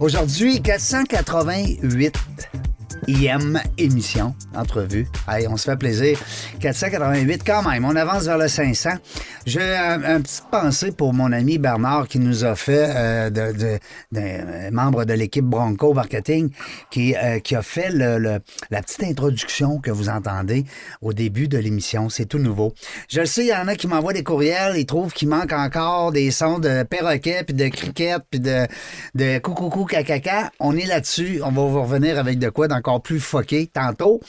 [0.00, 2.16] Aujourd'hui, 488
[3.06, 5.06] IM émission, entrevue.
[5.28, 6.18] Hey, on se fait plaisir.
[6.60, 8.90] 488 quand même, on avance vers le 500.
[9.46, 13.78] J'ai un, un petit pensée pour mon ami Bernard qui nous a fait, euh,
[14.70, 16.50] membre de l'équipe Bronco Marketing,
[16.90, 18.40] qui, euh, qui a fait la
[18.82, 20.64] petite introduction que vous entendez
[21.02, 22.08] au début de l'émission.
[22.08, 22.74] C'est tout nouveau.
[23.08, 25.52] Je le sais, il y en a qui m'envoient des courriels, ils trouvent qu'il manque
[25.52, 28.66] encore des sons de perroquet, puis de cricket, puis de,
[29.14, 30.50] de coucou cacaca.
[30.60, 31.40] On est là-dessus.
[31.44, 32.68] On va vous revenir avec de quoi
[33.00, 34.20] plus foqué tantôt.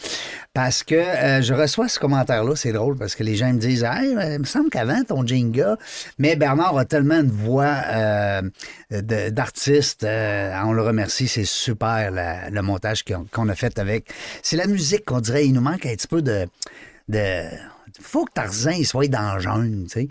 [0.53, 3.84] Parce que euh, je reçois ce commentaire-là, c'est drôle, parce que les gens me disent
[3.84, 5.77] Hey, il me semble qu'avant ton Jenga,
[6.17, 8.41] mais Bernard a tellement une voix euh,
[8.91, 10.03] d'artiste.
[10.03, 14.09] euh, on le remercie, c'est super le montage qu'on qu'on a fait avec.
[14.43, 16.47] C'est la musique qu'on dirait, il nous manque un petit peu de.
[17.09, 17.74] de
[18.05, 20.07] faut que Tarzan soit dans la jungle, tu sais.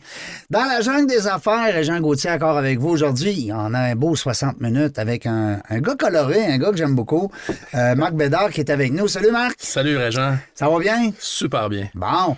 [0.50, 3.50] Dans la jungle des affaires, Jean Gauthier encore avec vous aujourd'hui.
[3.52, 6.94] On a un beau 60 minutes avec un, un gars coloré, un gars que j'aime
[6.94, 7.30] beaucoup,
[7.74, 9.08] euh, Marc Bédard qui est avec nous.
[9.08, 11.12] Salut Marc, Salut Régent, ça va bien?
[11.18, 11.88] super bien.
[11.94, 12.36] Bon,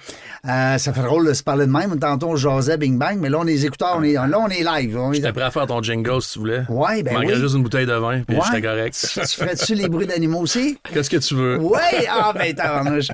[0.48, 1.98] euh, ça fait drôle de se parler de même.
[1.98, 4.48] Tantôt, on jasait Bing Bang, mais là, on est les écouteurs, on est, là, on
[4.48, 4.96] est live.
[4.98, 6.62] On est- J'étais prêt à faire ton jingle si tu voulais.
[6.68, 7.40] Ouais, ben Il manquerait oui.
[7.40, 8.42] juste une bouteille de vin, puis Ouais.
[8.46, 8.96] j'étais correct.
[9.12, 10.78] Tu ferais-tu les bruits d'animaux aussi?
[10.92, 11.58] Qu'est-ce que tu veux?
[11.60, 11.78] Oui!
[12.10, 13.08] Ah, ben, tabarnouche.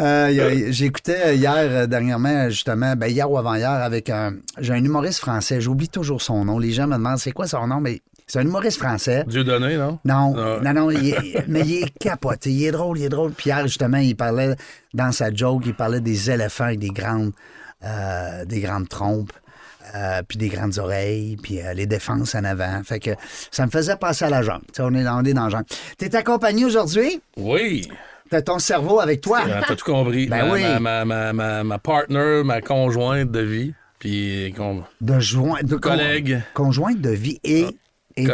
[0.00, 4.34] Euh, J'écoutais hier, euh, dernièrement, justement, ben, hier ou avant-hier, avec un.
[4.58, 6.58] J'ai un humoriste français, j'oublie toujours son nom.
[6.58, 9.24] Les gens me demandent c'est quoi son nom, mais c'est un humoriste français.
[9.26, 9.98] Dieu donné, non?
[10.04, 10.58] Non, Ah.
[10.62, 12.50] non, non, il est- mais il est capoté.
[12.50, 13.32] Il est drôle, il est drôle.
[13.44, 14.54] Hier, justement, il parlait,
[14.92, 17.32] dans sa joke, il parlait des éléphants avec des grandes,
[17.84, 19.32] euh, des grandes trompes.
[19.94, 22.80] euh, puis des grandes oreilles, puis euh, les défenses en avant.
[22.84, 23.10] Fait que
[23.52, 25.66] ça me faisait passer à la sais, on est, on est dans la jungle.
[25.98, 27.20] T'es accompagné aujourd'hui?
[27.36, 27.86] Oui!
[28.30, 29.40] T'as ton cerveau avec toi?
[29.44, 30.26] Ah, T'as tout compris?
[30.26, 30.62] Ben ma, oui.
[30.80, 35.90] ma, ma, ma, ma, partner, ma conjointe de vie, puis con- De joint, de con-
[35.90, 36.40] Collègue.
[36.54, 37.76] conjointe de vie et, et, Collègue.
[38.16, 38.26] Et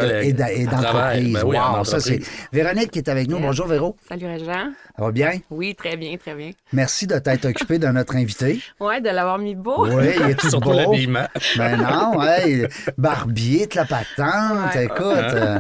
[0.65, 1.33] d'entreprise.
[1.33, 2.21] Ben oui, Wow, ça, c'est.
[2.53, 3.39] Véronique qui est avec nous.
[3.39, 3.97] Bonjour, Véro.
[4.09, 4.71] Salut Régent.
[4.97, 5.33] Ça va bien?
[5.51, 6.51] Oui, très bien, très bien.
[6.73, 8.61] Merci de t'être occupé de notre invité.
[8.81, 9.87] Ouais, de l'avoir mis beau.
[9.87, 10.77] Oui, il est tout surtout beau.
[10.77, 11.27] l'habillement.
[11.57, 12.67] Ben non, hey,
[12.99, 14.85] barbier de la patente, Ouais.
[14.85, 15.01] écoute.
[15.03, 15.59] euh,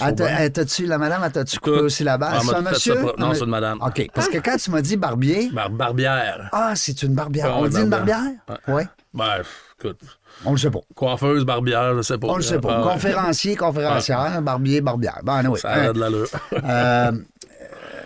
[0.00, 2.18] ah, T'as-tu, la madame, elle t'a-tu coupé aussi la?
[2.20, 2.94] Ah, c'est m'a un monsieur?
[2.94, 3.12] ça pas.
[3.18, 3.78] Non, c'est une madame.
[3.82, 6.48] OK, parce que quand tu m'as dit barbier, Bar- barbière.
[6.52, 7.46] ah, c'est une barbière.
[7.48, 8.20] Ah, On ouais, dit une barbière?
[8.68, 8.82] Oui.
[9.14, 10.00] Ben, pff, écoute,
[10.44, 10.80] On le sait pas.
[10.94, 12.28] coiffeuse, barbière, je sais pas.
[12.28, 12.76] On le sait pas.
[12.76, 12.92] Ah, ouais.
[12.92, 15.20] Conférencier, conférencière, barbier, barbière.
[15.22, 15.58] Ben, oui.
[15.58, 16.28] Ça a de l'allure.
[16.52, 17.12] Euh,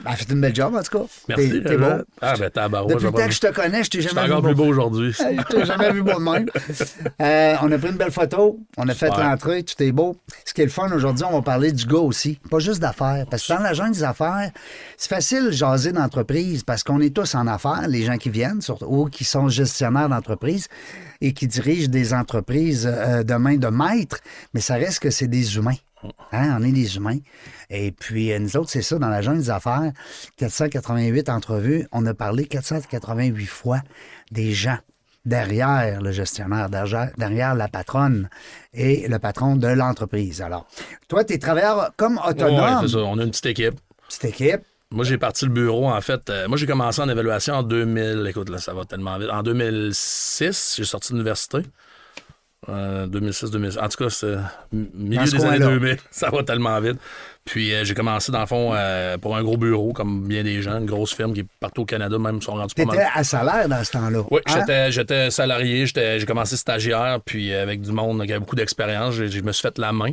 [0.05, 1.05] ben, fait une belle job, en tout cas.
[1.29, 1.63] Merci.
[1.63, 1.87] T'es, beau.
[2.21, 2.97] Ah, ben, tabarouette.
[2.97, 5.13] Depuis le temps que je te connais, je t'ai jamais vu encore plus beau aujourd'hui.
[5.23, 6.47] Je t'ai jamais vu beau de même.
[7.21, 9.25] Euh, on a pris une belle photo, on a fait Super.
[9.25, 10.17] l'entrée, tout est beau.
[10.45, 13.27] Ce qui est le fun aujourd'hui, on va parler du gars aussi, pas juste d'affaires.
[13.31, 14.51] Parce que dans la jungle des affaires,
[14.97, 18.61] c'est facile de jaser d'entreprise parce qu'on est tous en affaires, les gens qui viennent,
[18.61, 20.69] surtout, ou qui sont gestionnaires d'entreprise
[21.23, 24.19] et qui dirigent des entreprises euh, de main de maître,
[24.53, 25.77] mais ça reste que c'est des humains.
[26.33, 27.19] Hein, on est des humains.
[27.71, 29.93] Et puis, euh, nous autres, c'est ça, dans la jungle des affaires,
[30.37, 33.81] 488 entrevues, on a parlé 488 fois
[34.33, 34.79] des gens
[35.25, 38.29] derrière le gestionnaire, derrière, derrière la patronne
[38.75, 40.43] et le patron de l'entreprise.
[40.43, 40.67] Alors,
[41.07, 42.99] toi, tu es travailleur comme Ouais, autonome, c'est ça.
[42.99, 43.81] On a une petite équipe.
[44.09, 44.63] petite équipe.
[44.93, 46.29] Moi, j'ai parti le bureau, en fait.
[46.31, 48.27] euh, moi, j'ai commencé en évaluation en 2000.
[48.29, 49.31] Écoute, là, ça va tellement vite.
[49.31, 51.59] En 2006, j'ai sorti de l'université.
[52.69, 53.81] Euh, 2006-2007.
[53.81, 54.37] En tout cas, c'est
[54.73, 55.67] milieu des années coin-là.
[55.79, 55.97] 2000.
[56.13, 56.97] Ça va tellement vite.
[57.45, 60.63] Puis, euh, j'ai commencé, dans le fond, euh, pour un gros bureau, comme bien des
[60.63, 63.05] gens, une grosse firme qui est partout au Canada, même, sont rendus pas mal.
[63.13, 64.21] à salaire dans ce temps-là.
[64.31, 64.91] Oui, Hein?
[64.91, 69.51] j'étais, salarié, j'ai commencé stagiaire, puis avec du monde qui avait beaucoup d'expérience, je me
[69.51, 70.13] suis fait la main.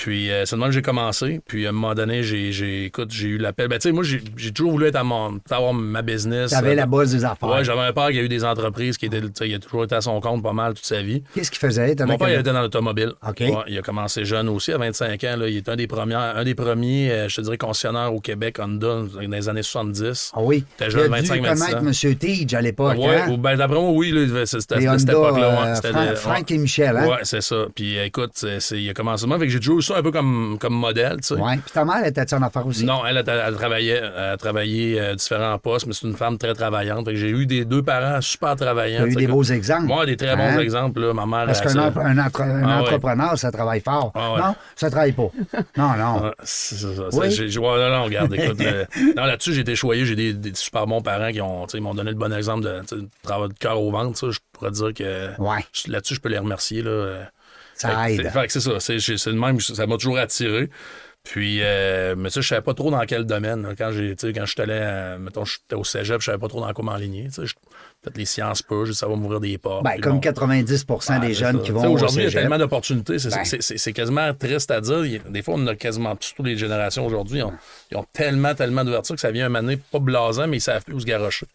[0.00, 1.40] Puis euh, c'est de même que j'ai commencé.
[1.46, 3.68] Puis à un moment donné, j'ai, j'ai, écoute, j'ai eu l'appel.
[3.68, 6.50] Ben, tu sais, moi, j'ai, j'ai toujours voulu être à mon, avoir ma business.
[6.52, 7.48] Tu avais Euh, la base des affaires.
[7.50, 9.94] Ouais, j'avais un père qui a eu des entreprises, qui sais, il a toujours été
[9.94, 11.22] à son compte pas mal toute sa vie.
[11.34, 11.94] Qu'est-ce qu'il faisait?
[12.06, 13.12] Mon père, il était dans l'automobile.
[13.28, 13.40] OK.
[13.40, 15.36] Ouais, il a commencé jeune aussi, à 25 ans.
[15.36, 15.48] Là.
[15.48, 18.56] Il est un des premiers, un des premiers euh, je te dirais, concessionnaires au Québec
[18.58, 20.32] Honda dans les années 70.
[20.34, 20.64] Ah oui.
[20.80, 22.14] Il jeune, a dû 25, 26 connaître M.
[22.16, 22.96] Tige à l'époque.
[22.98, 23.30] Ouais, hein?
[23.30, 25.74] ou- ben, d'après moi, oui, là, c'était, de cette époque-là.
[25.82, 26.16] ouais.
[26.16, 27.06] Frank et Michel, hein?
[27.06, 27.66] Ouais, c'est ça.
[27.74, 30.56] Puis écoute, c'est, c'est- il a commencé moi, avec j'ai toujours ça un peu comme,
[30.60, 31.34] comme modèle, tu sais.
[31.34, 31.56] Ouais.
[31.56, 32.84] Puis ta mère était en affaires aussi?
[32.84, 36.38] Non, elle, elle, elle travaillait, elle a travaillé euh, différents postes, mais c'est une femme
[36.38, 37.08] très travaillante.
[37.12, 39.04] J'ai eu des deux parents super travaillants.
[39.04, 39.86] Tu as eu des beaux exemples.
[39.86, 40.58] Moi, des très bons Hein?
[40.58, 41.00] exemples.
[41.00, 41.12] Là.
[41.14, 42.72] Ma mère, Parce qu'un entre- entre- Ah ouais.
[42.80, 44.12] entrepreneur, ça travaille fort.
[44.14, 44.40] Ah ouais.
[44.40, 45.30] Non, ça travaille pas.
[45.76, 46.22] Non, non.
[46.24, 46.88] Ouais, c'est ça.
[47.12, 47.30] Oui.
[47.30, 48.60] J'ai- j'ai- ouais, non, non, regarde, écoute.
[48.60, 48.84] euh,
[49.16, 50.04] non, là-dessus, j'ai été choyé.
[50.04, 52.82] J'ai des, des super bons parents qui ont, m'ont donné le bon exemple de,
[53.22, 54.30] travail de cœur au ventre.
[54.30, 55.30] Je pourrais dire que
[55.90, 56.82] là-dessus, je peux les remercier.
[56.82, 57.28] Là.
[57.80, 58.30] Ça Fait que- aide.
[58.30, 58.80] fait que c'est ça.
[58.80, 59.60] C'est c'est le même.
[59.60, 60.68] Ça m'a toujours attiré.
[61.22, 63.62] Puis, euh, mais ça, je savais pas trop dans quel domaine.
[63.62, 63.74] là.
[63.76, 64.14] Quand j'ai,
[64.46, 67.28] je suis allé, euh, mettons, j'étais au cégep, je savais pas trop dans quoi m'enligner.
[68.02, 69.84] Fait les sciences je- ça va m'ouvrir des portes.
[69.84, 70.20] Ben, comme bon.
[70.20, 71.62] 90 Ah, des c'est jeunes ça.
[71.62, 73.18] qui vont au Aujourd'hui, il y a tellement d'opportunités.
[73.18, 73.44] C'est, Ben.
[73.44, 75.04] c'est- c'est- c'est quasiment triste à dire.
[75.04, 77.52] Il Des fois, on a quasiment, surtout les générations aujourd'hui, ils ont,
[77.90, 80.82] ils ont tellement, tellement d'ouverture que ça vient un donné pas blasant, mais ils savent
[80.84, 81.46] plus où se garocher.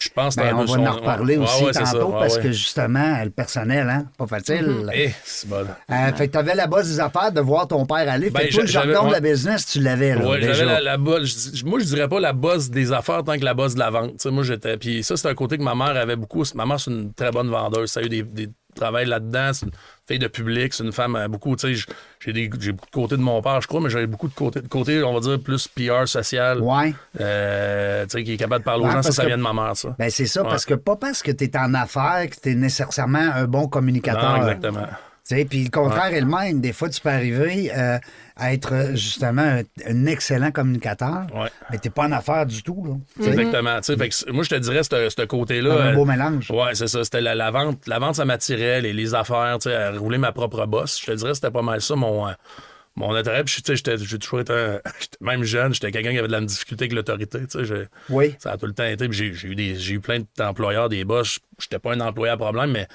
[0.00, 2.50] Je pense que Ben, on va son- en reparler Ouais, aussi ouais, tantôt parce que
[2.52, 4.90] justement, le personnel, hein, pas facile.
[4.94, 5.56] Eh, c'est bon.
[5.90, 8.26] Euh, fait que t'avais la base des affaires de voir ton père aller.
[8.28, 10.80] Fait Ben, que toi, le j'a- jargon de la business, tu l'avais, là, déjà.
[10.80, 13.78] la, bosse- moi, je dirais pas la bosse des affaires tant que la bosse de
[13.80, 14.24] la vente.
[14.24, 14.78] Moi, j'étais.
[14.78, 16.44] Puis ça, c'est un côté que ma mère avait beaucoup.
[16.54, 17.90] Ma mère, c'est une très bonne vendeuse.
[17.90, 19.52] Ça a eu des, des travails là-dedans.
[19.52, 19.72] C'est une
[20.06, 20.72] fille de public.
[20.74, 21.54] C'est une femme euh, beaucoup.
[21.56, 21.86] Tu sais,
[22.20, 24.60] j'ai j'ai beaucoup de côté de mon père, je crois, mais j'avais beaucoup de côté,
[24.60, 26.60] de côté, on va dire, plus PR social.
[26.60, 26.94] Ouais.
[27.20, 29.02] Euh, tu sais, qui est capable de parler Ouais, aux gens.
[29.02, 29.94] Ça, parce ça que- vient de ma mère, ça.
[29.98, 30.48] Ben, c'est ça, Ouais.
[30.48, 33.68] parce que pas parce que tu es en affaires que tu es nécessairement un bon
[33.68, 34.38] communicateur.
[34.38, 34.86] Non, exactement.
[35.28, 36.60] Puis le contraire est le même.
[36.60, 37.98] Des fois, tu peux arriver euh,
[38.36, 41.48] à être euh, justement un, un excellent communicateur, Ouais.
[41.70, 42.84] mais tu pas en affaires du tout.
[43.18, 43.26] Là.
[43.26, 43.80] Exactement.
[43.82, 45.72] Fait que moi, je te dirais, ce ce côté-là.
[45.74, 46.50] Un euh, beau mélange.
[46.50, 47.04] Ouais, c'est ça.
[47.04, 47.86] C'était la, la vente.
[47.86, 48.80] La vente, ça m'attirait.
[48.80, 51.00] Les, les affaires, tu sais, à rouler ma propre bosse.
[51.00, 52.32] Je te dirais, c'était pas mal ça, mon, euh,
[52.96, 53.44] mon intérêt.
[53.44, 54.80] Puis, tu sais, j'étais- j'ai toujours été un.
[55.00, 57.38] j'étais- Même jeune, j'étais quelqu'un qui avait de la difficulté avec l'autorité.
[57.40, 58.34] Tu sais, j'ai- Oui.
[58.38, 59.06] ça a tout le temps été.
[59.10, 61.38] J'ai, eu, eu plein d'employeurs, des boss.
[61.60, 62.88] J'étais pas un employé à problème, mais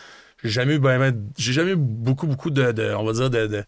[0.43, 3.29] j'ai jamais eu, ben, ben, j'ai jamais eu beaucoup, beaucoup de, de- on va dire,
[3.29, 3.63] de, de,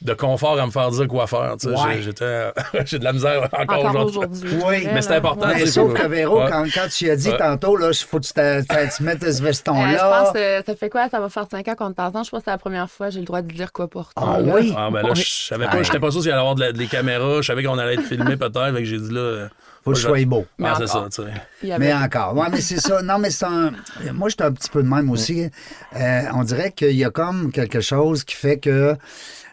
[0.00, 1.56] de confort à me faire dire quoi faire.
[1.64, 2.00] Ouais.
[2.00, 2.52] J'étais,
[2.86, 4.50] j'ai de la misère encore, Encore aujourd'hui.
[4.64, 5.54] Oui, mais c'est important, Ouais.
[5.56, 6.48] Mais sauf que Véro, Ouais.
[6.50, 7.36] quand, quand tu as dit Ouais.
[7.36, 10.22] tantôt, là, faut que tu, te- mettes ce Euh, je veston-là.
[10.24, 11.08] pense que ça fait quoi?
[11.10, 12.24] Ça va faire 5 ans qu'on est ensemble.
[12.24, 14.12] Je pense que c'est la première fois que j'ai le droit de dire quoi porter.
[14.16, 14.54] Ah là.
[14.54, 14.72] oui?
[14.76, 16.72] Ah, ben là, je savais pas, j'étais pas sûr s'il allait y avoir de la-
[16.72, 17.42] des caméras.
[17.42, 18.72] Je savais qu'on allait être filmé peut-être.
[18.72, 19.48] Fait que j'ai dit là.
[19.84, 20.44] Faut que je sois beau.
[20.50, 21.10] Ah, Mais c'est ça, encore.
[21.10, 21.28] tu sais.
[21.62, 22.36] Il y avait- Mais encore.
[22.36, 23.02] Ouais, mais c'est ça.
[23.02, 23.72] Non, mais c'est un.
[24.12, 25.48] Moi, j'étais un petit peu de même aussi.
[25.96, 28.96] Euh, on dirait qu'il y a comme quelque chose qui fait que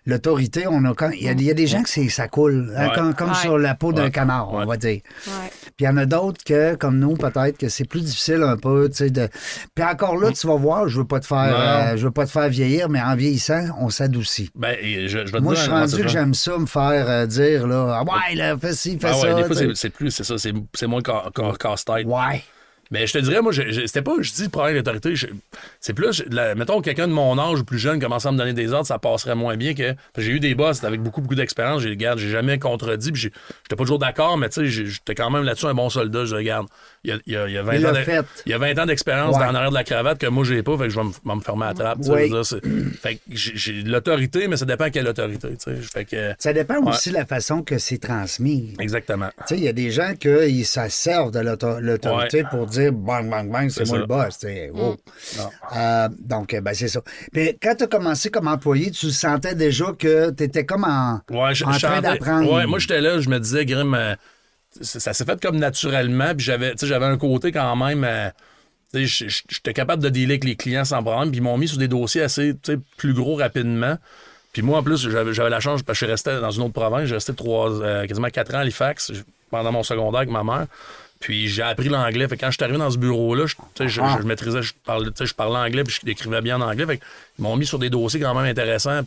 [0.09, 1.09] l'autorité, on a quand.
[1.11, 2.95] Il y a, il y a des gens que c'est- ça coule, hein, Ouais.
[2.95, 3.35] comme, comme Ouais.
[3.35, 4.11] sur la peau d'un Ouais.
[4.11, 4.99] canard, on va dire.
[5.27, 5.49] Ouais.
[5.65, 8.57] Puis il y en a d'autres que, comme nous, peut-être, que c'est plus difficile un
[8.57, 9.29] peu, tu sais, de...
[9.75, 12.25] Puis encore là, tu vas voir, je veux pas te faire, euh, je veux pas
[12.25, 14.49] te faire vieillir, mais en vieillissant, on s'adoucit.
[14.55, 16.65] Ben, et je, je vais te Moi, dire, je suis rendu que j'aime ça, me
[16.65, 19.33] faire euh, dire, là, ah ouais, là, fais ci, fais Ah ouais, ça.
[19.35, 22.05] des fois, c'est- c'est plus, c'est ça, c'est c'est moins ca- ca- casse-tête.
[22.05, 22.43] Ouais.
[22.91, 25.27] Mais je te dirais, moi, je- je- c'était pas, je dis le problème d'autorité, je-
[25.79, 28.37] c'est plus, je- la- mettons, quelqu'un de mon âge ou plus jeune commençait à me
[28.37, 29.93] donner des ordres, ça passerait moins bien que.
[30.17, 33.75] J'ai eu des boss avec beaucoup, beaucoup d'expérience, j'ai, regarde, j'ai jamais contredit, puis j'étais
[33.75, 36.67] pas toujours d'accord, mais tu sais, j'étais quand même là-dessus un bon soldat, je regarde.
[37.03, 38.53] Il y a, il y a- il y a 20 Il ans de- il y
[38.53, 39.45] a 20 ans d'expérience Ouais.
[39.45, 41.05] dans l'arrière de la cravate que moi, j'ai pas, fait que je vais
[41.35, 41.99] me, fermer à la trappe.
[42.07, 42.27] Oui.
[42.29, 42.61] je dire,
[43.01, 45.49] fait que j'ai, l'autorité, mais ça dépend à quelle autorité.
[45.93, 46.33] Fait que.
[46.39, 46.89] Ça dépend Ouais.
[46.89, 48.73] aussi de la façon que c'est transmis.
[48.79, 49.29] Exactement.
[49.39, 52.78] Tu sais, il y a des gens qui se servent de l'auto- l'autorité pour dire
[52.91, 54.01] bang, bang, bang, c'est moi ça.
[54.01, 54.39] le boss.
[54.73, 54.97] wow.
[55.37, 55.49] Non.
[55.75, 57.01] Euh, donc, euh, ben, c'est ça.
[57.33, 61.21] Mais quand tu as commencé comme employé, tu sentais déjà que tu étais comme en,
[61.29, 62.51] Ouais, je, en train d'apprendre.
[62.51, 64.15] Ouais, moi, j'étais là, je me disais, Grim, euh,
[64.81, 68.03] ça, ça s'est fait comme naturellement, puis j'avais, tu sais, j'avais un côté quand même.
[68.03, 68.29] euh,
[68.93, 71.87] j'étais capable de dealer avec les clients sans problème, puis ils m'ont mis sur des
[71.87, 73.97] dossiers assez tu sais, plus gros rapidement.
[74.51, 76.73] Puis moi, en plus, j'avais, j'avais la chance, parce que je restais dans une autre
[76.73, 79.11] province, j'ai resté trois, euh, quasiment quatre ans à Halifax
[79.51, 80.65] pendant mon secondaire avec ma mère.
[81.19, 82.27] Puis j'ai appris l'anglais.
[82.29, 84.17] Fait que quand je suis arrivé dans ce bureau-là, je, je, Ah.
[84.21, 86.85] je maîtrisais, je parlais, je parlais anglais, puis je écrivais bien en anglais.
[86.85, 89.01] Fait qu'ils m'ont mis sur des dossiers quand même intéressants.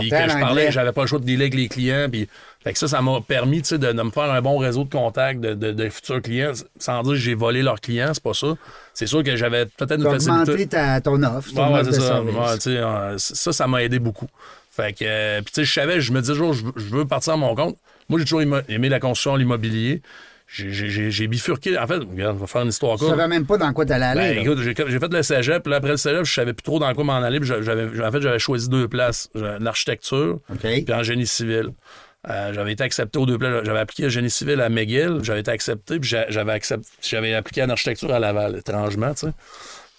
[0.00, 2.08] Puis que je parlais, j'avais pas le choix de dealer avec les clients.
[2.10, 2.28] Puis,
[2.62, 5.38] fait que ça, ça m'a permis de, de me faire un bon réseau de contacts
[5.40, 6.52] de, de- de futurs clients.
[6.78, 8.54] Sans dire que j'ai volé leurs clients, c'est pas ça.
[8.94, 10.04] C'est sûr que j'avais peut-être une
[10.44, 10.66] facilité.
[10.68, 12.22] ta, ton offre, ton Ouais, offre ça.
[12.22, 14.28] Ouais, euh, ça, ça m'a aidé beaucoup.
[14.70, 17.34] Fait que, euh, puis tu sais, je savais, je me disais toujours, je veux- partir
[17.34, 17.76] à mon compte.
[18.08, 20.00] Moi, j'ai toujours aimé la construction, l'immobilier.
[20.54, 21.76] J'ai- bifurqué.
[21.78, 23.10] En fait, regarde, on va faire une histoire courte.
[23.10, 24.34] savais même pas dans quoi t'allais aller.
[24.36, 26.78] Ben, écoute, j'ai fait le cégep, puis là, après le cégep, je savais plus trop
[26.78, 27.40] dans quoi m'en aller.
[27.40, 30.58] puis en fait, j'avais choisi deux places, J'avais l'architecture OK.
[30.60, 31.70] puis en génie civil.
[32.30, 33.64] Euh, j'avais été accepté aux deux places.
[33.66, 37.34] J'avais appliqué à génie civil à McGill, j'avais été accepté, puis j'a- j'avais, accepté, j'avais
[37.34, 39.32] appliqué en architecture à Laval, étrangement, tu sais.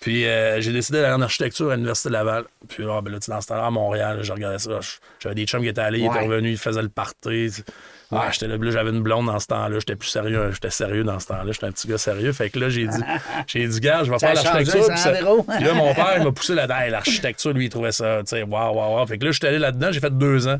[0.06, 2.44] Puis euh, j'ai décidé d'aller en architecture à l'Université de Laval.
[2.68, 4.80] Puis là, ben là, dans ce temps-là, à Montréal, je regardais ça.
[5.20, 7.64] J'avais des chums qui étaient allés, ils étaient revenus, ils faisaient le party.
[8.12, 9.80] Ah, j'étais là, j'avais une blonde dans ce temps-là.
[9.80, 10.52] J'étais plus sérieux.
[10.52, 11.52] J'étais sérieux dans ce temps-là.
[11.52, 12.32] J'étais un petit gars sérieux.
[12.34, 13.00] Fait que là, j'ai dit,
[13.48, 14.86] j'ai dit, gars, je vais Ça faire l'architecture.
[14.94, 16.76] Puis ça- puis là, mon père, il m'a poussé là-dedans.
[16.92, 19.08] L'architecture, lui, il trouvait ça, tu sais, waouh, waouh, waouh.
[19.08, 20.60] Fait que là, je suis allé là-dedans, j'ai fait deux ans.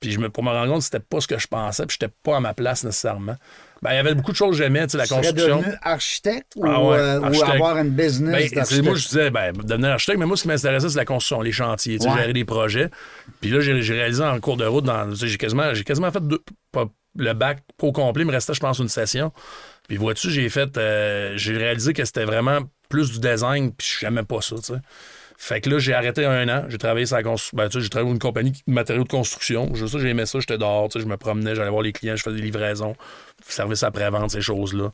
[0.00, 2.12] Puis je me, pour me rendre compte c'était pas ce que je pensais, puis j'étais
[2.22, 3.36] pas à ma place nécessairement.
[3.82, 5.58] Ben, il y avait beaucoup de choses que j'aimais, tu sais, la Tu construction.
[5.60, 9.52] devenu architecte ou, Ah ouais, euh, ou avoir une business Ben, moi, je disais, ben,
[9.52, 12.32] devenir architecte, mais moi, ce qui m'intéressait, c'est la construction, les chantiers, tu sais, gérer
[12.32, 12.90] des projets.
[13.40, 16.42] Puis là, j'ai réalisé en cours de route, dans, j'ai quasiment, j'ai quasiment fait deux-
[16.72, 19.32] pas- le bac au complet, il me restait, je pense, une session.
[19.88, 24.22] Puis vois-tu, j'ai fait, euh, j'ai réalisé que c'était vraiment plus du design, puis j'aimais
[24.24, 24.80] pas ça, tu sais.
[25.40, 26.64] Fait que là, j'ai arrêté un an.
[26.68, 27.56] J'ai travaillé sur la construction.
[27.56, 29.72] Ben, tu sais, j'ai travaillé pour une compagnie de matériaux de construction.
[29.72, 30.40] Juste ça, j'aimais ça.
[30.40, 32.96] J'étais dehors, sais, je me promenais, j'allais voir les clients, je faisais des livraisons,
[33.46, 34.90] service après-vente, ces choses-là.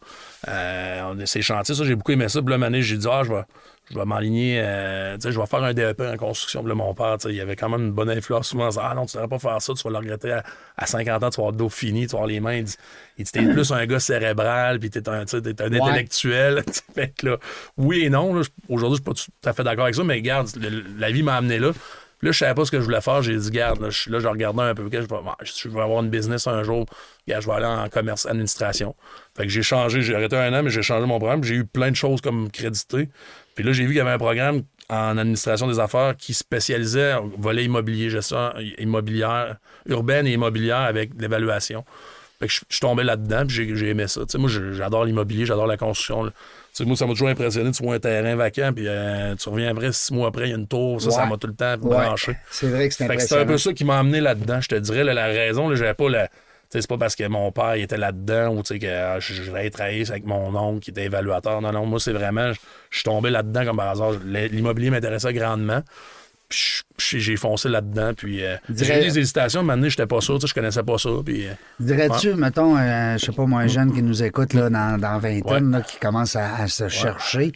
[0.49, 2.43] Euh, ces chantiers, ça, j'ai beaucoup aimé ça.
[2.43, 3.43] Puis là, j'ai dit, ah, je vais,
[3.91, 6.61] je vais m'aligner, euh, je vais faire un DEP en construction.
[6.61, 8.49] Puis là, mon père, il avait quand même une bonne influence.
[8.49, 10.43] Souvent, disait, ah non, tu ne devrais pas faire ça, tu vas le regretter à,
[10.77, 12.55] à 50 ans, tu vas avoir le dos fini, tu vas avoir les mains.
[12.55, 12.77] Il dit,
[13.19, 16.65] il dit, t'es plus un gars cérébral, puis t'es un, t'es un intellectuel.
[16.95, 17.37] fait que là,
[17.77, 20.15] oui et non, là, aujourd'hui, je suis pas tout à fait d'accord avec ça, mais
[20.15, 21.73] regarde, le- la vie m'a amené là.
[22.19, 23.21] Puis là, je savais pas ce que je voulais faire.
[23.23, 24.85] J'ai dit, garde, là, je, là, je regardais un peu.
[24.91, 25.07] Je vais,
[25.45, 26.87] je vais avoir une business un jour.
[27.27, 28.95] Je vais aller en commerce, administration.
[29.37, 31.45] Fait que j'ai changé, j'ai arrêté un an, mais j'ai changé mon programme.
[31.45, 33.11] J'ai eu plein de choses comme crédité.
[33.55, 37.15] Puis là, j'ai vu qu'il y avait un programme en administration des affaires qui spécialisait
[37.15, 39.57] en volet immobilier, gestion immobilière,
[39.87, 41.85] urbaine et immobilière avec l'évaluation.
[42.41, 44.23] Fait que je, tombé là-dedans, puis j'ai, j'ai aimé ça.
[44.37, 46.31] Moi, j'adore l'immobilier, j'adore la construction.
[46.81, 47.71] moi, ça m'a toujours impressionné.
[47.71, 50.53] Tu vois un terrain vacant, puis euh, tu reviens après, six mois après, il y
[50.53, 51.01] a une tour.
[51.01, 51.97] Ça, ça m'a tout le temps Ouais.
[51.97, 52.37] branché.
[52.51, 53.47] C'est vrai que c'est que c'est un impressionnant.
[53.47, 54.61] peu ça qui m'a amené là-dedans.
[54.61, 56.29] Je te dirais, là, la raison, là, j'avais pas la.
[56.81, 59.71] C'est pas parce que mon père il était là-dedans ou que ah, je je vais
[59.71, 61.61] travailler avec mon oncle qui était évaluateur.
[61.61, 62.53] Non, non, moi, c'est vraiment.
[62.53, 62.59] Je
[62.91, 64.13] je suis tombé là-dedans comme par hasard.
[64.25, 65.83] L'immobilier m'intéressait grandement.
[66.99, 68.13] J'ai foncé là-dedans.
[68.17, 69.63] Puis euh, Dirais- j'ai eu des hésitations.
[69.65, 70.39] Maintenant, j'étais pas sûr.
[70.39, 71.11] Je connaissais pas ça.
[71.25, 74.71] Puis, euh, Dirais-tu, mettons, euh, je sais pas moi, un jeune qui nous écoute là,
[74.71, 77.53] dans, dans vingtaine, là, qui commence à, à se chercher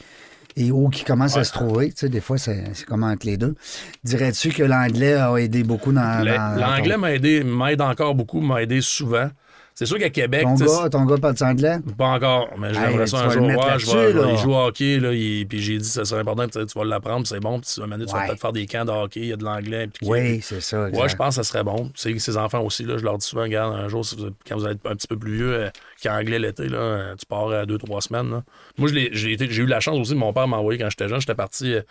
[0.59, 3.27] et ou qui commence à se trouver, tu sais, des fois, c'est c'est comme entre
[3.27, 3.55] les deux.
[4.03, 6.25] Dirais-tu que l'anglais a aidé beaucoup dans...
[6.59, 9.31] L'anglais m'a aidé, m'aide encore beaucoup, m'a aidé souvent.
[9.79, 10.43] C'est sûr qu'à Québec.
[10.43, 11.77] Ton gars, ton gars parle anglais?
[11.97, 13.47] Pas encore, mais j'aimerais ça un vas jour.
[13.47, 16.59] Ouais, je vais, jouer au hockey, là, il- puis j'ai dit ça serait important, tu
[16.77, 18.27] vas l'apprendre, c'est bon, puis tu, donné, tu vas Ouais.
[18.27, 19.89] peut-être faire des camps de hockey, il y a de l'anglais.
[20.03, 20.83] Oui, c'est ça.
[20.83, 21.09] Ouais, exact.
[21.11, 21.93] je pense que ça serait bon.
[21.95, 24.67] Ces enfants aussi, là, je leur dis souvent, regarde, un jour, vous êtes- quand vous
[24.67, 25.71] être un petit peu plus vieux, euh,
[26.03, 28.33] qu'anglais l'été, là, euh, tu pars euh, deux, trois semaines.
[28.33, 28.43] là.
[28.79, 31.21] Moi, j'ai eu la chance aussi, mon père m'a envoyé quand j'étais jeune.
[31.21, 31.83] J'étais parti euh,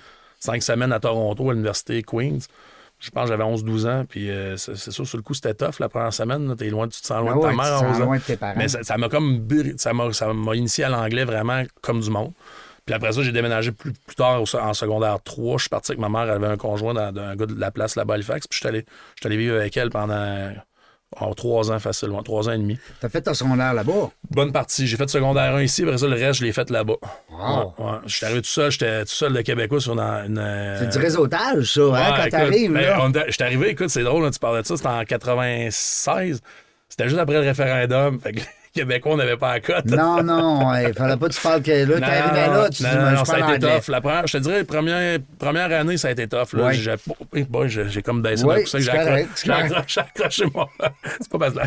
[0.41, 2.39] cinq semaines à Toronto, à l'université Queens.
[2.99, 5.79] Je pense que j'avais 11-12 ans, puis euh, c'est sûr, sur le coup, c'était tough
[5.79, 6.55] la première semaine.
[6.69, 8.05] loin, tu te sens loin Ah de ta mère te à sens 11 ans.
[8.05, 8.53] loin de tes parents.
[8.57, 9.39] Mais ça m'a comme
[9.77, 12.31] ça m'a initié à l'anglais vraiment comme du monde.
[12.87, 15.57] Puis après ça, j'ai déménagé plus, plus tard au- en secondaire 3.
[15.57, 17.95] Je suis parti avec ma mère, elle avait un conjoint d'un gars de la place
[17.97, 18.47] là-bas à Halifax.
[18.47, 18.85] Puis je suis allé,
[19.15, 20.53] je suis allé vivre avec elle pendant
[21.21, 22.77] oh, trois ans facilement, trois ans et demi.
[22.99, 24.11] T'as fait ton secondaire là-bas?
[24.29, 24.87] Bonne partie.
[24.87, 26.95] J'ai fait secondaire 1 ici, après ça, le reste, je l'ai fait là-bas.
[27.31, 27.73] Wow.
[27.77, 27.91] Ouais, ouais.
[28.05, 29.99] Je suis arrivé tout seul, j'étais tout seul de Québécois sur une.
[29.99, 34.03] une, euh, C'est du réseautage, ça, hein, quand t'arrives, ben, était- J'étais arrivé, écoute, c'est
[34.03, 36.41] drôle, là, tu parlais de ça, c'était en 96.
[36.89, 38.19] C'était juste après le référendum.
[38.19, 38.45] Fait que les
[38.77, 39.85] Québécois, on n'avait pas la cote.
[39.85, 42.95] Non, non, il fallait pas que tu parles que là, t'arrivais là, tu non, dis,
[42.95, 43.87] non, moi, non, je ça a été tough.
[43.89, 46.53] La première, je te dirais, première, première année, ça a été tough.
[46.53, 46.71] Là.
[46.71, 46.95] J'ai,
[47.35, 50.65] eh boy, j'ai, comme baissé coussin que j'ai, accroché mon.
[51.19, 51.59] c'est pas parce que.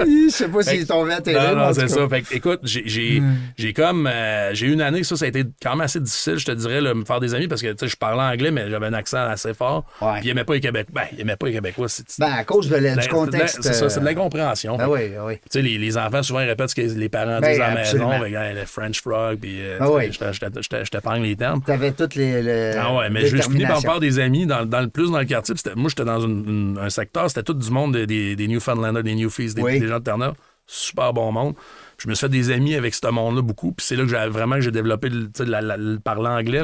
[0.00, 2.08] Je sais pas Fait s'il que- est tombé à tes Non, non, c'est ça.
[2.08, 3.22] Fait que, écoute, j'ai, j'ai,
[3.56, 4.06] j'ai comme.
[4.06, 6.80] euh, j'ai une année, ça, ça a été quand même assez difficile, je te dirais,
[6.80, 8.92] là, me faire des amis parce que, tu sais, je parlais anglais, mais j'avais un
[8.94, 9.84] accent assez fort.
[10.00, 10.14] Ouais.
[10.20, 10.90] Puis, il aimait pas les Québécois.
[10.94, 11.88] Ben, il aimait pas les Québécois.
[11.88, 13.58] C'est, Ben, à cause de la- Ben, du contexte.
[13.62, 14.76] C'est ça, c'est de euh, l'incompréhension.
[14.78, 15.34] Ah que, oui, oui.
[15.50, 17.74] tu sais, les enfants, souvent, ils répètent ce que les parents Ben, disent à la
[17.74, 18.12] maison.
[18.24, 20.12] Hey, le French frog, puis euh, Ah oui.
[20.12, 21.62] je te- je te- je te- je t'épargne les termes.
[21.62, 22.42] T'avais toutes les.
[22.42, 24.88] les Ah ouais, mais je, je finis par me faire des amis dans, dans le
[24.88, 25.54] plus dans le quartier.
[25.76, 29.02] Moi, j'étais dans une- une- un secteur, c'était tout du monde des, des, des Newfoundlanders,
[29.02, 29.80] des Newfies, des, Oui.
[29.80, 30.34] des gens de Terre-Neuve.
[30.66, 31.54] Super bon monde.
[31.98, 33.72] Je me suis fait des amis avec ce monde-là beaucoup.
[33.72, 36.62] Puis c'est là que j'ai vraiment j'ai développé le, la- la- le parler anglais.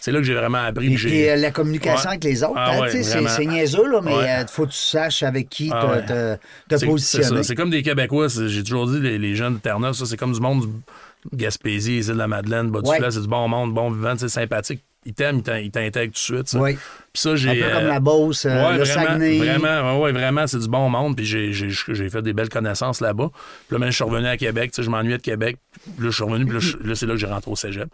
[0.00, 0.92] C'est là que j'ai vraiment appris.
[0.92, 2.16] Et puis euh, la communication Ouais.
[2.16, 4.44] avec les autres, Ah hein, ouais, c'est niaiseux, là, mais il Ouais.
[4.48, 6.38] faut que tu saches avec qui Ah te, ouais.
[6.80, 7.42] te, positionner.
[7.42, 8.28] C'est comme des Québécois.
[8.28, 11.96] J'ai toujours dit, les, les jeunes de Terre-Neuve, ça, c'est comme du monde du Gaspésie,
[11.96, 14.82] les îles de la Madeleine, bas du c'est du bon monde, bon vivant, c'est sympathique.
[15.04, 16.48] Ils t'aiment, ils t'in- ils t'intègrent tout de suite.
[16.48, 16.60] ça.
[16.60, 16.74] Oui.
[16.74, 17.50] Puis ça, j'ai.
[17.50, 19.38] Un peu comme euh, la Beauce, euh, ouais, le vraiment, Saguenay.
[19.38, 21.16] Vraiment, ouais, ouais, vraiment, c'est du bon monde.
[21.16, 23.30] Puis j'ai, fait des belles connaissances là-bas.
[23.32, 24.70] Puis là, maintenant, je suis revenu à Québec.
[24.70, 25.56] Tu sais, je m'ennuyais de Québec.
[25.82, 26.46] Puis là, je suis revenu.
[26.46, 27.88] Puis là, c'est là que j'ai rentré au cégep.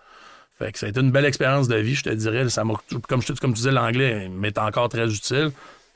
[0.58, 2.48] Fait que ça a été une belle expérience de vie, je te dirais.
[2.48, 5.52] Ça je comme tu disais, l'anglais m'est encore très utile.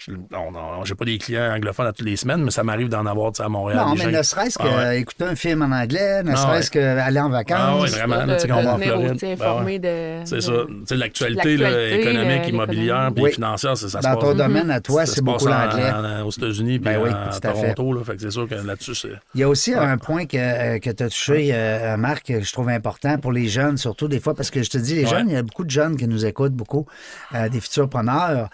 [0.09, 2.89] Je, non, non, j'ai pas des clients anglophones à toutes les semaines, mais ça m'arrive
[2.89, 3.79] d'en avoir tu sais, à Montréal.
[3.87, 4.99] Non, mais gens- ne serait-ce Ah ouais.
[4.99, 7.83] qu'écouter un film en anglais, ne Ah serait-ce qu'aller en Ah vacances.
[7.83, 8.17] ouais, vraiment.
[8.17, 9.19] là, de, tu sais, quand on va en Floride.
[9.39, 9.79] Ben ouais.
[9.79, 10.25] de.
[10.25, 10.53] C'est ça.
[10.67, 13.33] Tu sais, l'actualité, économique, le- immobilière, puis Oui.
[13.33, 14.25] financière, ça, ça se Dans passe.
[14.25, 15.93] ton domaine à toi, c'est se beaucoup l'anglais.
[16.25, 17.75] aux États-Unis, puis Ben oui, à à fait.
[17.75, 17.93] Toronto.
[17.93, 19.13] Là, fait que c'est sûr que là-dessus, c'est.
[19.35, 22.41] Il y a aussi un point que, euh, que tu as touché, euh, Marc, que
[22.43, 25.07] je trouve important pour les jeunes, surtout des fois, parce que je te dis, les
[25.07, 26.87] jeunes, il y a beaucoup de jeunes qui nous écoutent, beaucoup,
[27.35, 28.49] euh, des futurs preneurs.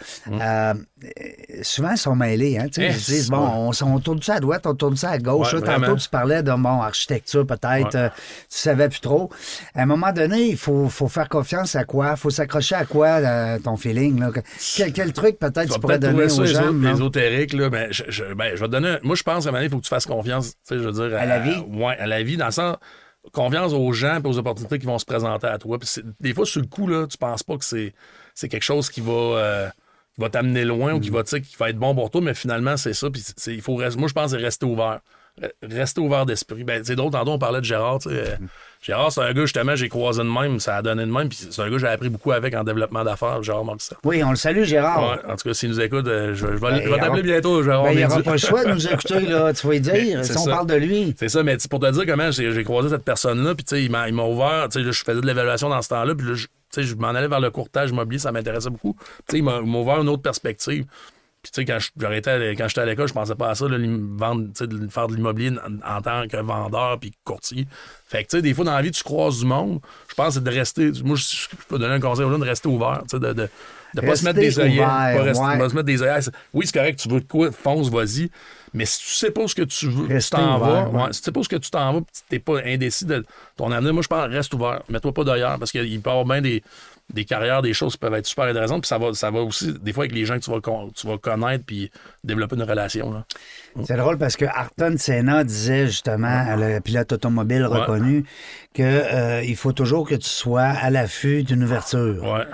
[1.04, 2.58] Euh, souvent, ils sont mêlés.
[2.58, 5.18] Hein, Eh, ils se disent, bon, on, tourne ça à droite, on tourne ça à
[5.18, 5.52] gauche?
[5.54, 7.96] Ouais, Là, tantôt, tu parlais de, bon, architecture peut-être, Ouais.
[7.96, 9.30] euh, tu savais plus trop.
[9.74, 12.16] À un moment donné, il faut, faut faire confiance à quoi?
[12.16, 14.18] faut s'accrocher à quoi, euh, ton feeling?
[14.20, 14.30] Là?
[14.76, 16.44] Quel, quel truc peut-être Tu pourrais donner aux gens?
[16.44, 16.94] éso- non?
[16.94, 18.96] ésotérique, là, ben, je, je- ben, je vais te donner.
[19.02, 20.78] Moi, je pense qu'à un moment donné, il faut que tu fasses confiance, tu sais,
[20.78, 21.16] je veux dire.
[21.18, 21.62] À la vie?
[21.68, 22.76] Oui, à la vie, dans le sens.
[23.32, 25.78] Confiance aux gens et aux opportunités qui vont se présenter à toi.
[25.78, 25.88] Puis
[26.20, 27.92] des fois, sur le coup, là, tu penses pas que c'est,
[28.34, 29.68] c'est quelque chose qui va, euh,
[30.18, 32.20] qui va t'amener loin ou qui va, tu sais, qui va être bon pour toi,
[32.20, 33.08] mais finalement, c'est ça.
[33.08, 34.98] Puis c'est- il faut rester- moi, je pense que c'est rester ouvert.
[35.40, 36.64] Re- Rester ouvert d'esprit.
[36.64, 38.00] Ben, c'est drôle, tantôt, on parlait de Gérard.
[38.00, 38.34] tu sais, euh,
[38.82, 41.28] Gérard, c'est un gars, justement, j'ai croisé de même, ça a donné de même.
[41.28, 43.98] Puis c'est un gars que j'ai appris beaucoup avec en développement d'affaires, Gérard Morissette.
[44.02, 45.00] Oui, on le salue, Gérard.
[45.00, 46.58] Ouais, en tout cas, s'il nous écoute, euh, je, je vais,
[46.88, 47.84] Ben, t'appeler bientôt, Gérard.
[47.84, 50.24] Ben, il n'y aura pas le choix de nous écouter, là, tu vas y dire,
[50.24, 51.14] si on parle de lui.
[51.16, 53.84] C'est ça, mais pour te dire comment j'ai j'ai croisé cette personne-là, puis tu sais,
[53.84, 56.34] il m'a ouvert, je faisais de l'évaluation dans ce temps-là, puis là,
[56.70, 58.96] je- tu sais, je m'en allais vers le courtage immobilier, ça m'intéressait beaucoup.
[59.26, 60.84] Tu sais, il m'a ouvert une autre perspective.
[61.40, 61.78] Puis tu sais, quand
[62.14, 65.52] j'étais à l'école, je pensais pas à ça, là, vendre, de faire de l'immobilier
[65.84, 67.66] en, en tant que vendeur puis courtier.
[68.08, 69.78] Fait que tu sais, des fois dans la vie, tu croises du monde.
[70.08, 70.90] Je pense que c'est de rester.
[71.04, 73.32] Moi, je, je peux donner un conseil aux gens de rester ouvert, tu sais, de,
[73.32, 73.48] de,
[73.94, 74.74] de pas se mettre des œillets.
[74.82, 75.58] ouvert, Pas, rester- ouais.
[75.58, 76.22] pas se mettre des œillets.
[76.22, 78.30] C'est- Oui, c'est correct, tu veux de quoi, fonce, vas-y.
[78.78, 80.68] Mais si tu sais pas ce que tu veux, tu t'en vas.
[80.68, 81.02] ouvert, ouais.
[81.02, 83.24] ouais, si tu sais pas ce que tu t'en vas, puis t'es pas indécis de
[83.56, 84.82] ton avenir, moi je pense reste ouvert.
[84.88, 86.62] Mets-toi pas d'ailleurs parce qu'il peut y avoir bien des,
[87.12, 88.82] des carrières, des choses qui peuvent être super intéressantes.
[88.82, 90.60] Puis ça va, ça va aussi, des fois, avec les gens que tu vas,
[90.94, 91.90] tu vas connaître puis
[92.22, 93.24] développer une relation.
[93.82, 98.26] C'est drôle parce que Ayrton Senna disait justement, le pilote automobile reconnu,
[98.74, 102.46] que euh, il faut toujours que tu sois à l'affût d'une ouverture.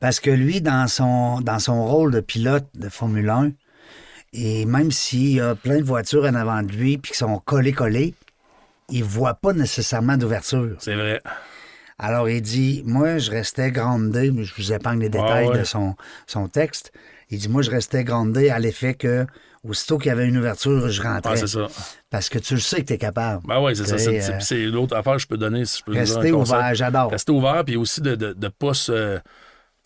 [0.00, 3.50] Parce que lui, dans son, dans son rôle de pilote de Formule 1,
[4.36, 7.38] et même s'il y a plein de voitures en avant de lui puis qui sont
[7.38, 8.14] collées-collées,
[8.90, 10.76] il voit pas nécessairement d'ouverture.
[10.78, 11.22] C'est vrai.
[11.98, 15.58] Alors, il dit, moi, je restais grandé, mais je vous épargne les détails ouais.
[15.60, 16.92] de son, son texte.
[17.30, 19.26] Il dit, moi, je restais grandé à l'effet que,
[19.66, 21.30] aussitôt qu'il y avait une ouverture, je rentrais.
[21.30, 21.66] Ouais, c'est ça.
[22.10, 23.42] Parce que tu le sais que tu es capable.
[23.48, 23.96] Ben oui, c'est ça.
[23.96, 25.64] C'est, euh, c'est l'autre affaire que je peux donner.
[25.64, 27.10] Si je peux Rester ouvert, j'adore.
[27.10, 29.18] Rester ouvert, puis aussi de ne pas se.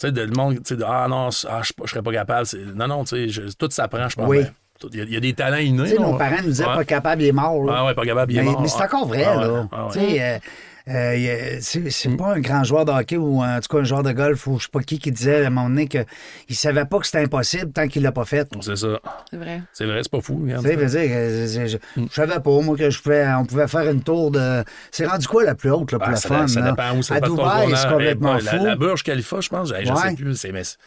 [0.00, 2.46] Tu sais, de le monde, tu sais, ah non, ah, je ne serais pas capable.
[2.74, 4.26] Non, non, tu sais, tout s'apprend, je pense.
[4.28, 4.38] Oui.
[4.42, 5.82] Ben, Il y, a- il y a des talents innés.
[5.82, 6.74] Tu sais, là, nos parents nous disaient Ouais.
[6.74, 7.62] pas capable, il est mort.
[7.64, 7.74] là.
[7.76, 8.62] Ah ouais, pas capable, il est mais, mort.
[8.62, 9.68] mais c'est encore vrai, Ah ouais, là.
[9.72, 9.92] ah ouais.
[9.92, 10.38] Tu sais, euh,
[10.88, 14.02] euh, c'est c'est pas un grand joueur de hockey ou en tout cas un joueur
[14.02, 16.06] de golf ou je sais pas qui qui disait à un moment donné qu'il
[16.56, 18.48] savait pas que c'était impossible tant qu'il l'a pas fait.
[18.60, 19.00] C'est ça.
[19.30, 19.62] C'est vrai.
[19.72, 20.46] C'est vrai, c'est pas fou.
[20.46, 24.02] Tu sais, dire, que je, savais pas, moi, que je pouvais, on pouvait faire une
[24.02, 24.64] tour de.
[24.90, 26.46] C'est rendu quoi la plus haute, là, pour Ah, le ça, fun?
[26.48, 26.70] ça là?
[26.70, 28.56] dépend où ça À Dubaï, c'est complètement Eh, fou.
[28.56, 30.10] La, la Burj Khalifa, je pense, hey, je Ouais.
[30.10, 30.34] sais plus.
[30.36, 30.78] C'est, mais, c'est-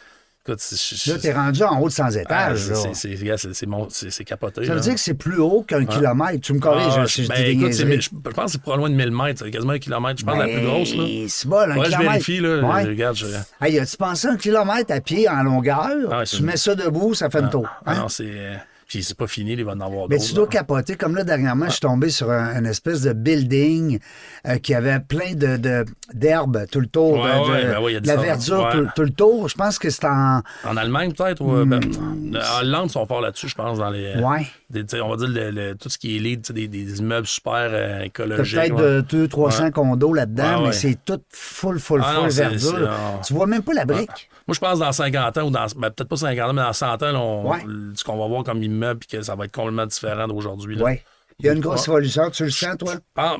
[0.45, 2.71] écoute, c'est, je- Là, t'es rendu en haut de 100 ah, étages.
[2.93, 4.65] c'est, capoté.
[4.65, 4.81] Ça veut là.
[4.81, 6.41] dire que c'est plus haut qu'un kilomètre.
[6.41, 9.11] Tu me corriges Ah, je ben, écoute, je, pense que c'est pas loin de 1000
[9.11, 10.19] mètres, c'est quasiment un kilomètre.
[10.19, 10.95] Je pense la plus grosse.
[10.95, 11.03] Là.
[11.03, 12.61] Ben, C'est bon, un Ouais, je vérifie, là.
[12.61, 12.83] Ouais.
[12.83, 13.15] Je regarde.
[13.15, 13.25] Je...
[13.61, 16.09] Hey, as-tu pensé un kilomètre à pied en longueur?
[16.11, 17.67] Ah tu mets ça debout, ça fait une tour.
[17.85, 17.95] Hein?
[17.95, 18.59] non, c'est.
[18.93, 20.27] Euh, Puis c'est pas fini, il va en avoir Mais d'autres.
[20.29, 20.49] tu dois là.
[20.51, 20.95] capoter.
[20.95, 23.99] Comme là, dernièrement, je suis tombé sur un, une espèce de building
[24.47, 27.13] euh, qui avait plein de, d'herbes tout le tour.
[27.21, 29.49] Ouais, de, ben de la verdure tout, tout le tour.
[29.49, 30.41] Je pense que c'est en.
[30.65, 31.55] En Allemagne, peut-être ou.
[31.55, 34.15] euh, ben, en Hollande, ils sont forts là-dessus, je pense, dans les.
[34.15, 34.43] Hmm.
[34.69, 37.27] Des- sais, on va dire le- le- tout ce qui est lead, des, des immeubles
[37.27, 38.55] super euh, T'as écologiques.
[38.55, 39.01] peut-être ouais.
[39.19, 42.89] de 200-300 condos là-dedans, Ah, mais c'est tout full, full, Ah, full non, verdure.
[42.91, 43.19] ah.
[43.25, 44.29] Tu vois même pas la brique.
[44.47, 45.65] Moi, je pense dans 50 ans, ou dans.
[45.77, 47.59] ben, peut-être pas 50 ans, mais dans 100 ans, là, on- Ouais.
[47.95, 50.77] ce qu'on va voir comme immeuble, puis que ça va être complètement différent d'aujourd'hui.
[50.81, 50.99] Oui.
[51.39, 51.93] Il y a une grosse Ouais.
[51.93, 52.29] évolution.
[52.29, 52.93] Tu le sens, toi?
[53.15, 53.37] Ah,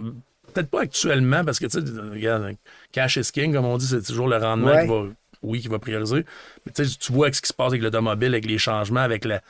[0.54, 2.52] Peut-être pas actuellement, parce que, tu sais, regarde,
[2.92, 4.84] cash is king, comme on dit, c'est toujours le rendement Ouais.
[4.84, 5.04] qui va,
[5.42, 6.26] oui, qui va prioriser.
[6.66, 9.42] Mais tu vois ce qui se passe avec l'automobile, avec les changements, avec la,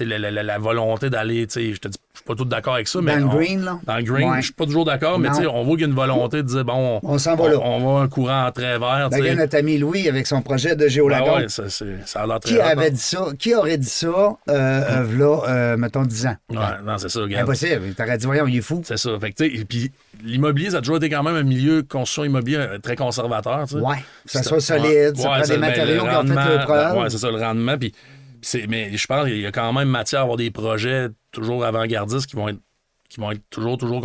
[0.00, 2.88] la, la- la- volonté d'aller, tu sais, je te dis, suis pas tout d'accord avec
[2.88, 3.18] ça, mais.
[3.18, 3.78] Dans le green, là?
[3.84, 4.36] Dans le green, Ouais.
[4.38, 6.38] je suis pas toujours d'accord, mais tu sais, on voit qu'il y a une volonté
[6.38, 7.58] de dire, bon, On s'en va là.
[7.62, 9.42] On, va un courant en très vert, tu Regarde sais.
[9.42, 11.36] notre ami Louis avec son projet de Ben Géolagon.
[11.36, 11.62] ouais, ça,
[12.22, 12.90] a l'air très Qui avait hein.
[12.90, 13.26] dit ça?
[13.38, 16.36] Qui aurait dit ça, euh, euh, v'là, euh, mettons, 10 ans?
[16.50, 17.44] Ouais, non, c'est ça, regarde.
[17.44, 17.94] Impossible.
[17.94, 18.82] T'aurais dit, voyons, il est fou.
[18.84, 19.10] C'est ça.
[19.20, 19.90] Fait que, tu sais, et puis
[20.22, 23.64] l'immobilier, ça a toujours été quand même un milieu construction immobilier très conservateur.
[23.66, 23.80] tu sais.
[23.80, 23.96] Ouais.
[24.24, 26.96] Que ça soit solide, ça prend des ben, matériaux qui ont fait le preuve.
[26.98, 27.78] Ouais, c'est ça, le rendement.
[27.78, 27.94] Puis,
[28.68, 32.26] mais je pense qu'il y a quand même matière à avoir des projets toujours avant-gardistes
[32.26, 32.60] qui vont être
[33.08, 34.00] qui vont être toujours, toujours,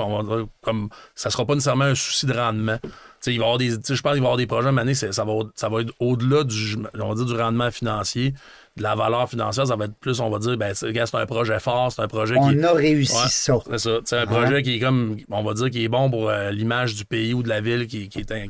[0.61, 2.79] comme ça sera pas nécessairement un souci de rendement.
[2.81, 2.89] Tu
[3.21, 4.47] sais, il va y avoir des, tu sais, je pense qu'il va y avoir des
[4.47, 8.33] projets, mais ça va, ça va être au-delà du, on va dire, du rendement financier,
[8.77, 11.59] de la valeur financière, ça va être plus, on va dire, ben, c'est un projet
[11.59, 13.59] fort, c'est un projet qui On a réussi Ouais, ça.
[13.69, 13.99] C'est ça.
[14.05, 16.95] C'est un projet qui est comme, on va dire, qui est bon pour euh, l'image
[16.95, 18.47] du pays ou de la ville qui, qui est un-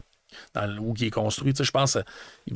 [0.53, 1.53] dans le- ou qui est construit.
[1.53, 1.99] Tu sais, je pense que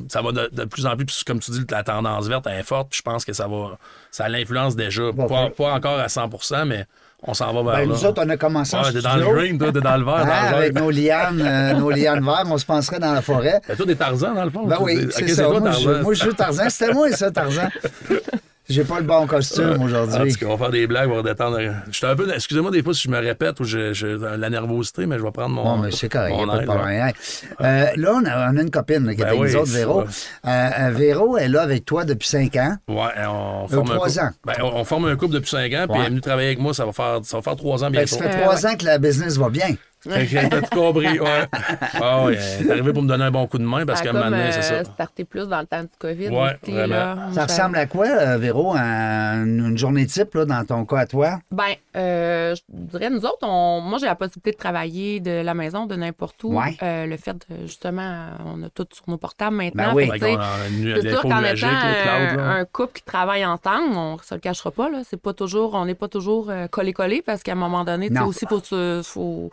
[0.09, 2.89] ça va de, de plus en plus, comme tu dis, la tendance verte est forte,
[2.89, 3.77] puis je pense que ça va,
[4.11, 5.11] ça l'influence déjà.
[5.11, 6.85] Bon, pas, pas encore à 100% mais
[7.21, 7.95] on s'en va vers Ben, là.
[7.97, 10.05] nous autres, on a commencé en Ouais, t'es dans le green, toi, t'es dans le
[10.05, 13.21] vert, dans le avec nos lianes, euh, nos lianes vertes, on se penserait dans la
[13.21, 13.59] forêt.
[13.67, 14.65] Ben, toi, des Tarzan, dans le fond.
[14.65, 15.43] Ben oui, c'est ça.
[15.45, 16.69] toi, moi, je, moi, je joue Tarzan.
[16.69, 17.67] C'était moi, ça, Tarzan.
[18.69, 20.35] J'ai pas le bon costume aujourd'hui.
[20.45, 21.57] on va faire des blagues, on va détendre.
[21.91, 22.31] J'étais un peu.
[22.33, 25.31] Excusez-moi des fois si je me répète ou j'ai j'ai la nervosité, mais je vais
[25.31, 25.63] prendre mon.
[25.63, 26.89] Bon, mais c'est correct, il a pas de problème.
[27.07, 27.13] Hey,
[27.61, 29.59] euh, là, on a, on a une copine là, qui est Ben avec oui, nous
[29.59, 30.01] autres, Véro.
[30.01, 30.05] Euh,
[30.45, 32.75] euh, Véro est là avec toi depuis cinq ans.
[32.87, 34.19] Ouais, on forme un trois couple.
[34.19, 34.29] ans.
[34.45, 36.59] Ben, on, on forme un couple depuis cinq ans, puis elle est venue travailler avec
[36.59, 38.07] moi, ça va faire, ça va faire trois ans bientôt.
[38.07, 38.65] ça fait Euh, trois ouais.
[38.71, 39.69] ans que la business va bien.
[40.01, 41.45] Fait que T'as tout compris, ouais.
[42.01, 42.37] Ah ouais,
[42.69, 44.61] arrivée pour me donner un bon coup de main parce qu'à un moment donné, c'est
[44.61, 44.75] ça.
[44.75, 46.29] euh, starté plus dans le temps du COVID.
[46.29, 46.95] Ouais, aussi, vraiment.
[46.95, 47.17] là.
[47.33, 51.05] Ça ressemble à quoi, euh, Véro, à une, journée type là, dans ton cas à
[51.05, 51.39] toi?
[51.51, 55.53] Ben, euh, je dirais, nous autres, on, moi, j'ai la possibilité de travailler de la
[55.53, 56.57] maison, de n'importe où.
[56.57, 56.77] Ouais.
[56.81, 59.93] Euh, le fait, de, justement, on a tout sur nos portables maintenant.
[59.93, 60.09] Ben oui.
[60.09, 64.89] Une- C'est sûr qu'en étant un, couple qui travaille ensemble, on se le cachera pas,
[64.89, 65.01] là.
[65.03, 68.19] C'est pas toujours, on n'est pas toujours collé-collé parce qu'à un moment donné, tu sais,
[68.21, 68.27] Non.
[68.27, 69.51] aussi, faut, se- faut,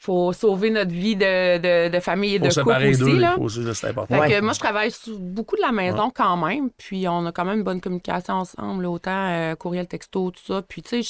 [0.00, 3.32] faut sauver notre vie de, de, de famille et Faut de couple aussi, deux, là.
[3.34, 4.14] il faut aussi, là, c'est important.
[4.14, 4.30] Fait Ouais.
[4.30, 6.70] que moi, je travaille sous- beaucoup de la maison quand même.
[6.78, 10.40] Puis on a quand même une bonne communication ensemble, là, autant euh, courriel, texto, tout
[10.46, 10.62] ça.
[10.62, 11.08] Puis tu sais, je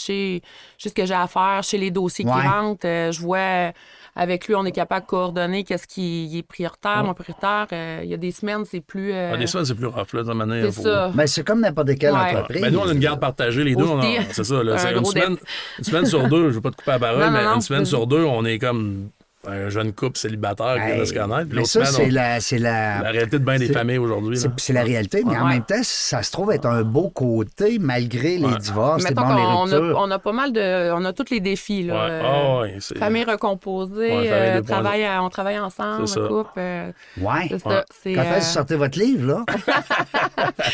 [0.78, 2.32] sais, ce que j'ai à faire, je sais les dossiers Ouais.
[2.32, 2.86] qui rentrent.
[2.86, 3.72] euh, je vois euh,
[4.20, 7.68] avec lui, on est capable de coordonner qu'est-ce qui est prioritaire, moins prioritaire.
[7.72, 9.12] Euh, Il y a des semaines, c'est plus.
[9.12, 10.72] euh, Ah, des semaines, c'est plus rough, là, de manière.
[10.72, 11.12] c'est ça.
[11.14, 12.18] Ben, c'est comme n'importe quelle Ouais.
[12.18, 12.60] entreprise.
[12.62, 13.84] Ben, nous, on a une garde partagée, les deux.
[13.84, 14.00] on.
[14.32, 14.74] C'est ça, là.
[14.74, 15.36] Un une, semaine,
[15.78, 17.54] une semaine sur deux, je veux pas te couper la parole, Non, non, mais non,
[17.54, 19.08] une semaine sur deux, on est comme
[19.46, 21.48] un jeune couple célibataire qui vient de se connaître.
[21.52, 24.38] Mais ça, c'est on- la, c'est la, la réalité de bien des familles aujourd'hui.
[24.56, 28.36] c'est, la réalité, mais en même temps, ça se trouve être un beau côté malgré
[28.38, 28.58] les Ouais.
[28.58, 29.98] divorces, Mettons bon, les qu'on a, ruptures.
[30.00, 30.92] on a pas mal de.
[30.92, 31.94] On a tous les défis, là.
[31.94, 32.10] Ouais.
[32.10, 34.66] Euh, Ah, ouais, c'est- Famille recomposée, Ouais, famille euh, 2.0.
[34.66, 36.50] travail à- on travaille ensemble, couple.
[36.58, 37.48] euh, Ouais.
[37.48, 37.58] ça.
[37.64, 39.44] Quand est-ce que euh, vous sortez votre livre, là?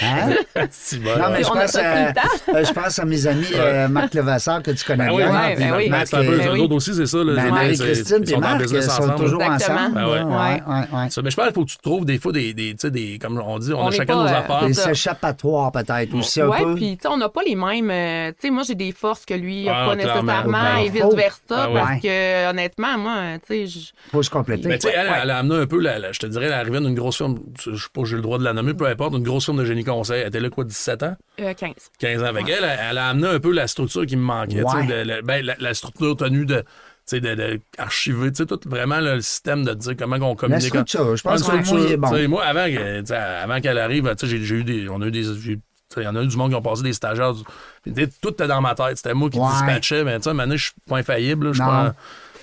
[0.03, 0.35] Hein?
[0.71, 3.47] Si bon, Non, mais je On a pense, à, euh, je pense à mes amis
[3.55, 5.55] euh, Marc Levasseur que tu connais Ben oui, bien.
[5.59, 5.85] ben oui.
[5.85, 7.19] Ben, Marc, c'est un peu, euh, aussi, c'est ça.
[7.25, 9.15] Marie-Christine et sont en business sont ensemble.
[9.25, 9.79] toujours Exactement.
[9.81, 9.95] ensemble.
[9.95, 10.23] Ben ouais.
[10.23, 11.11] Ouais, ouais, ouais.
[11.11, 12.91] Ça, mais je pense qu'il faut que tu trouves des fois des, des, tu sais,
[12.91, 14.67] des comme on dit, on, On a chacun pas, nos euh, affaires.
[14.67, 16.75] Des échappatoires, peut-être, aussi un ouais, peu.
[16.75, 17.91] puis on n'a pas les mêmes.
[17.91, 20.91] euh, tu sais, moi, j'ai des forces que lui n'a Ah, pas nécessairement Ben, et
[20.91, 21.09] faut.
[21.09, 21.41] vice-versa.
[21.51, 21.81] Ah, ouais.
[21.81, 23.15] Parce que, honnêtement, moi,
[23.47, 24.69] tu sais, je- faut se compléter.
[24.69, 26.81] Mais tu sais, elle, elle a amené un peu, la, la- je te dirais, l'arrivée
[26.81, 29.23] d'une grosse firme, je sais pas, j'ai le droit de la nommer, peu importe, une
[29.23, 30.23] grosse firme de génie conseil.
[30.23, 31.17] Elle était là, quoi, 17 ans?
[31.41, 31.73] euh, 15.
[31.99, 34.63] 15 ans avec elle, elle a amené un peu la structure qui me manquait.
[35.05, 36.63] la, ben, la- la structure tenue de.
[37.07, 40.31] Sais, De, de archiver, tu sais, tout vraiment là, le système de dire comment on
[40.31, 40.63] La communique.
[40.69, 42.29] structure, je pense que le est bon.
[42.29, 42.67] Moi, avant,
[43.43, 44.89] avant qu'elle arrive, tu sais, j'ai eu des.
[44.89, 45.27] On a eu des.
[45.97, 47.35] Il y en a eu du monde qui ont passé des stagiaires.
[47.35, 48.97] du- tout était dans ma tête.
[48.97, 49.47] C'était moi qui Ouais.
[49.53, 50.03] dispatchais.
[50.03, 51.47] Mais tu sais, maintenant, je suis pas infaillible.
[51.49, 51.93] là, Je prends-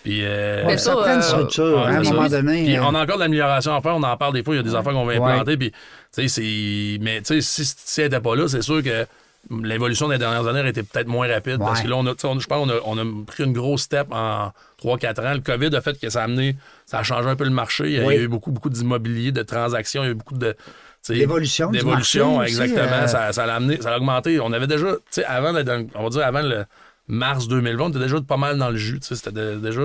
[0.03, 0.21] Puis.
[0.23, 2.63] euh, Ouais, Mais ça ça, prend une euh, structure, Ouais, hein, à un moment donné.
[2.63, 4.57] Puis euh, on a encore de l'amélioration à faire, on en parle des fois, il
[4.57, 5.17] y a des affaires qu'on va Ouais.
[5.17, 5.57] implanter.
[5.57, 5.77] Puis, tu
[6.11, 6.97] sais, c'est.
[7.01, 9.05] Mais, tu sais, si, si elle n'était pas là, c'est sûr que
[9.49, 11.57] l'évolution des dernières années était peut-être moins rapide.
[11.59, 13.81] Parce que là, on a, on- je pense qu'on a, on a pris une grosse
[13.81, 14.51] step en
[14.83, 15.33] 3-4 ans.
[15.33, 16.55] Le COVID a fait que ça a amené.
[16.85, 17.85] Ça a changé un peu le marché.
[17.85, 18.13] Il y a, Oui.
[18.15, 20.55] il y a eu beaucoup, beaucoup d'immobilier, de transactions, il y a eu beaucoup de.
[21.71, 22.81] L'évolution aussi, exactement.
[23.03, 24.39] euh, Ça, ça l'a amené, ça a augmenté.
[24.39, 26.65] On avait déjà, tu sais, avant, dans- on va dire avant le
[27.07, 29.81] mars 2020, on était déjà pas mal dans le jus, c'était déjà...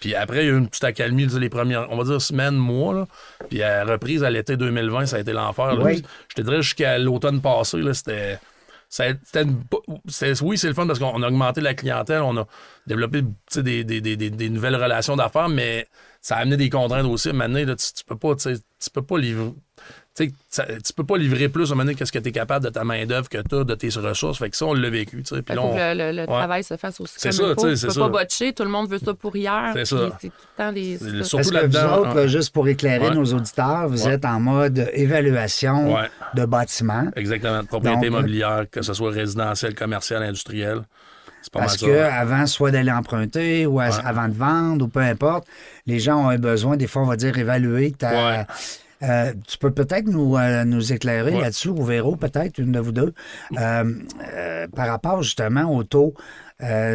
[0.00, 2.56] Puis après, il y a eu une petite accalmie, les premières, on va dire, semaines,
[2.56, 3.06] mois, là.
[3.48, 5.76] Puis à reprise à l'été 2020, ça a été l'enfer.
[5.80, 6.02] Oui.
[6.30, 8.38] Je te dirais, jusqu'à l'automne passé, là, c'était...
[10.42, 12.46] oui, c'est le fun parce qu'on a augmenté la clientèle, on a
[12.86, 13.22] développé
[13.56, 15.86] des, nouvelles relations d'affaires, mais
[16.20, 17.32] ça a amené des contraintes aussi.
[17.32, 19.52] Maintenant, tu, tu peux pas, tu peux pas livrer.
[20.16, 22.28] Tu sais, ça- tu peux pas livrer plus à un moment donné qu'est-ce que tu
[22.28, 24.38] es capable de ta main-d'œuvre que tu as, de tes ressources.
[24.38, 25.22] Fait que ça, on l'a vécu.
[25.24, 25.42] tu sais.
[25.42, 26.26] Puis là, on- que le, le- le ouais.
[26.26, 29.12] travail se fasse aussi C'est ça, tu sais, pas botcher, tout le monde veut ça
[29.14, 29.70] pour hier.
[29.74, 29.96] C'est ça.
[30.20, 30.98] C'est tout le temps des...
[31.24, 32.14] Surtout que vous là-dedans, autres, hein.
[32.14, 33.14] là, juste pour éclairer Ouais.
[33.14, 34.12] nos auditeurs, vous Ouais.
[34.12, 36.08] êtes en mode évaluation Ouais.
[36.34, 37.08] de bâtiments.
[37.16, 37.62] Exactement.
[37.62, 40.82] de Propriété Donc, immobilière, que ce soit résidentiel, commercial, industriel.
[41.42, 42.14] C'est pas Parce mal que ça.
[42.14, 43.94] avant soit d'aller emprunter ou à- Ouais.
[44.04, 45.46] avant de vendre ou peu importe,
[45.86, 48.10] les gens ont un besoin, des fois, on va dire, évaluer ta.
[48.12, 48.46] Ouais.
[49.04, 51.40] Euh, tu peux peut-être nous, euh, nous éclairer Ouais.
[51.42, 53.12] là-dessus, ou Véro, peut-être, une de vous deux,
[53.58, 53.84] euh,
[54.34, 56.14] euh, par rapport justement au taux.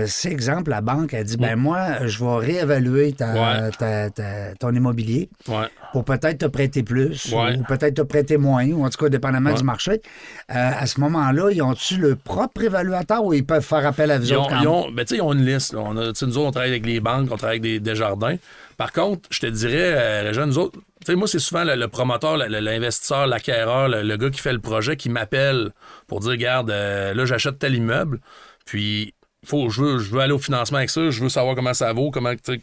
[0.08, 3.69] C'est exemple, la banque a dit ben moi, je vais réévaluer ta, Ouais.
[3.78, 5.67] ta- ta- ton immobilier Ouais.
[5.91, 9.54] pour peut-être te prêter plus ou peut-être te prêter moins, ou en tout cas, dépendamment
[9.54, 10.02] du marché.
[10.48, 14.26] À ce moment-là, ils ont-tu le propre évaluateur ou ils peuvent faire appel à vous
[14.26, 15.74] Ils ont, autres quand ils ont- ben, tu sais, ils ont une liste.
[15.74, 15.82] là.
[15.86, 18.38] On a, nous autres, on travaille avec les banques, on travaille avec des, des jardins.
[18.80, 21.88] Par contre, je te dirais, euh, Régent, nous autres, tu sais, moi, c'est souvent le,
[21.89, 25.72] promoteur, l'investisseur, l'acquéreur, le, gars qui fait le projet qui m'appelle
[26.08, 28.22] pour dire, regarde, euh, là, j'achète tel immeuble,
[28.63, 29.13] puis
[29.46, 31.92] faut, je, veux, je veux aller au financement avec ça, je veux savoir comment ça
[31.92, 32.62] vaut, comment, tu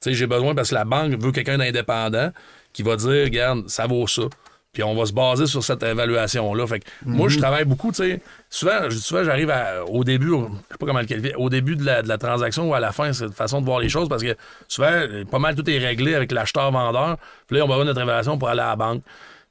[0.00, 2.32] sais, j'ai besoin parce que la banque veut quelqu'un d'indépendant
[2.72, 4.22] qui va dire, regarde, ça vaut ça.
[4.72, 6.64] Puis on va se baser sur cette évaluation-là.
[6.66, 8.20] Fait que moi, je travaille beaucoup, tu sais.
[8.48, 9.52] Souvent, souvent j'arrive
[9.88, 10.34] au début, je
[10.70, 12.92] sais pas comment le qualifier, au début de la, de la transaction ou à la
[12.92, 14.36] fin, c'est une façon de voir les choses parce que
[14.68, 14.92] souvent,
[15.28, 17.16] pas mal tout est réglé avec l'acheteur-vendeur.
[17.48, 19.02] Puis là, on va avoir notre évaluation pour aller à la banque.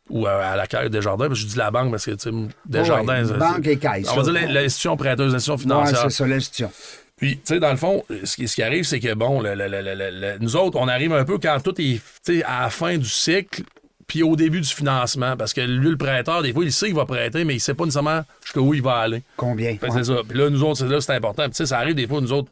[0.09, 2.35] ou à, à la Caisse des Jardins, je dis la banque parce que, tu sais,
[2.65, 3.21] Desjardins.
[3.21, 6.01] Ouais, c'est- banque et caisse, On va dire l'institution prêteuse, l'institution Ouais, financière.
[6.03, 6.71] c'est ça, l'institution.
[7.17, 9.53] Puis, tu sais, dans le fond, ce qui, ce qui arrive, c'est que, bon, le-
[9.53, 12.69] le- le- nous autres, on arrive un peu quand tout est, tu sais, à la
[12.71, 13.61] fin du cycle,
[14.09, 15.37] puis au début du financement.
[15.37, 17.73] Parce que lui, le prêteur, des fois, il sait qu'il va prêter, mais il sait
[17.75, 19.23] pas nécessairement jusqu'où il va aller.
[19.37, 19.71] Combien?
[19.71, 19.89] Ouais.
[19.93, 20.15] c'est ça.
[20.27, 21.43] Puis là, nous autres, c'est là, c'est important.
[21.43, 22.49] Puis, tu sais, ça arrive des fois, nous autres,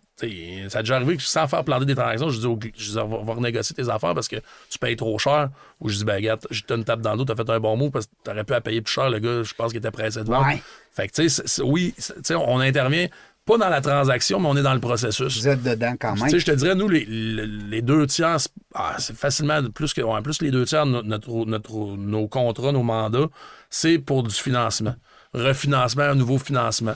[0.69, 2.95] ça a déjà arrivé que sans faire planter des transactions, je dis, au- je dis
[2.95, 4.37] va, va renégocier tes affaires parce que
[4.69, 5.49] tu payes trop cher.
[5.81, 7.59] Ou je dis, ben, regarde, je te une tape dans le dos, t'as fait un
[7.59, 9.77] bon mot parce que t'aurais pu à payer plus cher, le gars, je pense qu'il
[9.77, 10.47] était pressé de vendre.
[10.47, 10.61] Ouais.
[10.91, 13.07] Fait que, tu sais, oui, c'est- tu sais, on intervient
[13.47, 15.39] pas dans la transaction, mais on est dans le processus.
[15.39, 16.29] Vous êtes dedans quand Tu même.
[16.29, 19.93] sais, je te dirais, nous, les, les- les deux tiers, c'est ah, c'est facilement plus
[19.93, 20.01] que.
[20.01, 23.27] ouais, plus les deux tiers de no- notre, notre- nos contrats, nos mandats,
[23.71, 24.93] c'est pour du financement.
[25.33, 26.93] Refinancement, un nouveau financement.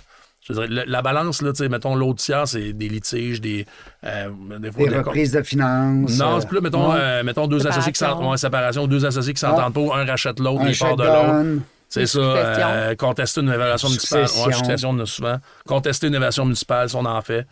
[0.48, 3.66] Je dirais, la balance, là, tu sais, mettons, l'autre tiers, c'est des litiges, des.
[4.04, 6.18] euh, des fois, Des des- reprises de finances.
[6.18, 8.32] Non, euh, c'est plus, mettons, euh, mettons deux associés qui s'entendent.
[8.32, 11.62] Ouais, séparation, deux associés qui s'entendent pas, un rachète l'autre, un les parts de l'autre.
[11.92, 12.20] C'est ça.
[12.20, 14.22] Euh, contester une évaluation municipale.
[14.22, 15.38] Ouais, succession, on a souvent.
[15.66, 17.46] Contester une évaluation municipale, si on en fait.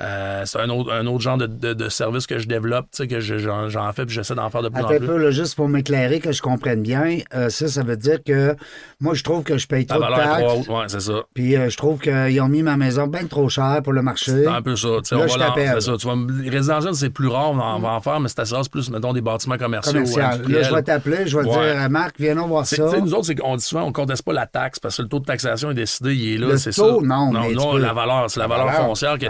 [0.00, 2.96] Euh, c'est un autre, un autre genre de, de- de service que je développe, tu
[3.02, 5.06] sais, que je- j'en, fais, puis j'essaie d'en faire de plus Attends en plus.
[5.06, 7.18] peu, là, juste pour m'éclairer, que je comprenne bien.
[7.34, 8.56] euh, ça, ça veut dire que
[9.00, 10.68] moi, je trouve que je paye trop de valeur est trop taxes.
[10.68, 11.22] ouais, c'est ça.
[11.32, 14.32] Puis euh, je trouve qu'ils ont mis ma maison bien trop cher pour le marché.
[14.32, 14.88] C'est un peu ça.
[14.88, 15.80] Là, on je t'appelle.
[15.80, 15.96] ça.
[15.96, 16.06] Tu
[16.50, 19.20] résidentiels, c'est plus rare, on, en- on va en faire, mais c'est plus, mettons, des
[19.20, 19.92] bâtiments commerciaux.
[19.92, 20.42] commercial.
[20.48, 21.74] Là, je vais t'appeler, je vais Ouais.
[21.74, 22.84] dire, Marc, viens nous voir ça.
[23.00, 25.08] nous autres, c'est qu'on dit souvent, on ne conteste pas la taxe parce que le
[25.08, 26.82] taux de taxation est décidé, il est là, c'est ça.
[26.82, 28.86] non, non, peux- la valeur, c'est la valeur valeur.
[28.86, 29.18] foncière.
[29.18, 29.26] que-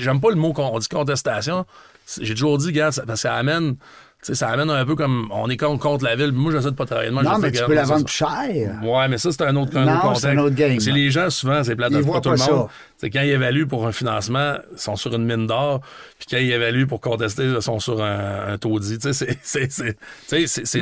[0.00, 1.66] J'aime pas le mot qu'on on dit contestation.
[2.20, 3.78] J'ai toujours dit, gars, ça- parce que ça amène, tu
[4.22, 6.32] sais, ça amène un peu comme on est contre, contre la ville.
[6.32, 7.22] Moi, j'essaie de pas travailler de moi.
[7.22, 8.28] non, je mais dis, tu peux la vendre cher.
[8.82, 10.22] Ouais, mais ça, c'est un autre, un Non, autre contexte.
[10.22, 10.80] c'est un autre game.
[10.80, 12.68] C'est les gens, souvent, c'est plate, Ils pas tout pas le monde.
[12.98, 15.80] C'est quand ils évaluent pour un financement, ils sont sur une mine d'or,
[16.18, 18.98] puis quand ils évaluent pour contester, ils sont sur un, un taudis.
[18.98, 19.70] Tu sais, c'est-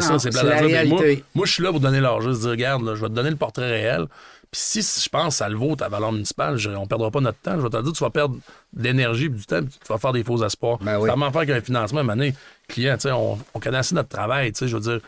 [0.00, 0.86] ça, c'est plate à dire.
[0.88, 1.00] Moi,
[1.34, 3.30] moi, je suis là pour donner leur juste dire, regarde, là, je vais te donner
[3.30, 4.06] le portrait réel.
[4.52, 7.10] Puis si je pense que ça le vaut ta valeur municipale, je- on ne perdra
[7.10, 7.56] pas notre temps.
[7.56, 8.36] Je vais te dire, tu vas perdre
[8.72, 10.78] de l'énergie et du temps, puis tu vas faire des faux espoirs.
[10.78, 11.02] Ben oui.
[11.04, 12.34] C'est vraiment faire qu'un financement, à un moment donné,
[12.68, 14.98] client, on, on connaît assez notre travail, je veux dire.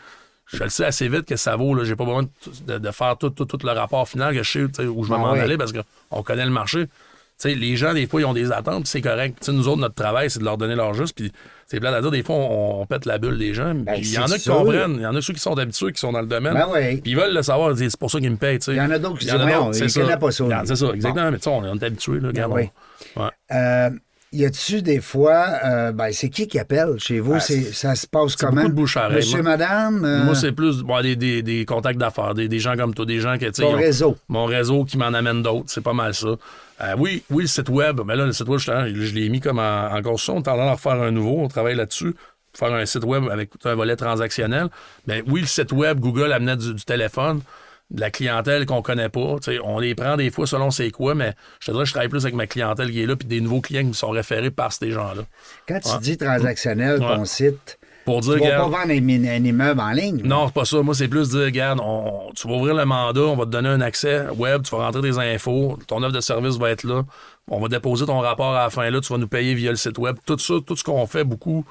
[0.47, 1.73] Je le sais assez vite que ça vaut.
[1.73, 1.83] Là.
[1.83, 2.29] J'ai pas besoin de,
[2.73, 5.15] de- de faire tout, tout, tout le rapport final que je sais où je vais
[5.15, 5.39] Ah m'en oui.
[5.39, 6.87] aller parce qu'on connaît le marché.
[7.45, 9.47] Les gens, des fois, ils ont des attentes, c'est correct.
[9.49, 11.15] Nous autres, notre travail, c'est de leur donner leur juste.
[11.17, 11.31] Puis
[11.67, 13.73] c'est plate à dire, des fois, on, on pète la bulle des gens.
[13.85, 14.55] puis il y en Ben, a qui sûr.
[14.57, 14.95] comprennent.
[14.95, 16.53] Il y en a ceux qui sont habitués, qui sont dans le domaine.
[16.53, 16.97] Ben oui.
[17.01, 17.75] Puis ils veulent le savoir.
[17.77, 18.59] C'est pour ça qu'ils me payent.
[18.67, 19.33] Il y en a d'autres qui disent,
[19.73, 20.01] c'est ils ça.
[20.01, 20.45] connaissent pas ça.
[20.65, 21.31] C'est ça, exactement.
[21.31, 22.19] Mais tu sais, on est habitués.
[22.21, 22.69] Là, regarde, oui.
[23.17, 23.29] ouais.
[23.51, 23.89] Euh,
[24.31, 27.39] y a-tu des fois, euh, ben, c'est qui qui appelle chez vous?
[27.39, 28.61] C'est- ça se passe comment?
[28.61, 29.51] beaucoup de bouche à Monsieur, moi.
[29.51, 30.03] madame?
[30.05, 33.05] euh, Moi, c'est plus bon, des, des, des contacts d'affaires, des, des gens comme toi,
[33.05, 33.45] des gens qui.
[33.47, 34.17] tu sais, Ton ils ont- réseau.
[34.29, 36.29] Mon réseau qui m'en amène d'autres, c'est pas mal ça.
[36.83, 39.39] Euh, oui, oui, le site web, mais là, le site web, justement, je l'ai mis
[39.39, 40.33] comme en, en construction.
[40.35, 42.13] On est en train d'en refaire un nouveau, on travaille là-dessus.
[42.55, 44.67] Faire un site web avec tout un volet transactionnel.
[45.07, 47.41] Mais oui, le site web, Google amenait du, du téléphone,
[47.89, 49.37] de la clientèle qu'on connaît pas.
[49.63, 52.23] On les prend des fois selon c'est quoi, mais je te dirais, je travaille plus
[52.25, 54.71] avec ma clientèle qui est là, puis des nouveaux clients qui me sont référés par
[54.73, 55.23] ces gens-là.
[55.67, 55.99] Quand tu Ouais.
[56.01, 60.21] dis transactionnel, ton site, Pour tu dire, vas pas vendre un, un immeuble en ligne.
[60.23, 60.81] Non, c'est pas ça.
[60.81, 63.69] Moi, c'est plus dire, regarde, on- tu vas ouvrir le mandat, on va te donner
[63.69, 67.03] un accès web, tu vas rentrer des infos, ton offre de service va être là,
[67.47, 69.77] on va déposer ton rapport à la fin là, tu vas nous payer via le
[69.77, 70.17] site web.
[70.25, 71.65] Tout ça, tout ce qu'on fait beaucoup,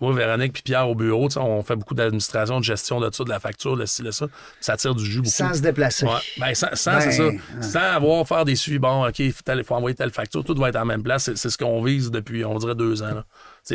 [0.00, 3.24] moi, Véronique puis Pierre au bureau, tu on fait beaucoup d'administration, de gestion de ça,
[3.24, 4.26] de la facture, de ci, de ça.
[4.60, 5.30] Ça tire du jus beaucoup.
[5.30, 6.04] Sans se déplacer.
[6.04, 6.12] Ouais.
[6.38, 7.22] Ben, sans, sans, Ben, c'est ça.
[7.24, 7.62] hein.
[7.62, 8.78] Sans avoir à faire des suivis.
[8.78, 10.44] Bon, OK, il faut, envoyer telle facture.
[10.44, 11.24] Tout va être en même place.
[11.24, 13.14] C'est, c'est ce qu'on vise depuis, on dirait, deux ans.
[13.14, 13.24] là.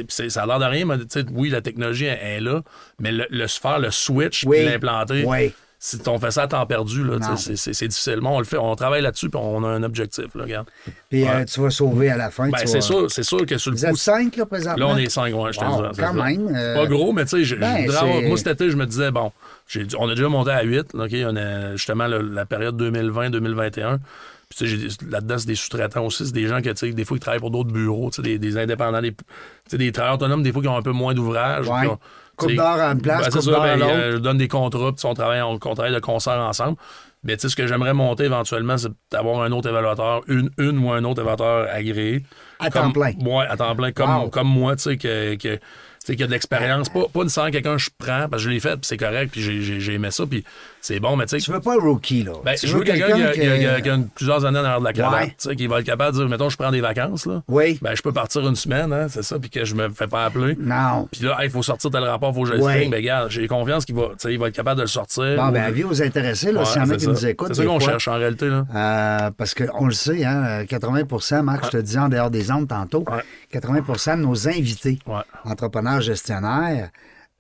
[0.10, 0.96] Ça a l'air de rien, mais
[1.34, 2.62] oui, la technologie elle est là,
[3.00, 4.64] mais le, le faire le switch Oui.
[4.64, 5.54] l'implanter, Oui.
[5.80, 7.04] si on fait ça à temps perdu,
[7.36, 8.20] c'est, difficile.
[8.24, 10.26] On le fait, on travaille là-dessus, puis on a un objectif.
[10.36, 10.68] Là, regarde.
[11.10, 11.30] Puis Ouais.
[11.30, 12.48] euh, tu vas sauver à la fin.
[12.50, 13.98] Ben, c'est vas- sûr, c'est sûr que sur le Vous êtes coup.
[13.98, 14.88] cinq, là, présentement?
[14.88, 17.46] Là, on est cinq, ouais, je te Wow, quand même, euh, Pas gros, mais tu
[17.46, 17.86] sais, ben,
[18.28, 19.32] moi, cet été, je me disais, bon,
[20.00, 20.94] on a déjà monté à 8.
[20.94, 24.00] là, OK, on a justement le- la période 2020-2021.
[25.10, 26.26] Là-dedans, c'est des sous-traitants aussi.
[26.26, 29.16] C'est des gens sais, des fois, ils travaillent pour d'autres bureaux, des, des indépendants, des,
[29.72, 31.68] des travailleurs autonomes, des fois, qui ont un peu moins d'ouvrage.
[31.68, 31.88] Ouais.
[32.38, 33.94] Coupe d'heure à une place, ben, coupe ça, d'heure à ben, l'autre.
[33.94, 36.78] euh, je donne des contrats, puis on travaille, on, on travaille de concert ensemble.
[37.24, 41.04] Mais ce que j'aimerais monter éventuellement, c'est d'avoir un autre évaluateur, une, une ou un
[41.04, 42.24] autre évaluateur agréé.
[42.60, 43.12] À Comme- temps plein.
[43.24, 44.30] Ouais, à temps plein, comme, Wow.
[44.30, 45.60] comme moi, tu sais, que, que, tu
[46.04, 46.90] sais, qui a de l'expérience.
[46.90, 49.30] Pas, pas nécessairement quelqu'un que je prends, parce que je l'ai fait, puis c'est correct,
[49.32, 50.44] puis j'ai- j'ai aimé ça, puis
[50.82, 51.46] c'est bon, mais tu sais.
[51.46, 52.34] Tu veux pas un rookie, là.
[52.44, 55.22] Ben, tu je veux quelqu'un qui, a- qui qui plusieurs années derrière de la cravate,
[55.22, 55.28] Ouais.
[55.40, 57.42] tu sais, qui va être capable de dire, mettons, je prends des vacances, là.
[57.48, 57.78] Oui.
[57.82, 60.26] Ben, je peux partir une semaine, hein, c'est ça, puis que je me fais pas
[60.26, 60.56] appeler.
[60.60, 61.08] Non.
[61.12, 62.60] Puis là, il faut sortir tel rapport, faut que je le.
[62.90, 65.36] Ben, regarde, j'ai confiance qu'il va, il va être capable de le sortir.
[65.38, 67.12] Bon, ben, avis aux intéressés, là, Ouais, s'il y en a qui ça.
[67.12, 67.48] nous écoutent.
[67.56, 68.66] C'est ça qu'on cherche en réalité, là.
[68.76, 72.68] Euh, parce qu'on le sait, hein, 80% Marc, je te disais en dehors des ondes
[72.68, 73.24] tantôt, Ouais.
[73.54, 75.00] 80% de nos invités,
[75.46, 76.90] entrepreneurs gestionnaires,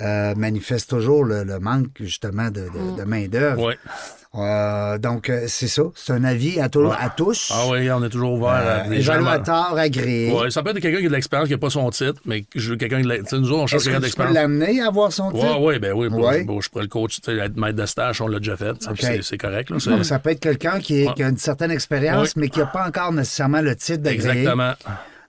[0.01, 3.63] euh, manifeste toujours le, le manque, justement, de, de- de main-d'œuvre.
[3.67, 3.77] Ouais.
[4.33, 5.81] Euh, donc, euh, c'est ça.
[5.93, 7.51] C'est un avis à, tout- à tous.
[7.53, 9.15] Ah oui, on est toujours ouvert à Euh, des gens.
[9.15, 10.31] évaluateur agréé.
[10.31, 12.43] Ouais, ça peut être quelqu'un qui a de l'expérience, qui n'a pas son titre, mais
[12.43, 14.33] quelqu'un qui a de nous autres, on cherche quelqu'un que tu peux d'expérience.
[14.33, 15.59] l'amener à avoir son titre?
[15.59, 16.39] Ouais, ouais, ben oui, bon, Ouais.
[16.39, 18.55] je- bon, je pourrais le coach, tu sais, être maître de stage, on l'a déjà
[18.55, 18.71] fait.
[19.21, 19.69] c'est- correct.
[19.69, 21.13] Là, Donc, ça peut être quelqu'un qui, est- Ouais.
[21.13, 24.39] qui a une certaine expérience, mais qui n'a pas encore nécessairement le titre d'agréé.
[24.43, 24.73] Exactement.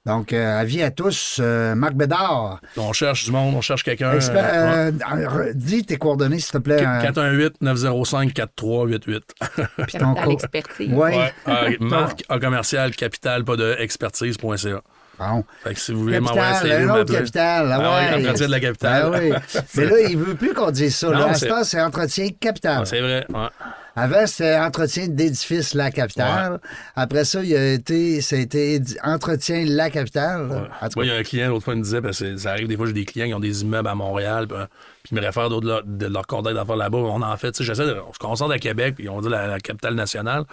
[0.04, 1.38] Donc, euh, avis à tous.
[1.40, 4.14] euh, Marc Bédard, On cherche du monde, on cherche quelqu'un.
[4.14, 6.84] euh, euh, dis tes coordonnées, s'il te plaît.
[6.84, 9.20] euh, 418-905-4388.
[9.86, 10.92] puis ton Capital co- expertise.
[10.92, 11.16] Ouais.
[11.16, 14.80] Ouais, euh, Marc en commercial capital, pas de expertise.ca.
[15.18, 15.44] Bon.
[15.62, 17.18] Fait que si vous voulez m'envoyer un CV, autre m'appelez.
[17.18, 17.68] capital.
[17.70, 18.08] Ah Ah ouais.
[18.16, 19.12] oui, entretien de la capitale.
[19.14, 19.32] Ah oui.
[19.76, 21.08] Mais là, il veut plus qu'on dise ça.
[21.28, 22.78] À c'est- ce temps, c'est entretien capital.
[22.82, 23.26] Ah, c'est vrai.
[23.28, 23.48] ouais.
[23.94, 26.60] Avant, c'était entretien d'édifice la capitale.
[26.96, 30.70] Après ça, il a été, ça a été entretien la capitale.
[30.80, 32.36] En tout Moi, il y a un client, l'autre fois, il me disait, parce que
[32.36, 34.56] ça arrive des fois, j'ai des clients qui ont des immeubles à Montréal, puis,
[35.02, 36.98] puis ils me réfèrent d'autres de leur, de leur contact d'affaires là-bas.
[36.98, 37.96] On en fait, tu sais, j'essaie de.
[38.08, 40.44] On se concentre à Québec, puis on dit la, la capitale nationale.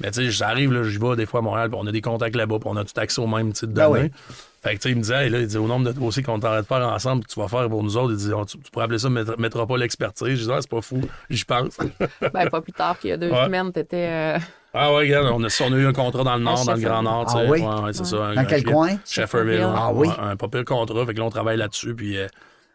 [0.00, 1.92] Mais tu sais, ça arrive, là, j'y vais des fois à Montréal, puis on a
[1.92, 4.10] des contacts là-bas, puis on a tout accès au même type de Ben données.
[4.12, 4.34] oui.
[4.64, 6.22] Fait que, tu sais, il me disait, hey, là, il dit, au nombre de dossiers
[6.22, 8.58] qu'on t'arrête de faire ensemble, que tu vas faire pour nous autres, il dit, tu,
[8.58, 10.38] tu pourrais appeler ça métro- métropole expertise.
[10.38, 11.76] Je dis, ah, c'est pas fou, j'y pense.
[12.32, 13.44] Ben, pas plus tard qu'il y a deux Ouais.
[13.44, 14.08] semaines, t'étais.
[14.08, 14.38] euh,
[14.72, 16.74] ah ouais, regarde, on a, on a eu un contrat dans le Nord, À dans
[16.74, 17.02] le Grand.
[17.02, 17.50] Nord, tu Ah sais.
[17.50, 17.60] oui?
[17.60, 18.16] Ouais, ouais, c'est ça.
[18.16, 18.96] Dans un quel coin?
[19.06, 19.66] Shefferville.
[19.76, 20.08] Ah oui?
[20.08, 22.26] Ouais, Un pas pire contrat, fait que là, on travaille là-dessus, puis, euh,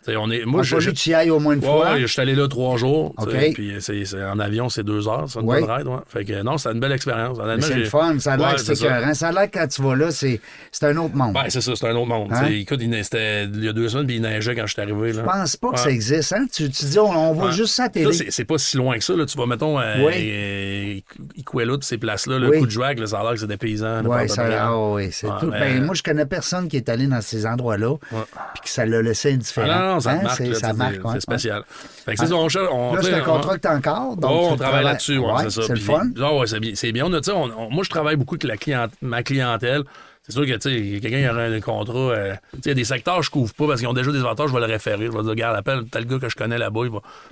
[0.08, 0.46] on est.
[0.46, 1.92] Moi, que tu y ailles au moins une Ouais, fois.
[1.94, 3.14] ouais, je suis allé là trois jours.
[3.24, 3.54] tu sais, OK.
[3.54, 5.26] Puis c'est, c'est- en avion, c'est deux heures.
[5.28, 5.62] C'est une Ouais.
[5.62, 5.88] bonne ride.
[6.08, 7.38] Fait que non, c'est une belle expérience.
[7.60, 8.18] C'est le j'ai- fun.
[8.20, 8.98] Ça a l'air que c'est c'est ça.
[8.98, 9.14] écœurant.
[9.14, 10.40] Ça a l'air que quand tu vas là, c'est
[10.72, 11.36] c'est un autre monde.
[11.36, 12.32] Ouais, c'est ça, c'est un autre monde.
[12.32, 12.46] Hein?
[12.50, 15.14] Écoute, il, il y a deux semaines, puis il neigeait quand je suis arrivé.
[15.14, 15.22] Là.
[15.22, 16.34] Je pense pas que ça existe.
[16.34, 16.46] Hein?
[16.52, 18.12] Tu, tu dis, on, on voit juste ça à télé.
[18.30, 19.14] c'est, pas si loin que ça.
[19.16, 19.26] Là.
[19.26, 21.04] Tu vas, mettons, à Oui.
[21.36, 22.60] Iquela, toutes ces places-là, le Oui.
[22.60, 24.04] coup de jouac, ça a l'air que c'est des paysans.
[24.06, 25.50] Oui, ça, ah, oui, c'est tout.
[25.52, 29.02] Ben, moi, je connais personne qui est allé dans ces endroits-là puis que ça l'a
[29.02, 29.89] laissé Ah, indifférent.
[29.94, 30.38] Non, ça Hein, marque.
[30.38, 31.64] c'est- là, ça marque, c'est, ouais, c'est spécial.
[31.70, 32.48] Fait que ça, on.
[32.72, 34.16] On, Là, tu c'est sais, un on- contrat que t'as encore.
[34.18, 35.62] Donc Oh, on travaille là-dessus, ouais, Ouais, c'est ça.
[35.68, 36.04] C'est le fun.
[36.22, 37.06] Ah ouais, c'est bien.
[37.06, 39.84] On a, on- moi, je travaille beaucoup avec la cliente, ma clientèle.
[40.24, 41.98] C'est sûr que, tu sais, quelqu'un qui aurait un contrat.
[41.98, 43.94] euh, tu sais, il y a des secteurs que je couvre pas parce qu'ils ont
[43.94, 45.06] déjà des avantages, je vais le référer.
[45.08, 46.82] Je vais dire, regarde, appelle tel gars que je connais là-bas.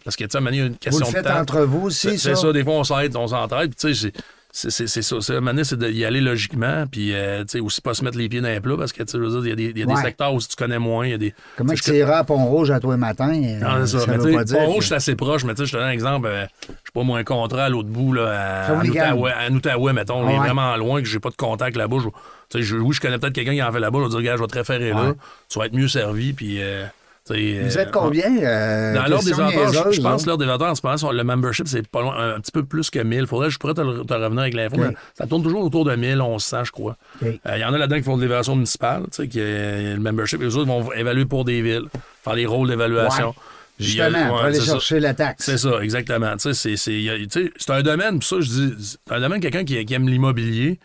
[0.04, 1.40] Parce que, tu sais, il y a une Vous question le de faites temps.
[1.40, 2.36] entre vous aussi, C'est ça?
[2.36, 3.76] c'est ça, des fois, on s'aide, on s'entraide.
[3.76, 4.12] Puis, tu sais,
[4.58, 5.40] c'est- c'est c'est- c'est ça.
[5.40, 6.86] Donné, c'est d'y aller logiquement.
[6.92, 9.04] Puis, euh, tu sais, aussi pas se mettre les pieds dans les plats parce que,
[9.04, 10.02] tu il y a des, y a des Ouais.
[10.02, 11.34] secteurs où tu connais moins, il y a des.
[11.58, 13.30] Comment tu iras à Pont-Rouge à toi le matin?
[13.34, 14.06] euh, non, c'est ça.
[14.06, 14.58] ça.
[14.58, 16.28] Pont-Rouge, que- c'est assez proche, mais tu sais, je te donne un exemple.
[16.28, 18.30] euh, je sais pas, moi, un contrat à l'autre bout, là,
[18.68, 18.84] à, à.
[18.84, 20.22] Outaouais, à Outaouais, mettons.
[20.26, 20.46] Ah il est ouais.
[20.46, 21.98] vraiment loin, que j'ai pas de contact là-bas.
[22.00, 22.14] Je- tu
[22.50, 24.00] sais, je- oui, je connais peut-être quelqu'un qui en fait là-bas.
[24.00, 25.10] Je vais dire, gars, je vais te référer là.
[25.10, 25.14] Ouais.
[25.50, 26.58] Tu vas être mieux servi, puis.
[26.62, 26.86] euh,
[27.34, 28.38] Vous euh, êtes combien?
[28.38, 31.24] euh, dans l'ordre des avantages, je- pense que l'ordre des avantages, en ce moment, le
[31.24, 33.28] membership, c'est pas loin, un, petit peu plus que 1000.
[33.28, 36.64] Faudrait, je pourrais te, revenir avec l'info, mais ça tourne toujours autour de 1000, 1100,
[36.66, 36.98] je crois.
[37.24, 37.34] Euh.
[37.56, 40.00] Il y en a là-dedans qui font de l'évaluation municipale, tu sais, qui est le
[40.00, 40.42] membership.
[40.42, 41.86] Les autres vont évaluer pour des villes,
[42.24, 43.28] faire les rôles d'évaluation.
[43.30, 43.34] Ouais.
[43.80, 44.72] A- Justement, pour aller ça.
[44.72, 45.46] chercher la taxe.
[45.46, 46.34] C'est ça, exactement.
[46.38, 48.74] C'est- un domaine, puis ça, je dis,
[49.06, 50.80] c'est un domaine, quelqu'un qui, qui aime l'immobilier,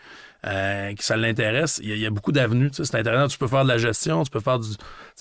[0.47, 2.71] euh, qui ça l'intéresse, il y, a- il y a beaucoup d'avenues.
[2.73, 3.29] C'est intéressant.
[3.29, 4.69] Tu peux faire de la gestion, tu peux faire du,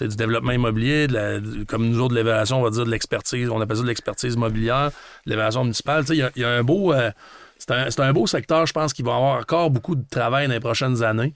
[0.01, 2.91] du développement immobilier, de la- du- comme nous autres, de l'évaluation, on va dire de
[2.91, 4.89] l'expertise, on appelle ça de l'expertise immobilière,
[5.25, 6.03] de l'évaluation municipale.
[6.09, 6.91] Il y, a- il y a un beau.
[6.93, 7.11] euh,
[7.59, 10.53] c'est un, un beau secteur, je pense, qui va avoir encore beaucoup de travail dans
[10.53, 11.33] les prochaines années.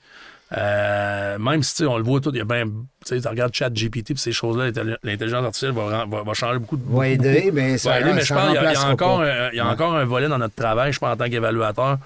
[0.57, 2.65] Euh, même si on le voit tout, il y a bien.
[3.05, 6.83] Tu regardes ChatGPT et ces choses-là, l'intelli- l'intelligence artificielle va, va- va changer beaucoup de.
[6.87, 8.91] Va aider, mais ça, Ouais, mais je pense qu'il y a- il y a, remplacera
[8.91, 9.25] encore, pas.
[9.25, 9.71] un, il y a Ouais.
[9.71, 11.97] encore un volet dans notre travail, je pense, en tant qu'évaluateur.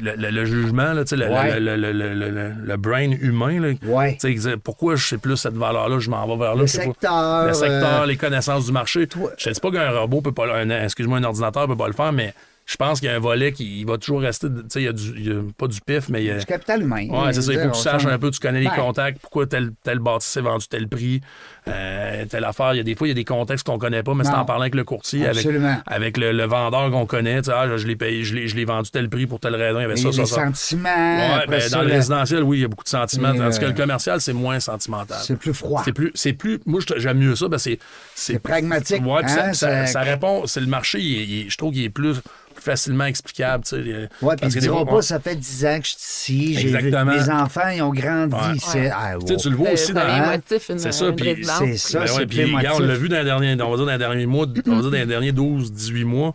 [0.00, 1.58] Le, le- le jugement, là, sais, le, Ouais.
[1.60, 3.60] le, le- le- le- le- le brain humain.
[3.60, 3.68] là.
[3.86, 4.16] Ouais.
[4.20, 6.62] Sais, pourquoi je sais plus cette valeur-là, je m'en vais vers là.
[6.62, 9.06] Le sais secteur, Le secteur, euh, les connaissances du marché.
[9.06, 11.76] toi- Je ne dis pas qu'un robot peut pas le- un, excuse-moi, un ordinateur peut
[11.76, 12.34] pas le faire, mais
[12.66, 14.48] je pense qu'il y a un volet qui va toujours rester.
[14.48, 16.30] Tu sais, il y a du, il y a pas du pif, mais il y
[16.30, 16.38] a.
[16.38, 17.06] Du capital humain.
[17.10, 17.52] Ouais, c'est ça.
[17.52, 18.74] Il faut que tu saches un peu, tu connais les Ben.
[18.76, 21.20] contacts, pourquoi tel, tel bâtisse s'est vendu tel prix,
[21.68, 22.72] euh, telle affaire.
[22.74, 24.30] Il y a des fois, il y a des contextes qu'on connaît pas, mais c'est
[24.30, 25.76] en parlant avec le courtier, avec, Absolument.
[25.86, 27.42] avec le, le vendeur qu'on connaît.
[27.42, 29.56] Tu sais, ah, je l'ai payé, je l'ai, je l'ai vendu tel prix pour telle
[29.56, 29.78] raison.
[29.78, 30.88] Il y avait Les, ça, sentiments.
[30.88, 33.34] Ouais, ben, dans le la- résidentiel, oui, il y a beaucoup de sentiments.
[33.34, 35.18] Tandis que euh, le commercial, c'est moins sentimental.
[35.22, 35.82] C'est plus froid.
[35.84, 36.60] C'est plus, c'est plus.
[36.66, 37.48] Moi, j'aime mieux ça.
[37.48, 37.78] Ben c'est,
[38.14, 40.46] C'est pragmatique, Ouais, hein, ça- ça- ça répond.
[40.46, 40.98] C'est le marché.
[41.00, 42.16] il est- il est- je trouve qu'il est plus
[42.64, 43.64] facilement explicable.
[43.64, 45.78] Tu sais, euh, Ouais, puis parce ils que diront fois, pas, ça fait 10 ans
[45.80, 46.66] que je suis ici.
[46.66, 47.04] Exactement.
[47.12, 48.40] Mes enfants, ils ont grandi Ouais.
[48.42, 48.90] Ah, Tu sais,
[49.34, 49.36] wow.
[49.40, 50.00] tu le vois aussi dans.
[50.00, 50.30] un Hein?
[50.32, 51.98] motif, une, C'est ça, une puis c'est ça.
[52.00, 53.98] Ben ouais, puis, regarde, on l'a vu dans les derniers, on va dire dans les
[53.98, 56.34] derniers mois, on va dire dans les derniers 12, 18 mois.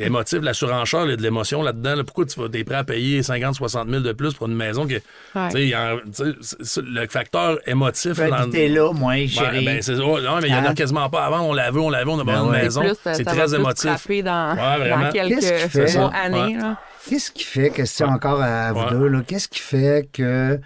[0.00, 1.94] Émotif, la surenchère, il y a de l'émotion là-dedans.
[1.96, 2.04] là.
[2.04, 4.86] Pourquoi tu vas, es prêt à payer 50, 60 000 de plus pour une maison
[4.86, 4.94] que,
[6.82, 8.16] le facteur émotif.
[8.18, 9.64] Dans- habiter là, moi, chérie.
[9.64, 10.74] ben, c'est non, mais il y en a Hein?
[10.74, 11.40] quasiment pas avant.
[11.42, 12.62] On l'a vu, on l'a vu, on a vendu Ben une ouais.
[12.62, 12.82] maison.
[13.12, 13.90] C'est très émotif.
[14.24, 15.04] dans, Ouais, vraiment.
[15.06, 15.86] dans quelques Qu'est-ce qui fait?
[15.98, 16.54] Ouais.
[16.54, 16.78] là.
[17.08, 18.90] Qu'est-ce qui fait, question encore à vous Ouais.
[18.90, 20.60] deux, là, qu'est-ce qui fait que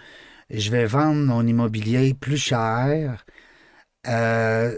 [0.51, 3.25] je vais vendre mon immobilier plus cher?
[4.09, 4.73] Euh,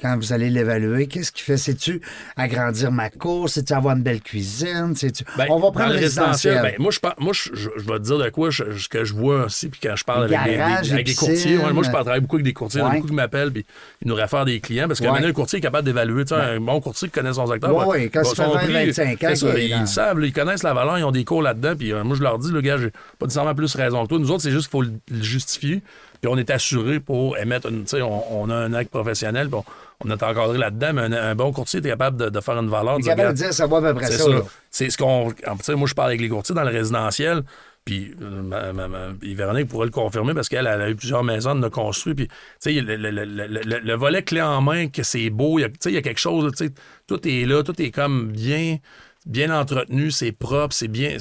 [0.00, 1.56] quand vous allez l'évaluer, qu'est-ce qu'il fait?
[1.56, 2.00] C'est-tu
[2.36, 3.48] agrandir ma cour?
[3.50, 4.92] C'est-tu avoir une belle cuisine?
[4.94, 5.24] C'est-tu...
[5.36, 6.62] Ben, On va prendre le résidentiel.
[6.62, 8.88] ben, moi, je, par- moi je, je- je vais te dire de quoi je- ce
[8.88, 11.14] que je vois aussi, puis quand je parle avec, des- garages, des, les avec des
[11.14, 11.58] courtiers.
[11.58, 12.80] ouais, moi, je parle travaille beaucoup avec des courtiers.
[12.80, 13.66] Il y en a beaucoup qui m'appellent, puis
[14.02, 15.12] ils nous réfèrent des clients, parce que Ouais.
[15.12, 16.24] maintenant, le courtier est capable d'évaluer.
[16.24, 17.74] Tu sais, Un bon courtier qui connaît son secteur.
[17.74, 20.32] Ouais, ouais, quand ça fait son 20, prix, 25 ans ça, ils dans- savent, ils
[20.32, 22.60] connaissent la valeur, ils ont des cours là-dedans, puis euh, moi, je leur dis, le
[22.60, 24.18] gars, j'ai pas nécessairement plus raison que toi.
[24.20, 25.82] Nous autres, c'est juste qu'il faut le, le justifier,
[26.20, 27.82] puis on est assuré pour émettre une.
[27.84, 29.64] Tu sais, on, on a un acte professionnel, on,
[30.04, 32.68] on est encadré là-dedans, mais un, un bon courtier est capable de, de faire une
[32.68, 32.96] valeur.
[32.98, 34.46] Il est capable de dire, ça va à peu près c'est ça.
[34.70, 35.32] C'est ce qu'on.
[35.32, 37.42] tu sais, moi, je parle avec les courtiers dans le résidentiel.
[37.84, 40.94] Puis, euh, ma, ma- ma- puis Véronique pourrait le confirmer parce qu'elle elle a eu
[40.94, 42.14] plusieurs maisons de construit.
[42.14, 45.30] Puis, tu sais, le, le- le- le- le- le volet clé en main, que c'est
[45.30, 46.72] beau, il y a- tu sais, il y a quelque chose, tu sais,
[47.06, 48.76] tout est là, tout est comme bien,
[49.24, 51.16] bien entretenu, c'est propre, c'est bien.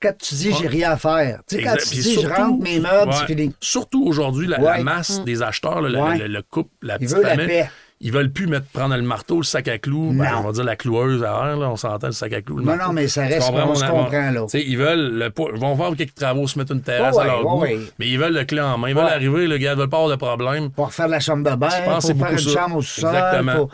[0.00, 1.40] Quand tu dis, j'ai rien à faire.
[1.48, 1.90] Tu sais, quand Exact.
[1.90, 3.52] tu dis, je surtout- rentre mes meubles, ouais, c'est fini.
[3.60, 4.78] Surtout aujourd'hui, la, Ouais.
[4.78, 6.18] la masse des acheteurs, là, le, Ouais.
[6.18, 7.70] le- le couple, la Ils petite veulent la famille, paix.
[8.00, 10.62] Ils veulent plus mettre, prendre le marteau, le sac à clous, ben, on va dire
[10.64, 12.58] la cloueuse à là, on s'entend le sac à clous.
[12.58, 12.86] le Non, marteau.
[12.86, 14.46] non, mais ça reste qu'on mon se comprend, là.
[14.54, 17.42] Ils veulent, le, ils vont faire quelques travaux, se mettre une terrasse Ouais, à leur
[17.44, 17.78] goût, ouais.
[17.98, 18.88] mais ils veulent le clé en main.
[18.90, 19.10] Ils veulent Ouais.
[19.10, 20.70] arriver, le gars, ils veulent pas avoir de problème.
[20.70, 22.50] Pour refaire la chambre de bain, pour faire une ça.
[22.50, 23.54] chambre au sous-sol, Exactement.
[23.56, 23.70] pour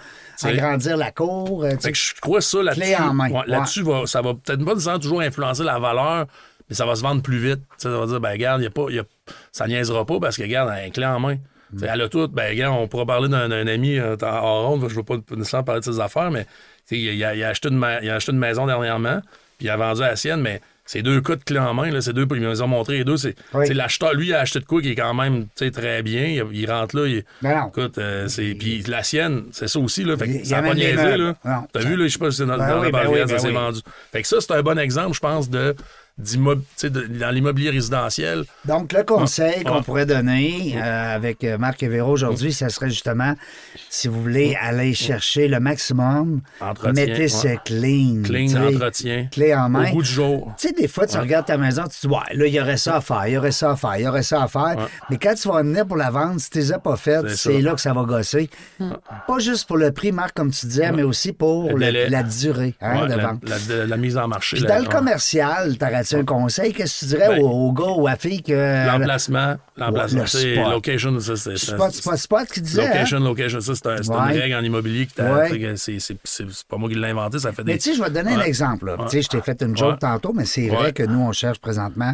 [0.48, 1.64] agrandir la cour.
[1.64, 1.70] euh.
[1.80, 2.80] Fait que je crois ça là-dessus.
[2.80, 3.30] Clé en main.
[3.30, 6.26] ouais, Là-dessus, va- ça va peut-être pas toujours influencer la valeur,
[6.68, 7.60] mais ça va se vendre plus vite.
[7.76, 9.04] Ça va dire, ben, regarde, y a pas, y a-
[9.52, 11.36] ça niaisera pas parce que, regarde, un clé en main.
[11.74, 12.28] Tu sais, Elle a tout.
[12.28, 14.80] Ben, regarde, on pourra parler d'un ami euh, en en ronde.
[14.88, 16.46] Je ne veux pas nécessairement parler de ses affaires, mais
[16.90, 19.20] il a, il a acheté une, ma- il a acheté une maison dernièrement,
[19.58, 21.90] puis il a vendu la sienne, mais c'est deux cas de clé en main.
[21.90, 23.16] Là, c'est deux, ils nous ont montré les deux.
[23.16, 23.72] C'est Oui.
[23.72, 26.26] l'acheteur, lui, il a acheté de quoi qui est quand même très bien.
[26.26, 27.06] Il, il rentre là.
[27.06, 27.68] Il, Non, non.
[27.68, 28.54] Écoute, euh, c'est.
[28.54, 30.14] Puis la sienne, c'est ça aussi, là.
[30.18, 31.34] Fait que ça a pas niaisé, là.
[31.72, 33.28] T'as vu, là, je sais pas si c'est dans, Ben dans oui, la ben barrière,
[33.28, 33.80] ça ben s'est vendu.
[34.12, 35.74] Fait que ça, c'est un bon exemple, je pense, de,
[36.18, 38.44] de- dans l'immobilier résidentiel.
[38.64, 39.68] Donc, le conseil Ah.
[39.68, 39.82] qu'on Ah.
[39.82, 43.34] pourrait donner euh, avec euh, Marc et Véro aujourd'hui, ça serait justement,
[43.90, 47.28] si vous voulez aller chercher le maximum, Entretien, mettez ouais.
[47.28, 48.22] ce clean.
[48.24, 49.26] Tu entretien.
[49.32, 49.88] Clé en main.
[49.90, 50.54] Au goût du jour.
[50.58, 52.60] Tu sais, des fois, tu regardes ta maison, tu te dis, ouais, là, il y
[52.60, 54.48] aurait ça à faire, il y aurait ça à faire, il y aurait ça à
[54.48, 54.76] faire.
[55.10, 57.60] Mais quand tu vas venir pour la vendre, si tu les as pas faites, C'est
[57.60, 58.48] là que ça va gosser.
[59.26, 62.74] Pas juste pour le prix, Marc, comme tu disais, mais aussi pour Le la durée
[62.80, 63.40] hein, Ouais, de la, vente.
[63.48, 64.56] la- la- la mise en marché.
[64.56, 64.94] Puis la- dans le ouais.
[64.94, 65.76] commercial,
[66.08, 66.72] t'aurais-tu un conseil?
[66.72, 68.86] Qu'est-ce que tu dirais Ben, au, au gars ou à la fille que.
[68.86, 71.56] L'emplacement, l'emplacement, le c'est location, ça, c'est.
[71.56, 72.84] Spot, spot, spot qui disait.
[72.86, 72.88] hein?
[72.94, 74.34] Location, location, ça, c'est un- Ouais.
[74.34, 75.20] une règle en immobilier qui.
[75.22, 75.76] Ouais.
[75.76, 77.72] c'est- c'est c'est- c'est pas moi qui l'ai inventé, ça fait des.
[77.72, 78.48] Mais tu sais, je vais te donner un Ouais.
[78.48, 78.84] exemple.
[78.88, 78.96] Ouais.
[79.04, 79.98] Tu sais, je t'ai fait une joke Ouais.
[79.98, 80.92] tantôt, mais c'est vrai Ouais.
[80.92, 82.12] que nous, on cherche présentement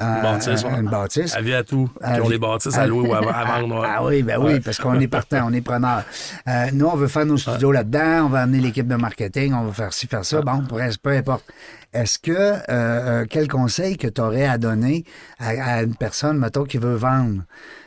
[0.00, 0.70] euh, Bâtisse, ouais.
[0.80, 1.34] une bâtisse.
[1.34, 1.88] Avis à tout.
[1.98, 3.80] Qui ont Avis- des bâtisses à louer ou à, à vendre.
[3.80, 3.88] ouais.
[4.00, 4.60] Ah oui, ben oui, Ouais.
[4.60, 6.02] parce qu'on est partant, on est preneur.
[6.48, 9.64] Euh, nous, on veut faire nos studios là-dedans, on va amener l'équipe de marketing, on
[9.64, 10.40] va faire ci, faire ça.
[10.42, 10.62] Bon,
[11.02, 11.44] peu importe.
[11.92, 15.04] Est-ce que, euh, euh, quel conseil que tu aurais à donner
[15.38, 17.42] à, à une personne, mettons, qui veut vendre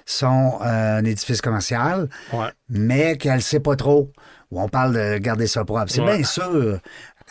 [0.05, 2.49] son euh, un édifice commercial, Ouais.
[2.69, 4.11] mais qu'elle ne sait pas trop,
[4.51, 5.85] on parle de garder ça propre?
[5.87, 6.17] C'est Ouais.
[6.17, 6.79] bien sûr.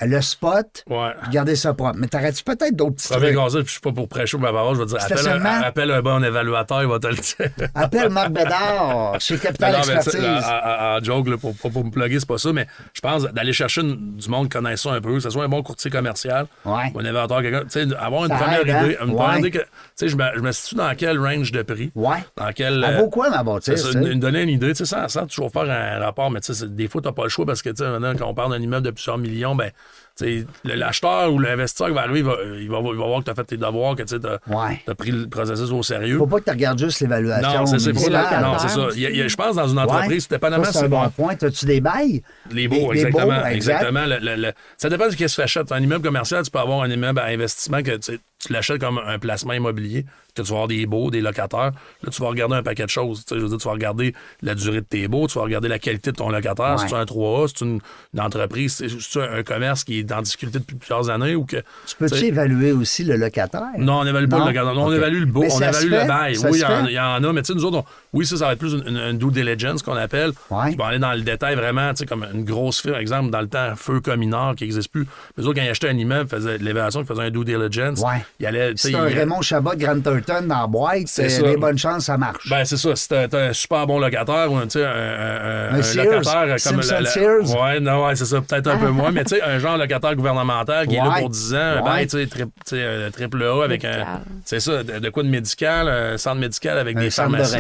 [0.01, 1.12] Le spot, Ouais.
[1.30, 1.97] garder ça propre.
[1.99, 3.36] Mais t'aurais-tu peut-être d'autres petits Premier trucs?
[3.36, 6.03] conseil, je suis pas pour prêcher ma parole, je vais dire appelle un, appelle un
[6.03, 7.68] bon évaluateur, il va te le dire.
[7.74, 10.20] Appelle Marc Bédard chez Capital Non, Expertise.
[10.24, 13.53] en- joke, là, pour, pour, pour me plugger, c'est pas ça, mais je pense d'aller
[13.53, 16.90] chercher une- du monde ça un peu, que ce soit un bon courtier commercial, Ouais.
[16.95, 18.84] ou un évaluateur, quelqu'un, tu sais, avoir une Ça première aide, hein?
[18.86, 19.16] idée, une Ouais.
[19.16, 19.59] première idée que,
[19.97, 22.18] sais, je me, je me situe dans quel range de prix, Ouais.
[22.36, 22.82] dans quel...
[22.84, 23.93] Elle euh, vaut quoi, ma c'est bâtisse?
[23.93, 26.47] ça, une, donner une idée, tu sais, sans, sans toujours faire un rapport, mais tu
[26.53, 28.28] sais, c'est- des fois, tu n'as pas le choix parce que, tu sais, maintenant, quand
[28.28, 29.70] on parle d'un immeuble de plusieurs millions, ben,
[30.16, 33.07] tu sais, le- l'acheteur ou l'investisseur qui va arriver, il va, il va, il va
[33.07, 34.95] voir que tu as fait tes devoirs, que tu as, Ouais.
[34.95, 36.18] pris le processus au sérieux.
[36.18, 37.61] Faut pas que tu regardes juste l'évaluation.
[37.61, 37.88] Non, c'est ça.
[37.88, 38.24] municipale.
[38.28, 38.88] pas- Non, c'est ça.
[38.90, 40.36] Je pense dans une entreprise, Ouais.
[40.36, 41.34] dépendamment Ça, c'est un bon point.
[41.40, 42.22] As-tu des bails?
[42.51, 43.47] Les beaux, des exactement.
[43.47, 44.05] exactement.
[44.07, 45.72] Le- le- le- ça dépend de ce qui se fait.
[45.72, 48.80] Un immeuble commercial, tu peux avoir un immeuble à investissement que tu, sais, tu l'achètes
[48.80, 51.70] comme un placement immobilier, que tu vas avoir des baux, des locataires.
[52.03, 53.24] Là, tu vas regarder un paquet de choses.
[53.30, 55.78] Je veux dire, tu vas regarder la durée de tes baux, tu vas regarder la
[55.78, 56.72] qualité de ton locataire.
[56.72, 56.78] Ouais.
[56.78, 57.80] Si tu un 3A, si tu une,
[58.14, 61.59] une entreprise, si tu un commerce qui est en difficulté depuis plusieurs années ou que.
[61.86, 63.62] Tu peux-tu évaluer aussi le locataire?
[63.78, 64.74] non, on n'évalue pas le locataire.
[64.74, 66.36] Non, on évalue le beau, on évalue le bail.
[66.51, 68.46] Oui, il y, y en a, mais tu sais, nous autres, on- oui, ça, ça
[68.46, 70.32] va être plus une, une- une due diligence qu'on appelle.
[70.50, 70.70] Ouais.
[70.70, 73.40] Qui va aller dans le détail vraiment, tu sais, comme une grosse firme, exemple, dans
[73.40, 75.06] le temps, Feu Communard, qui n'existe plus.
[75.36, 77.44] Mais eux autres, quand ils achetaient un immeuble, ils faisaient l'évaluation, ils faisaient un due
[77.44, 78.00] diligence.
[78.00, 78.24] Ouais.
[78.40, 81.06] Il allait, tu sais, C'est un il- Raymond Chabot de Grand Turton dans la boîte.
[81.06, 81.42] C'est euh, ça.
[81.46, 82.48] Les bonnes chances, ça marche.
[82.50, 82.94] Ben, c'est ça.
[82.96, 85.94] Si t'as t'as un super bon locataire ou un, tu sais, un, un- Un un
[86.04, 87.60] locataire comme Simpson la- la- Sears.
[87.62, 88.40] Ouais, non, ouais, c'est ça.
[88.40, 91.30] Peut-être un peu moins, mais tu sais, un genre locataire gouvernemental qui est là pour
[91.30, 91.82] 10 ans, un Ouais.
[91.82, 92.42] bail, tu sais, tri-
[92.82, 94.20] un triple A avec un.
[94.44, 97.36] C'est ça, de, de quoi de médical, un centre médical avec un des centre de
[97.36, 97.52] pharmacies.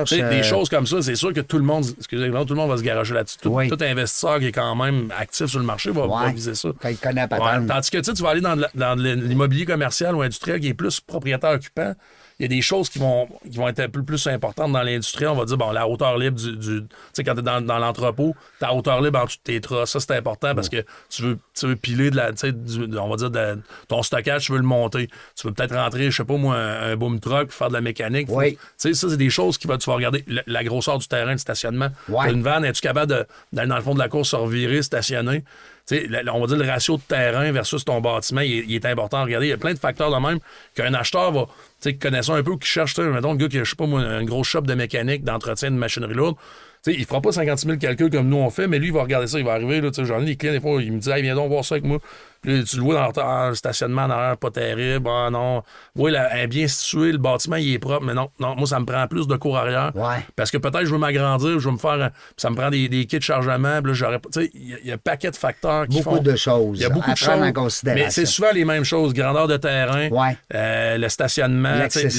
[0.00, 0.10] Recherche.
[0.10, 2.60] Sais, euh, Des choses comme ça, c'est sûr que tout le monde, excusez-moi, tout le
[2.60, 3.38] monde va se garocher là-dessus.
[3.40, 3.68] Tout, Oui.
[3.68, 6.70] tout investisseur qui est quand même actif sur le marché va, viser ça.
[6.80, 7.66] Quand il connaît la Ouais, patente.
[7.68, 11.94] Tandis que tu vas aller dans, l'immobilier commercial ou industriel qui est plus propriétaire occupant,
[12.38, 14.82] il y a des choses qui vont, qui vont être un peu plus importantes dans
[14.82, 15.26] l'industrie.
[15.26, 16.56] On va dire, bon, la hauteur libre du.
[16.56, 19.42] du- tu sais, quand tu es dans, dans l'entrepôt, ta hauteur libre en dessous de
[19.42, 22.30] tes trosses, ça, c'est important parce que tu veux, tu veux piler de la.
[22.32, 23.58] Tu sais, du- on va dire, de-
[23.88, 25.08] ton stockage, tu veux le monter.
[25.36, 27.80] Tu veux peut-être rentrer, je sais pas moi, un, un boom truck, faire de la
[27.80, 28.28] mécanique.
[28.30, 28.52] Oui.
[28.52, 30.22] Tu sais, ça, c'est des choses qui va, tu vas regarder.
[30.28, 31.88] La, la grosseur du terrain de stationnement.
[32.08, 32.32] Ouais.
[32.32, 35.42] Une vanne, es-tu capable d'aller dans le fond de la course, se revirer, stationner?
[35.90, 39.46] On va dire le ratio de terrain versus ton bâtiment, il est, important à regarder.
[39.46, 40.38] Il y a plein de facteurs de même
[40.74, 41.46] qu'un acheteur va,
[42.00, 44.26] connaissant un peu, qui cherche, mettons, le gars qui a, je sais pas moi, une
[44.26, 46.36] grosse shop de mécanique, d'entretien de machinerie lourde,
[46.86, 49.26] il fera pas 56 000 calculs comme nous on fait, mais lui, il va regarder
[49.26, 51.34] ça, il va arriver, j'en ai des clients, des fois, il me dit, hey, viens
[51.34, 51.98] donc voir ça avec moi.
[52.40, 55.62] Puis tu le vois dans le, ah, le stationnement en arrière, pas terrible, ah non.
[55.96, 58.66] Oui, là, elle est bien située, le bâtiment, il est propre, mais non, non, moi,
[58.66, 59.90] ça me prend plus de cours arrière.
[59.96, 60.24] Ouais.
[60.36, 62.10] Parce que peut-être je veux m'agrandir, je veux me faire.
[62.36, 63.82] Ça me prend des, des kits de chargement.
[63.82, 65.36] puis là, j'aurais pas- Tu sais, il y, a- il y a un paquet de
[65.36, 66.22] facteurs qui Beaucoup font.
[66.22, 67.28] de choses Il y a beaucoup à de choses.
[67.42, 68.04] en considération.
[68.04, 69.12] Mais c'est souvent les mêmes choses.
[69.14, 70.36] Grandeur de terrain, Ouais.
[70.54, 71.72] euh, le stationnement,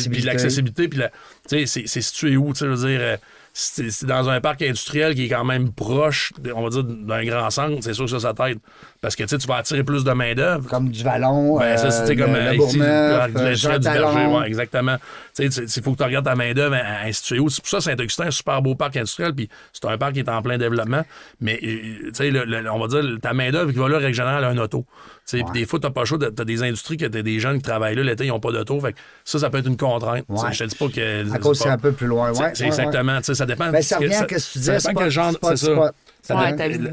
[0.09, 1.09] puis l'accessibilité, puis la-
[1.49, 2.99] tu sais, c'est situé où, tu sais, je veux dire.
[3.01, 3.17] euh,
[3.51, 7.49] c'est dans un parc industriel qui est quand même proche, on va dire, d'un grand
[7.49, 8.59] centre, c'est sûr que ça, ça t'aide.
[9.02, 10.68] Parce que tu vas attirer plus de main-d'œuvre.
[10.70, 14.26] Comme du Vallon, Ben, ça, euh, c'était comme le, euh, le euh, Jean du Berger,
[14.26, 14.97] ouais, exactement.
[15.34, 16.76] Tu sais, il faut que tu regardes ta main-d'œuvre
[17.06, 17.50] instituer où.
[17.50, 20.28] C'est pour ça, Saint-Augustin, un super beau parc industriel, puis c'est un parc qui est
[20.30, 21.06] en plein développement.
[21.39, 24.50] Mais, euh, le- le- on va dire, ta main-d'œuvre qui va là, règle générale, a
[24.50, 24.86] un auto.
[25.26, 27.58] Tu sais, puis des fois, t'as pas de- t'as des industries, que t'as des jeunes
[27.58, 28.80] qui travaillent là, l'été, ils n'ont pas d'auto.
[28.82, 30.26] Fait que ça, ça peut être une contrainte.
[30.28, 30.52] Ouais.
[30.52, 31.34] Je te dis pas que.
[31.34, 32.34] À cause c'est c'est un peu plus loin.
[32.34, 33.18] c'est- Ouais, c'est ouais, exactement.
[33.20, 33.70] tu sais, Ça dépend.
[33.70, 35.32] Ben, ça revient à ce que tu Ça disais, dépend quel genre.
[35.41, 35.91] C'est ça.
[36.22, 36.36] Ça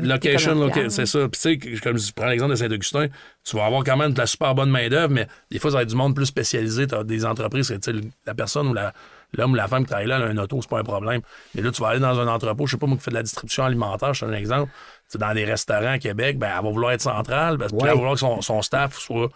[0.02, 1.18] location, c'est ça.
[1.20, 3.06] Puis tu sais, que- comme je prends l'exemple de Saint-Augustin,
[3.44, 5.82] tu vas avoir quand même de la super bonne main-d'œuvre, mais des fois, ça va
[5.82, 6.86] être du monde plus spécialisé.
[6.86, 7.72] Tu as des entreprises,
[8.26, 8.92] la personne ou la.
[9.36, 11.20] L'homme ou la femme qui travaille là, elle a un auto, c'est pas un problème.
[11.54, 13.16] Mais là, tu vas aller dans un entrepôt, je sais pas moi qui fait de
[13.16, 14.70] la distribution alimentaire, je te donne un exemple.
[15.16, 17.78] Dans des restaurants à Québec, ben, elle va vouloir être centrale, parce Ouais.
[17.82, 19.28] elle va vouloir que son, son staff soit.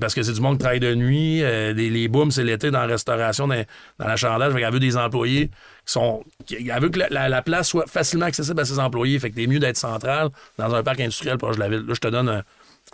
[0.00, 2.70] parce que c'est du monde qui travaille de nuit, euh, des- les booms, c'est l'été
[2.72, 3.64] dans la restauration, dans,
[3.98, 4.52] dans l'achandage.
[4.52, 5.50] Fait qu'elle veut des employés
[5.92, 6.22] sont.
[6.50, 9.18] Elle veut que la, la- la place soit facilement accessible à ses employés.
[9.18, 10.28] Fait que t'es mieux d'être central
[10.58, 11.84] dans un parc industriel proche de la ville.
[11.86, 12.42] Là, je te donne un-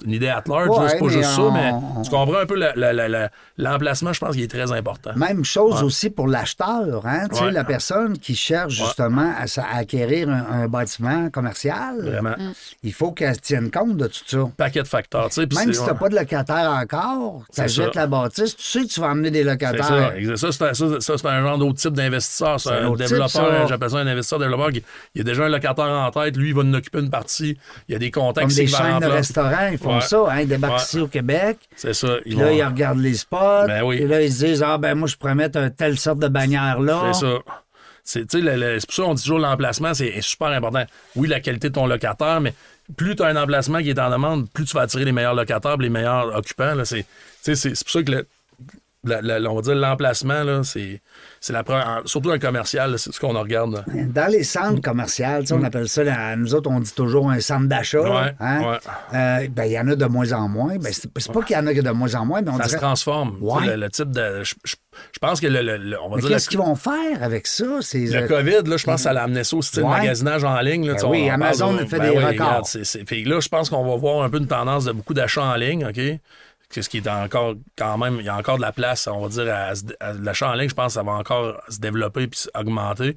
[0.04, 0.68] une idée at large.
[0.68, 1.72] Ouais, c'est pas juste ça, mais
[2.04, 5.12] tu comprends un peu la- la- la- la- l'emplacement, je pense qu'il est très important.
[5.16, 7.28] Même chose aussi pour l'acheteur, hein?
[7.30, 7.50] Tu sais, Ouais.
[7.52, 12.00] la personne qui cherche justement à, acquérir un, un bâtiment commercial.
[12.02, 12.34] Vraiment.
[12.82, 14.38] Il faut qu'elle tienne compte de tout ça.
[14.56, 15.28] Paquet de facteurs.
[15.28, 18.56] tu sais, puis Même si tu n'as pas de locataire encore, tu achètes la bâtisse,
[18.56, 19.84] tu sais que tu vas emmener des locataires.
[20.36, 20.52] ça.
[20.52, 20.72] Ça,
[21.16, 22.60] c'est un, genre d'autre type d'investisseur.
[22.60, 24.70] C'est un développeur, j'appelle ça un investisseur développeur.
[24.72, 24.82] Qui,
[25.14, 27.56] il y a déjà un locataire en tête, lui, il va en occuper une partie.
[27.88, 30.00] Il y a des contacts Comme des chaînes de restaurants, font Ouais.
[30.02, 30.40] ça, hein?
[30.40, 30.82] Ils débarquent Ouais.
[30.82, 31.58] ici au Québec.
[31.76, 32.08] C'est ça.
[32.26, 33.66] Ils là, vont- ils regardent les spots.
[33.66, 33.96] Ben oui.
[33.96, 36.28] Et là, ils se disent Ah, ben moi, je pourrais mettre un telle sorte de
[36.28, 37.12] bannière-là.
[37.12, 37.38] C'est ça.
[38.04, 40.84] C'est pour ça qu'on dit toujours l'emplacement, c'est est super important.
[41.16, 42.54] Oui, la qualité de ton locataire, mais
[42.96, 45.34] plus tu as un emplacement qui est en demande, plus tu vas attirer les meilleurs
[45.34, 46.74] locataires, les meilleurs occupants.
[46.74, 46.84] là.
[46.84, 47.04] C'est
[47.42, 47.56] pour
[47.90, 48.26] ça que le-
[49.04, 51.00] la- la- on va dire l'emplacement, là, c'est
[51.46, 52.02] c'est la première.
[52.06, 53.84] Surtout un commercial, c'est ce qu'on regarde.
[54.12, 57.66] Dans les centres commerciaux, on appelle ça, là, nous autres, on dit toujours un centre
[57.68, 58.02] d'achat.
[58.02, 58.10] Mm.
[58.10, 58.60] Ouais, hein?
[58.62, 58.78] ouais.
[59.14, 60.76] Euh, ben, il y en a de moins en moins.
[60.76, 62.56] Ben, c'est c'est pas qu'il y en a que de moins en moins, mais on
[62.58, 63.36] Ça se transforme.
[63.40, 63.66] Ouais.
[63.66, 64.42] Le, le type de.
[64.42, 64.74] Je, je-
[65.12, 67.46] je pense que le, le- le- on va Mais dire qu'est-ce qu'ils vont faire avec
[67.46, 67.64] ça?
[67.82, 69.80] Ces, le euh, COVID, là, je pense que ça l'a amené ça aussi, tu sais,
[69.82, 69.98] le Ouais.
[69.98, 70.86] magasinage en ligne.
[70.86, 72.30] Là, Ben oui, Amazon a fait ben des oui, records.
[72.46, 74.92] regarde, c'est- c'est- Puis là, je pense qu'on va voir un peu une tendance de
[74.92, 76.00] beaucoup d'achats en ligne, OK?
[76.70, 79.28] Ce qui est encore, quand même, il y a encore de la place, on va
[79.28, 82.40] dire, à, à- l'achat en ligne, je pense que ça va encore se développer puis
[82.54, 83.16] augmenter.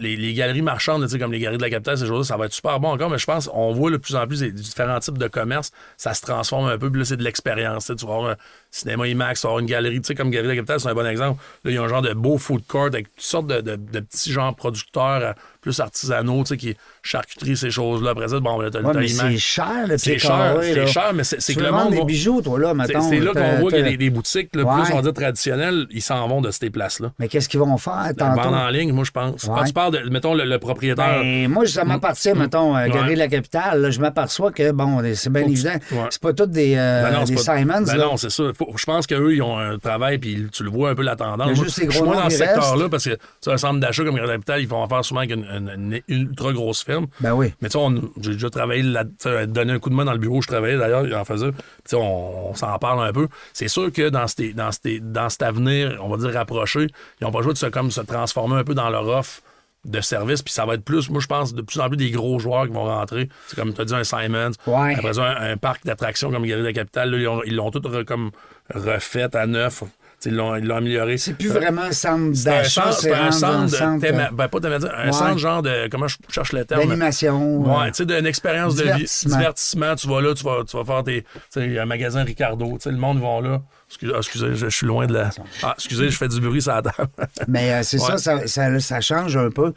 [0.00, 2.80] Les, galeries marchandes, comme les galeries de la capitale, ces choses-là, ça va être super
[2.80, 5.70] bon encore, mais je pense on voit de plus en plus différents types de commerce,
[5.96, 7.92] ça se transforme un peu, puis là, c'est de l'expérience.
[7.96, 8.36] Tu vas avoir
[8.70, 11.06] cinéma IMAX, avoir une galerie, tu sais, comme Galerie de la capitale, c'est un bon
[11.06, 11.40] exemple.
[11.64, 13.76] Là, il y a un genre de beau food court avec toutes sortes de, de-
[13.76, 18.10] de petits genres producteurs euh, plus artisanaux, tu sais, qui charcuterie, ces choses-là.
[18.10, 21.54] Après ça, bon, là, t'as Ouais, c'est cher, le C'est cher, c'est cher, mais c'est
[21.54, 23.00] que le monde des va- bijoux, toi, là, mettons.
[23.08, 24.82] c'est là qu'on voit qu'il y a des, des boutiques, là, Ouais.
[24.84, 27.12] plus on dire traditionnelles, ils s'en vont de ces places-là.
[27.18, 28.40] Mais qu'est-ce qu'ils vont faire tantôt?
[28.42, 29.44] Vendre en ligne, moi, je pense.
[29.44, 29.50] Ouais.
[29.56, 31.20] Quand tu parles de, mettons, le, le propriétaire.
[31.20, 33.08] Ben, moi, ça m'appartient, mettons, à Galerie Mm.
[33.08, 33.14] Ouais.
[33.14, 33.80] de la Capitale.
[33.80, 35.74] là, je m'aperçois que, bon, c'est bien évident.
[36.10, 37.82] C'est pas tous des, euh, Ben non, des c'est pas- Simons.
[37.86, 38.04] Ben là.
[38.04, 38.44] non, c'est ça.
[38.56, 41.16] Faut- je pense qu'eux, ils ont un travail, puis tu le vois un peu la
[41.16, 41.46] tendance.
[41.56, 44.16] Moi, je suis moins dans ce secteur-là parce que tu sais, un centre d'achat comme
[44.16, 47.06] Grand Capital, ils vont en faire souvent avec une, une- une ultra grosse firme.
[47.20, 47.52] Ben oui.
[47.60, 49.04] Mais tu sais, on- j'ai déjà travaillé là,
[49.46, 51.52] donné un coup de main dans le bureau où je travaillais d'ailleurs, il en faisait.
[51.52, 53.28] Puis, tu sais, on, on s'en parle un peu.
[53.52, 54.70] C'est sûr que dans, cet- dans,
[55.02, 56.86] dans cet avenir, on va dire rapproché,
[57.20, 59.40] ils n'ont pas joué de se, comme, se transformer un peu dans leur offre
[59.86, 62.10] de service, puis ça va être plus, moi je pense, de plus en plus des
[62.10, 63.28] gros joueurs qui vont rentrer.
[63.48, 64.50] C'est comme tu as dit, un Simons.
[64.66, 64.94] Ouais.
[64.96, 67.54] Après ça, un, un parc d'attractions comme Galerie de la Capitale, là, ils ont- ils
[67.54, 68.30] l'ont tout re- comme
[68.74, 69.82] refait à neuf.
[70.24, 71.18] Ils l'ont ils l'ont amélioré.
[71.18, 74.30] C'est plus vraiment un centre C'est un d'achat, centre, c'est un centre de centre théma-
[74.32, 75.12] ben, pas thématique, un Ouais.
[75.12, 76.80] centre genre de, comment je cherche le terme?
[76.80, 77.58] d'animation.
[77.58, 79.06] Ouais, euh, tu sais, d'une expérience de vie.
[79.26, 79.94] divertissement.
[79.94, 81.22] Tu vas là, tu vas, tu vas faire tes.
[81.22, 84.66] Tu sais, un magasin Ricardo, tu sais, le monde va là Excusez, ah, excusez, je,
[84.68, 85.30] suis loin de la.
[85.62, 87.08] Ah, excusez, je fais du bruit sur la table.
[87.48, 88.18] Mais euh, c'est Ouais.
[88.18, 89.72] ça, ça, ça, ça change un peu.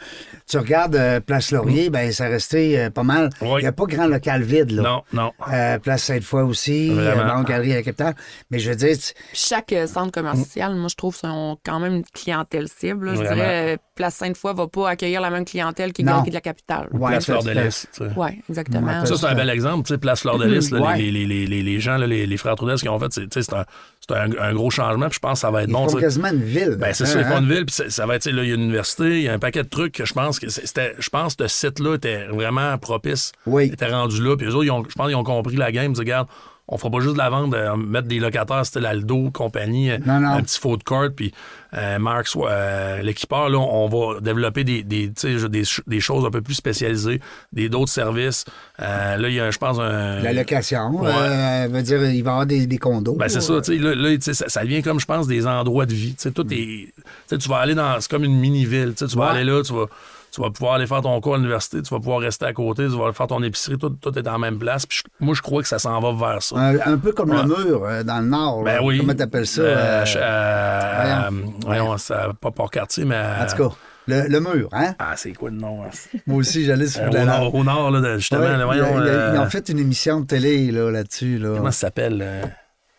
[0.48, 3.30] Tu regardes euh, Place Laurier, ben ça restait euh, pas mal.
[3.42, 3.62] Il Oui.
[3.62, 4.82] n'y a pas grand local vide, là.
[4.82, 5.32] non, non.
[5.54, 7.24] Euh, Place Sainte-Foy aussi, euh.
[7.24, 8.16] Banque Galerie à la capitale.
[8.50, 11.94] Mais je veux dire, tu- chaque euh, centre commercial, moi, je trouve, sont quand même
[11.98, 13.12] une clientèle cible.
[13.12, 13.14] là.
[13.14, 16.14] Je dirais, euh, Place Sainte-Foy va pas accueillir la même clientèle Non.
[16.14, 16.88] Galerie de la capitale.
[16.94, 17.88] Ouais, Place ça, Fleur de c'est- Lys.
[17.94, 18.10] tu sais.
[18.18, 18.88] Oui, exactement.
[19.02, 19.88] Ouais, Ça, c'est un bel exemple.
[19.88, 20.98] Tu sais, Place Fleur de Lys, là, Ouais.
[20.98, 23.14] les, les, les, les, les gens, là, les, les frères Trudel, ce qu'ils ont fait,
[23.14, 23.66] c'est, tu sais, c'est un,
[24.10, 25.08] c'est un, un gros changement.
[25.08, 25.88] Puis je pense que ça va être ils bon.
[25.88, 26.00] sais.
[26.00, 26.76] quasiment une ville.
[26.80, 27.42] Ben, c'est hein, ça, ils font hein?
[27.42, 29.34] une ville, puis ça, va être, là, il y a une université, il y a
[29.34, 31.96] un paquet de trucs que je pense que c'est- c'était, je pense que ce site-là
[31.96, 33.32] était vraiment propice.
[33.46, 33.66] Oui.
[33.72, 35.86] était rendu là, puis eux autres, ils ont- je pense qu'ils ont compris la game,
[35.86, 36.28] ils disent, regarde,
[36.72, 39.98] on fera pas juste de la vente, euh, mettre des locataires, c'était l'Aldo, compagnie, euh,
[40.06, 40.30] Non, non.
[40.30, 41.34] un petit food court, puis
[41.76, 46.42] euh, Marx, euh, l'équipeur, là, on va développer des, des, des, des choses un peu
[46.42, 47.20] plus spécialisées,
[47.54, 48.46] des d'autres services.
[48.82, 50.20] Euh, là, il y a, je pense, un...
[50.22, 51.10] La location, Ouais.
[51.12, 53.16] euh, veut dire, il va y avoir des, des condos.
[53.16, 55.86] Ben, c'est ça, tu sais, là, là, ça, ça devient comme, je pense, des endroits
[55.88, 56.12] de vie.
[56.16, 56.94] Tu sais, tout est.
[57.30, 58.00] Tu vas aller dans.
[58.00, 58.94] C'est comme une mini-ville.
[58.96, 59.38] Tu vas Ouais.
[59.40, 59.86] aller là, tu vas,
[60.32, 62.84] tu vas pouvoir aller faire ton cours à l'université, tu vas pouvoir rester à côté,
[62.84, 64.86] tu vas faire ton épicerie, tout, tout est en même place.
[64.86, 66.56] Puis je- moi, je crois que ça s'en va vers ça.
[66.58, 67.42] Un, un peu comme Ouais.
[67.44, 68.64] le mur euh, dans le nord.
[68.64, 68.84] Ben là.
[68.84, 69.00] oui.
[69.00, 69.62] Comment t'appelles ça?
[69.62, 71.54] Euh, euh, voyons.
[71.66, 73.16] voyons, ça- pas Port-Cartier, mais.
[73.42, 73.76] en tout cas,
[74.08, 74.96] le, le mur, hein?
[74.98, 75.84] Ah, c'est quoi le nom?
[75.84, 75.90] hein?
[76.26, 77.56] Moi aussi, j'allais sur Euh, le au, nord.
[77.56, 79.02] au nord, là, justement, Ouais, là, voyons.
[79.04, 81.38] il a- il fait une émission de télé là, là-dessus.
[81.38, 81.54] Là.
[81.58, 82.20] Comment ça s'appelle?
[82.24, 82.44] euh?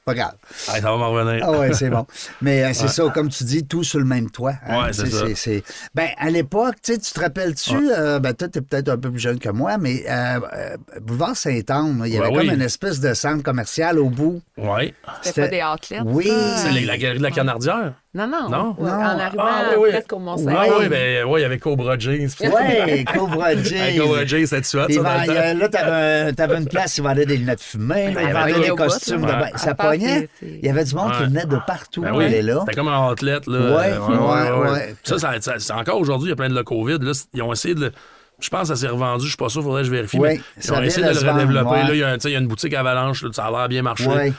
[0.04, 0.32] Pas grave.
[0.68, 1.44] Ah, ça va m'en revenir.
[1.46, 2.06] Ah ouais, c'est bon.
[2.40, 4.54] Mais euh, c'est ça, comme tu dis, tout sur le même toit.
[4.66, 4.84] hein.
[4.86, 5.26] Ouais, c'est ça.
[5.34, 5.62] c'est-
[5.94, 9.10] Ben, à l'époque, tu sais, tu te rappelles-tu, euh, ben, toi, t'es peut-être un peu
[9.10, 12.46] plus jeune que moi, mais euh, euh, Boulevard Saint-Anne, il y Ouais, avait oui.
[12.46, 14.40] comme une espèce de centre commercial au bout.
[14.56, 14.94] Ouais.
[15.22, 16.00] C'était pas des outlets.
[16.04, 16.32] Oui.
[16.56, 17.92] C'est la, la galerie de la Canardière.
[18.12, 18.48] Non, non.
[18.48, 18.74] Non?
[18.76, 18.96] Ouais, Non.
[18.96, 19.90] En arrivant Ah, oui, oui.
[19.90, 20.52] presque au mont Ouais.
[20.56, 22.28] Ah oui, ben, ouais, il y avait Cobra Jeans.
[22.40, 23.98] Ouais, Cobra Hey, J.
[23.98, 26.98] Cobra Jeans, c'était tu Puis il vend- il y a- là, t'avais, t'avais une place,
[26.98, 28.60] il vendait des lunettes fumées, là, il il y avait vendait tout.
[28.62, 29.26] des costumes.
[29.26, 29.32] là.
[29.34, 29.50] de Ouais.
[29.52, 29.58] bain.
[29.58, 30.28] Ça pognait.
[30.42, 32.60] Il y avait du monde qui venait de partout Ben aller là.
[32.66, 33.38] C'était comme un outlet.
[33.46, 33.58] Là.
[33.76, 34.94] Ouais, ouais, ouais.
[35.04, 36.98] Ça, ça, ça- c'est encore aujourd'hui, il y a plein de le COVID.
[37.00, 37.92] Là, ils ont essayé de le.
[38.40, 40.18] Je pense que ça s'est revendu, je suis pas sûr, faudrait que je vérifie.
[40.18, 41.70] Oui, mais ils ça ont vient essayé de le redévelopper.
[41.70, 41.82] ouais.
[41.84, 44.08] Là, il y, a il y une boutique Avalanche, là, ça a l'air bien marché.
[44.08, 44.32] Ouais.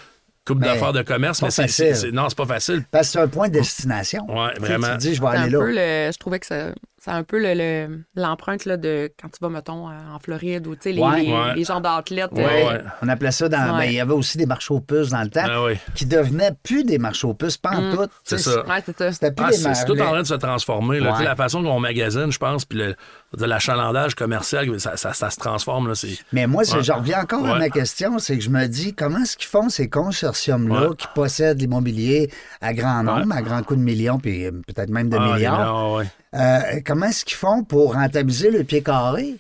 [0.45, 2.83] Coupe Mais d'affaires de commerce, mais c'est- Non, c'est pas facile.
[2.89, 4.25] Parce que c'est un point de destination.
[4.27, 4.87] Ouais, vraiment.
[4.87, 5.59] Tu te dis, je vais C'est un aller là.
[5.59, 6.73] peu le, je trouvais que ça-
[7.03, 10.67] c'est un peu le- le- l'empreinte là, de quand tu vas, mettons, euh, en Floride
[10.67, 11.21] ou tu sais, les, Ouais.
[11.23, 11.55] les, Ouais.
[11.55, 12.31] les genres d'athlètes.
[12.31, 12.77] Ouais, euh.
[13.01, 13.57] On appelait ça dans.
[13.73, 13.79] Ouais.
[13.79, 15.73] ben, il y avait aussi des marchés aux puces dans le temps Ah oui.
[15.95, 18.07] qui devenaient plus des marchés aux puces, pas en tout.
[18.23, 18.63] c'est ça.
[18.67, 19.11] Ouais, c'est ça.
[19.11, 20.99] C'était plus Ah, des c'est tout en train de se transformer.
[20.99, 21.07] Là.
[21.07, 21.11] Ouais.
[21.13, 22.95] Tu sais, La façon qu'on magasine, je pense, puis le-
[23.35, 25.87] de l'achalandage commercial, ça, ça- ça se transforme.
[25.87, 26.19] Là, c'est...
[26.33, 29.37] Mais moi, je reviens encore à ma question, c'est que je me dis, comment est-ce
[29.37, 30.95] qu'ils font ces consortiums-là Ouais.
[30.95, 32.29] qui possèdent l'immobilier
[32.61, 36.01] à grand nombre, à grand coup de millions, puis euh, peut-être même de Ah, milliards?
[36.33, 39.35] Euh, comment est-ce qu'ils font pour rentabiliser le pied carré?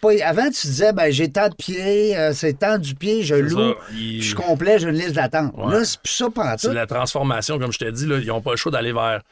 [0.00, 0.10] Pas...
[0.24, 3.74] avant, tu disais, ben, j'ai tant de pieds, euh, c'est tant du pied, je loue.
[3.92, 5.54] Il- je suis complet, j'ai une liste d'attente.
[5.56, 5.72] Ouais.
[5.72, 8.42] Là, c'est plus ça pendant C'est la transformation, comme je t'ai dit, là, ils n'ont
[8.42, 9.22] pas le choix d'aller vers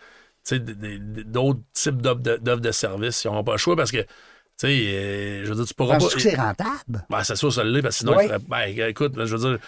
[1.27, 3.23] d'autres types d'offres de, services.
[3.25, 4.07] Ils n'ont pas le choix parce que, tu
[4.57, 6.01] sais, euh, je veux dire, tu pourras pas.
[6.01, 7.05] Penses-tu que c'est rentable?
[7.09, 8.25] Ben, c'est sûr, ça l'est, parce que sinon, Ouais.
[8.25, 9.59] il ferait- ben, écoute, je veux dire,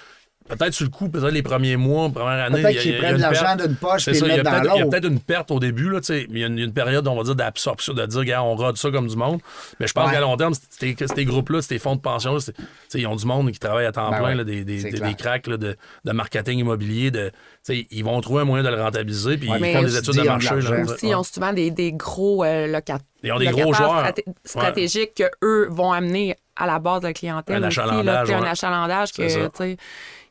[0.48, 2.62] peut-être sur le coup, peut-être les premiers mois, première année.
[2.62, 4.50] Peut-être il y a- qu'ils prennent l'argent d'une poche le il y a mettent dans
[4.50, 4.90] peut-être il y a l'autre.
[4.90, 7.06] peut-être une perte au début, là, tu sais, mais il y a une, une période,
[7.08, 9.40] on va dire, d'absorption, de dire, gars, on rode ça comme du monde.
[9.80, 10.14] Mais je pense Ouais.
[10.14, 13.24] qu'à long terme, ces, groupes-là, ces fonds de pension, c'est- tu sais, ils ont du
[13.26, 15.76] monde qui travaille à temps Ben plein, ouais, là, des, des, des, cracks là, de,
[16.04, 17.10] de marketing immobilier.
[17.10, 19.82] De, tu sais, ils vont trouver un moyen de le rentabiliser, puis Ouais, ils font
[19.82, 20.48] des études de ils ont de marché.
[20.48, 20.54] là.
[20.76, 20.92] l'argent.
[20.92, 24.00] Aussi, ils ont souvent des, des gros euh, locat- Ils ont des gros locataires joueurs.
[24.00, 27.62] straté- stratégiques qu'eux vont amener à la base de la clientèle.
[27.62, 29.48] Un achalandage, puis Un achalandage que,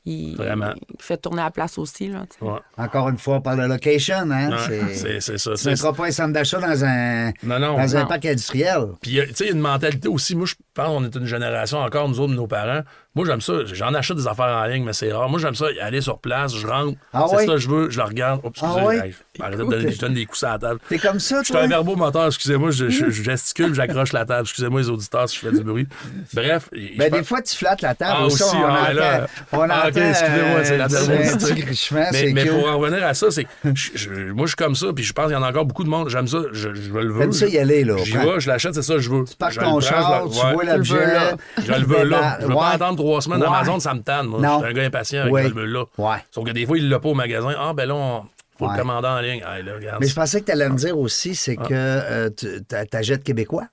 [0.04, 0.74] Il, Vraiment.
[0.78, 2.08] il fait tourner la place aussi.
[2.08, 2.24] Là.
[2.42, 2.58] Ouais.
[2.78, 4.50] Encore une fois, par la location, hein?
[4.50, 5.22] Ouais, c'est...
[5.38, 5.52] ça.
[5.52, 7.78] Tu C'est- mettras pas un centre d'achat dans un, Non, non.
[7.78, 8.88] dans un parc industriel.
[9.00, 10.36] Puis, euh, tu sais, il y a une mentalité aussi.
[10.36, 12.82] Moi, je pense qu'on est une génération encore, nous autres, nos parents.
[13.14, 13.54] Moi, j'aime ça.
[13.66, 15.28] J'en achète des affaires en ligne, mais c'est rare.
[15.28, 15.66] Moi, j'aime ça.
[15.82, 16.98] Aller sur place, je rentre.
[17.14, 18.40] Ah c'est ça que je veux, je le regarde.
[18.44, 20.80] Ah excusez, hey, arrêtez de donner, je donne des coups à la table.
[20.88, 21.64] T'es comme ça, Je suis toi?
[21.64, 24.44] un verbomoteur, excusez-moi, je, je- je gesticule, j'accroche la table.
[24.44, 25.88] Excusez-moi les auditeurs si je fais du bruit.
[26.34, 26.70] Bref.
[26.98, 28.44] Ben, des fois, tu flattes la table Ah, aussi.
[28.44, 29.28] on ah, entend, là.
[29.52, 33.14] on Ah, ok, entend, excusez-moi, c'est la euh, dernière mais, mais pour en revenir à
[33.14, 35.50] ça, c'est que moi, je suis comme ça, puis je pense qu'il y en a
[35.50, 36.10] encore beaucoup de monde.
[36.10, 37.20] J'aime ça, je, je le veux.
[37.20, 37.96] T'aimes ça y aller, là.
[38.04, 39.26] J'y vais, je l'achète, c'est ça, je veux.
[39.26, 40.96] Tu Je ton char, tu vois l'objet.
[40.96, 41.38] veux.
[41.66, 42.38] Je le veux là.
[42.42, 43.46] Je veux pas attendre trois semaines Ouais.
[43.48, 44.40] d'Amazon, ça me tanne, moi.
[44.40, 44.60] Non.
[44.60, 45.50] Je suis un gars impatient avec Oui.
[45.54, 45.84] le là.
[45.98, 46.18] Ouais.
[46.32, 47.54] Sauf que des fois, il l'a pas au magasin.
[47.58, 48.26] Ah, ben là, on...
[48.58, 48.74] faut Ouais.
[48.74, 49.44] le commander en ligne.
[49.46, 49.98] Ah, là, regarde.
[50.02, 53.66] Mais je pensais que tu allais me dire aussi, c'est que euh, tu t'achètes québécois?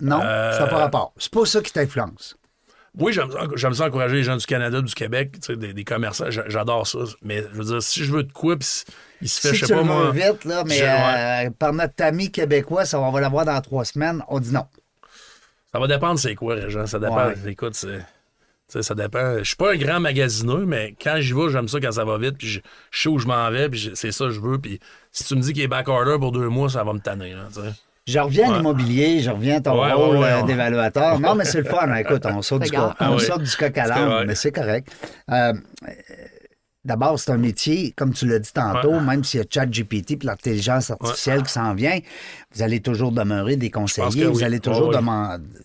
[0.00, 1.12] Non, Euh, ça n'a pas rapport.
[1.18, 2.36] C'est pas ça qui t'influence.
[2.98, 6.28] Oui, j'aime ça, encourager les gens du Canada, du Québec, des, des commerçants.
[6.30, 6.98] J'a- J'adore ça.
[7.22, 8.66] Mais je veux dire, si je veux de quoi, puis
[9.22, 10.10] il se fait, Si je tu sais pas moi.
[10.10, 11.46] vite, là, mais ouais.
[11.46, 14.66] euh, par notre ami québécois, ça, on va l'avoir dans trois semaines, on dit non.
[15.72, 16.84] Ça va dépendre c'est quoi, Régent.
[16.86, 17.28] Ça dépend.
[17.28, 17.34] Ouais.
[17.46, 18.00] Écoute, c'est.
[18.72, 19.38] Sais, ça dépend.
[19.38, 22.18] Je suis pas un grand magasineux, mais quand j'y vais, j'aime ça quand ça va
[22.18, 22.60] vite, puis je,
[22.90, 24.58] je sais où je m'en vais, puis c'est ça que je veux.
[24.58, 24.78] Puis
[25.12, 27.32] si tu me dis qu'il est back order pour deux mois, ça va me tanner.
[27.34, 27.60] Là, sais.
[28.06, 31.20] Je reviens à l'immobilier, je reviens à ton Ouais, rôle ouais, euh, d'évaluateur.
[31.20, 31.86] Non, mais c'est le fun.
[31.88, 31.94] hein.
[31.98, 33.20] Écoute, on saute, du, co- on Ah oui.
[33.20, 34.24] saute du coq à vrai.
[34.26, 34.88] mais c'est correct.
[35.30, 35.52] Euh,
[36.90, 39.00] D'abord, c'est un métier, comme tu l'as dit tantôt, Ouais.
[39.00, 42.00] même s'il y a ChatGPT et l'intelligence artificielle qui s'en vient,
[42.52, 44.44] vous allez toujours demeurer des conseillers, vous oui.
[44.44, 44.92] allez toujours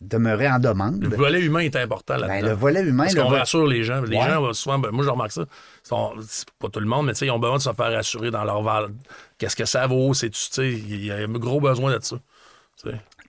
[0.01, 1.01] demeurer en demande.
[1.03, 2.41] Le volet humain est important là-dedans.
[2.41, 4.01] Ben, le volet humain, Parce le qu'on vo- rassure les gens.
[4.01, 4.23] Les Ouais.
[4.30, 5.45] gens, souvent, ben, moi, je remarque ça.
[5.82, 7.91] sont- c'est pas tout le monde, mais tu sais, ils ont besoin de se faire
[7.91, 8.89] rassurer dans leur val.
[9.39, 10.13] Qu'est-ce que ça vaut?
[10.13, 12.17] C'est, tu sais, il y a un gros besoin de ça.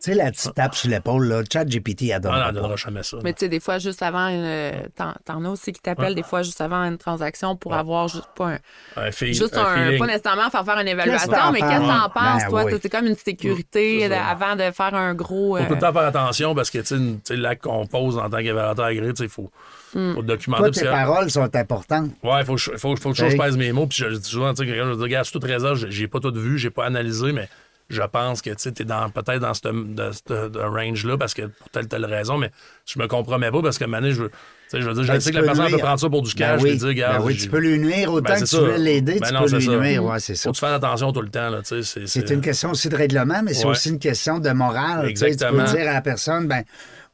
[0.02, 3.02] Tu sais, la petite tape sur l'épaule, là, ChatGPT, elle donne Ah, non, donnera jamais
[3.02, 3.16] ça.
[3.24, 4.44] Mais tu sais, des fois, juste avant une.
[4.44, 8.08] euh, T'en t'en as aussi qui t'appellent des fois juste avant une transaction pour avoir
[8.08, 8.58] juste pas un.
[8.96, 9.96] un, feel- Juste un.
[9.98, 12.12] Pas nécessairement faire faire une évaluation, mais qu'est-ce que t'en penses?
[12.14, 12.64] penses, Ben toi?
[12.64, 12.72] oui.
[12.82, 15.56] C'est comme une sécurité avant de faire un gros.
[15.56, 18.28] faut tout euh, le temps faire attention parce que, tu sais, l'acte qu'on pose en
[18.28, 19.50] tant qu'évaluateur agréé, tu sais, il faut,
[19.94, 20.14] Hmm.
[20.14, 20.62] faut documenter.
[20.64, 22.10] Toi, tes paroles sont importantes.
[22.22, 23.86] Ouais, il faut, que je- faut, faut que je pèse mes mots.
[23.86, 26.08] Puis je, dis souvent, tu sais, quelqu'un, je dis, regarde, sous toute réserve, j'ai- j'ai
[26.08, 27.48] pas tout vu, j'ai pas analysé, mais
[27.88, 32.04] je pense que tu es dans, peut-être dans ce range-là parce que pour telle telle
[32.04, 32.50] raison, mais
[32.86, 34.24] je me compromets pas parce que maintenant, je
[34.72, 36.38] je veux dire, je Ben, sais que la personne peut prendre ça pour du Ben
[36.54, 37.18] cash, oui, puis dire, regarde.
[37.18, 39.44] ben oui, tu peux lui nuire autant Ben, que tu veux l'aider, Ben tu non,
[39.44, 39.76] peux lui ça.
[39.76, 40.04] nuire.
[40.04, 40.50] Ouais, c'est ça.
[40.50, 43.42] Faut fasses attention tout le temps, là, c'est- C'est c'est- une question aussi de règlement,
[43.44, 43.70] mais c'est Ouais.
[43.70, 45.02] aussi une question de morale.
[45.02, 45.64] Tu sais, Tu peux Exactement.
[45.64, 46.64] dire à la personne, ben,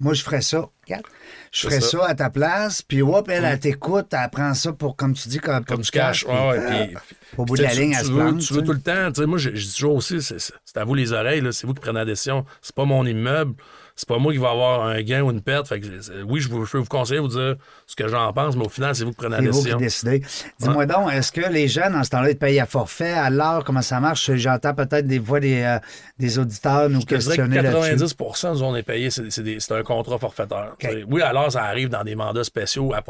[0.00, 0.64] moi, je ferais ça.
[0.86, 1.04] Regarde,
[1.52, 1.98] Je ferais ça.
[1.98, 2.06] ça.
[2.06, 5.38] à ta place, puis hop, elle, elle t'écoute, elle prend ça pour, comme tu dis,
[5.38, 6.24] comme, Comme du cash.
[6.24, 6.86] Ouais, ouais.
[6.88, 6.96] Puis,
[7.36, 8.40] Au bout de la ligne, tu elle se plante.
[8.40, 9.12] Tu veux tout le temps.
[9.12, 11.74] Tu sais, moi, je, je dis toujours aussi, c'est à vous les oreilles, c'est vous
[11.74, 12.46] qui prenez la décision.
[12.62, 13.54] C'est pas mon immeuble.
[13.96, 15.68] C'est pas moi qui va avoir un gain ou une perte.
[15.68, 18.32] Fait que, c'est- oui, je, vous- je peux vous conseiller, vous dire ce que j'en
[18.32, 19.78] pense, mais au final, c'est vous qui prenez la C'est vous qui décision.
[19.78, 20.22] décidez.
[20.60, 23.64] Dis-moi donc, est-ce que les jeunes, en ce temps-là, ils payent à forfait, à l'heure,
[23.64, 24.30] comment ça marche?
[24.34, 25.78] J'entends peut-être des fois des, euh,
[26.18, 27.96] des auditeurs nous Je que questionner là-dessus.
[28.16, 30.74] 90 nous, on est payé, c'est un contrat forfaitaire.
[31.08, 32.92] Oui, alors ça arrive dans des mandats spéciaux.
[32.94, 33.02] à- à-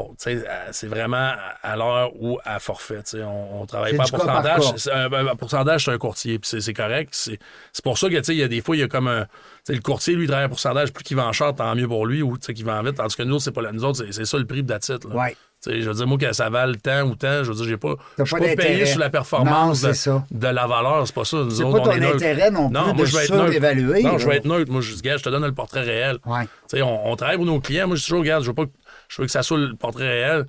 [0.71, 2.99] C'est vraiment à- à l'heure ou à forfait.
[3.23, 4.59] On, on travaille pas à par pourcentage.
[4.71, 4.77] cas.
[4.77, 7.09] C'est Un, un pourcentage, c'est un courtier, puis c'est- correct.
[7.11, 7.39] C'est
[7.71, 9.07] c'est pour ça que tu sais, il y a des fois, il y a comme
[9.07, 9.25] un.
[9.69, 10.91] Le courtier, lui, il travaille à pourcentage.
[10.91, 12.95] Plus qu'il vend cher, tant mieux pour lui, ou tu sais, qu'il vend vite.
[12.95, 15.07] Tandis que nous, c'est pas la- nous autres, c'est- ça le prix de la titre.
[15.07, 15.15] là.
[15.15, 15.37] Ouais.
[15.65, 17.95] Je veux dire, moi, que ça vale tant ou tant, je veux dire, j'ai pas.
[18.17, 20.25] Pas pas payé sur la Non, performance c'est de, ça.
[20.29, 21.07] de la valeur.
[21.07, 21.37] C'est pas ça.
[21.37, 22.15] Nous autres, pas on ton est neutre.
[22.15, 24.01] intérêt non plus de je vais être neutre.
[24.03, 24.69] Non, je vais être neutre.
[24.73, 26.17] Moi, je dis, gars, je te donne le portrait réel.
[26.25, 26.43] Ouais.
[26.81, 27.87] On, on travaille pour nos clients.
[27.87, 28.71] Moi, je dis toujours, regarde, je veux pas que,
[29.07, 30.45] je veux que ça soit le portrait réel.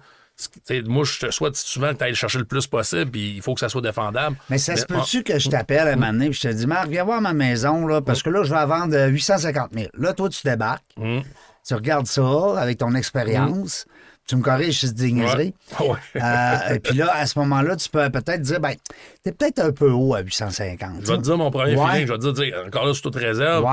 [0.87, 3.43] Moi, je te souhaite souvent que tu ailles le chercher le plus possible, puis il
[3.43, 4.37] faut que ça soit défendable.
[4.51, 6.66] Mais ça se peut-tu que je t'appelle à un moment donné et je te dis,
[6.66, 9.87] Marc, viens voir ma maison, là, parce que là, je vais vendre euh, 850 000.
[9.97, 11.22] Là, toi, tu débarques, Hum.
[11.66, 13.87] tu regardes ça avec ton expérience,
[14.26, 15.55] tu me corriges si c'est des niaiseries.
[15.78, 15.87] Ouais.
[15.89, 16.22] Ouais.
[16.22, 18.74] Euh, et puis là, à ce moment-là, tu peux peut-être dire, ben,
[19.22, 20.91] t'es peut-être un peu haut à 850.
[21.03, 21.91] Je vais te dire mon premier Ouais.
[21.93, 22.07] feeling.
[22.09, 23.64] Je vais te dire, encore là, c'est toute réserve.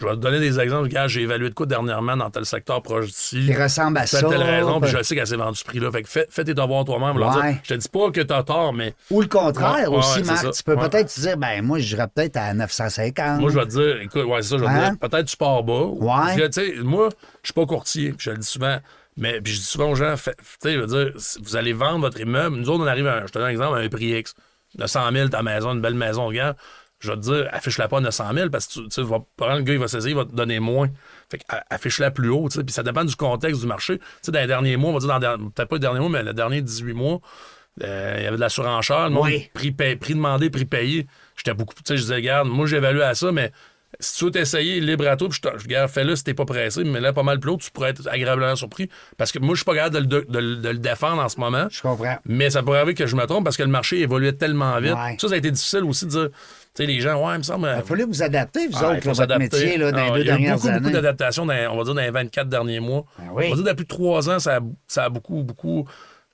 [0.00, 0.84] Je vais te donner des exemples.
[0.84, 3.46] Regarde, j'ai évalué de quoi dernièrement dans tel secteur proche d'ici.
[3.46, 4.20] Qui ressemble à ça.
[4.28, 5.90] telle raison, puis ben- je sais qu'elle s'est vendue ce prix-là.
[5.92, 7.16] Fait que fais, fais tes devoirs toi-même.
[7.16, 7.60] Ouais.
[7.62, 10.50] Je te dis pas que t'as tort, mais Ou le contraire Ouais, aussi, ouais, Marc.
[10.50, 13.40] Tu peux peut-être te dire, ben, moi, je dirais peut-être à 950.
[13.40, 14.94] Moi, je vais te dire, écoute, ouais, c'est ça, je vais Hein?
[14.96, 15.84] te dire, peut-être tu pars bas.
[15.84, 16.06] Ouais.
[16.40, 17.08] Parce que, moi,
[17.42, 18.78] je suis pas courtier, puis je le dis souvent.
[19.16, 21.12] Mais puis je dis souvent aux gens, fait- tu sais, je veux dire,
[21.44, 22.56] vous allez vendre votre immeuble.
[22.56, 24.34] Nous autres, on arrive à, je te donne un exemple, à un prix X.
[24.76, 26.56] 900 000, ta maison, une belle maison, regarde.
[27.04, 29.64] Je vais te dire, affiche-la pas à 900 000 parce que tu, vas- probablement, le
[29.64, 30.88] gars, il va saisir, il va te donner moins.
[31.30, 32.48] Fait que, affiche-la plus haut.
[32.48, 33.98] Puis ça dépend du contexte du marché.
[33.98, 36.08] Tu sais, dans les derniers mois, on va dire, dans peut-être pas les derniers mois,
[36.08, 37.20] mais les derniers 18 mois,
[37.82, 39.04] euh, il y avait de la surenchère.
[39.04, 39.50] Le monde, Oui.
[39.52, 41.06] prix, pay- prix demandé, prix payé.
[41.36, 43.52] J'étais beaucoup, tu sais, je disais, regarde, moi, j'évalue à ça, mais
[44.00, 46.84] si tu veux t'essayer, libre à toi, puis je te fais-le si t'es pas pressé,
[46.84, 48.88] mais là, pas mal plus haut, tu pourrais être agréablement surpris.
[49.16, 51.28] Parce que moi, je suis pas capable de le, de le- de le défendre en
[51.28, 51.66] ce moment.
[51.70, 52.16] Je comprends.
[52.24, 54.92] Mais ça pourrait arriver que je me trompe parce que le marché évoluait tellement vite.
[54.94, 55.16] Ouais.
[55.20, 56.28] Ça, ça a été difficile aussi de dire.
[56.76, 57.72] Tu sais, les gens, ouais, il me semble.
[57.78, 60.20] Il fallait vous adapter, vous Ah, autres, là, votre métier, là, dans Ah, les deux
[60.22, 62.80] il y a eu dernières beaucoup, beaucoup d'adaptations, on va dire, dans les 24 derniers
[62.80, 63.04] mois.
[63.18, 63.44] Ah oui.
[63.46, 65.86] On va dire, depuis trois ans, ça a, ça a beaucoup, beaucoup.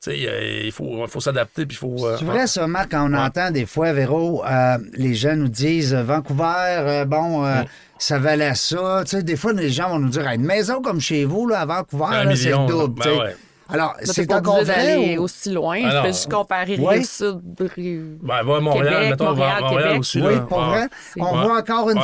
[0.02, 2.06] Tu sais, euh, il faut, il faut s'adapter, puis il faut.
[2.06, 5.48] euh, C'est vrai, ça, Marc, quand on entend des fois, Véro, euh, les gens nous
[5.48, 6.44] disent Vancouver,
[6.78, 7.62] euh, bon, euh,
[7.98, 9.02] ça valait ça.
[9.04, 11.60] Tu sais, des fois, les gens vont nous dire une maison comme chez vous, là,
[11.60, 13.02] à Vancouver, c'est le double.
[13.04, 13.36] ben ouais.
[13.72, 15.78] Alors, c'est pas encore d'aller ou- aussi loin.
[15.84, 16.02] Ah tu non.
[16.02, 16.94] peux juste comparer Ouais.
[16.96, 17.40] Rive-Sud,
[17.76, 20.00] Rive- Ben, va à Montréal, Québec, mettons, Montréal, Québec.
[20.00, 20.20] aussi.
[20.22, 20.68] Oui, pour Ah.
[20.70, 20.88] vrai.
[21.18, 21.44] On Ouais.
[21.44, 22.00] voit encore une.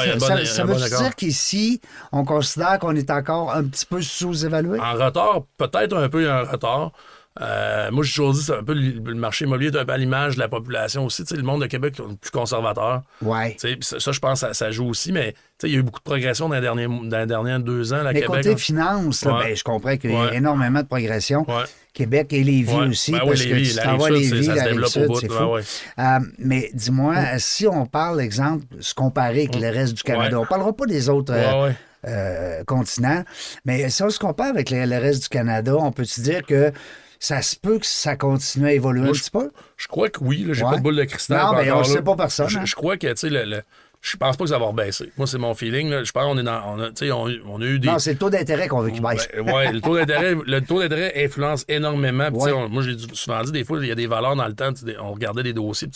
[0.46, 1.80] Ça veut dire qu'ici,
[2.12, 4.78] on considère qu'on est encore un petit peu sous-évalué?
[4.78, 6.92] En retard, peut-être un peu un retard.
[7.40, 9.98] Euh, moi, j'ai toujours dit, c'est un peu le, marché immobilier est un peu à
[9.98, 11.22] l'image de la population aussi.
[11.24, 13.02] Tu sais, le monde de Québec est plus conservateur.
[13.20, 15.80] Puis ça, ça, je pense, ça, ça joue aussi, mais tu sais, il y a
[15.80, 18.42] eu beaucoup de progression dans les derniers, dans les derniers deux ans, là, Mais Québec.
[18.44, 19.44] côté finance, là, Ouais.
[19.48, 20.36] ben, je comprends qu'il y a Ouais.
[20.36, 21.44] énormément de progression.
[21.48, 21.64] Ouais.
[21.92, 22.86] Québec et Lévis Ouais.
[22.88, 25.00] aussi, Ben oui, parce Lévis, que tu t'en vas Lévis, ça la se développe au
[25.00, 25.44] Rive-Sud, bout, c'est ouais, fou.
[25.54, 25.62] ouais.
[25.98, 30.42] Euh, mais dis-moi, si on parle, exemple, se comparer avec le reste du Canada, Ouais.
[30.44, 31.76] on parlera pas des autres euh, Ouais, ouais.
[32.06, 33.24] euh, continent.
[33.64, 36.44] Mais si on se compare avec le, le reste du Canada, on peut se dire
[36.44, 36.70] que
[37.18, 39.50] ça se peut que ça continue à évoluer Moi, un petit peu?
[39.76, 40.46] Je crois que oui.
[40.52, 40.70] J'ai Ouais.
[40.70, 41.38] pas de boule de cristal.
[41.44, 41.84] Non, mais on là.
[41.84, 42.64] sait pas personne, Je, hein.
[42.64, 43.62] je crois que, tu sais, le, le-
[44.02, 45.10] je pense pas que ça va rebaisser.
[45.16, 45.88] Moi, c'est mon feeling.
[45.90, 46.04] là.
[46.04, 46.62] Je pense qu'on est dans.
[46.76, 47.88] On a, on, on a eu des.
[47.88, 49.28] Non, c'est le taux d'intérêt qu'on veut qu'il baisse.
[49.34, 52.28] Ben, ouais, le taux d'intérêt, le taux d'intérêt influence énormément.
[52.28, 52.52] Ouais.
[52.52, 54.70] on- moi, j'ai souvent dit des fois, il y a des valeurs dans le temps.
[55.00, 55.94] On regardait des dossiers, tout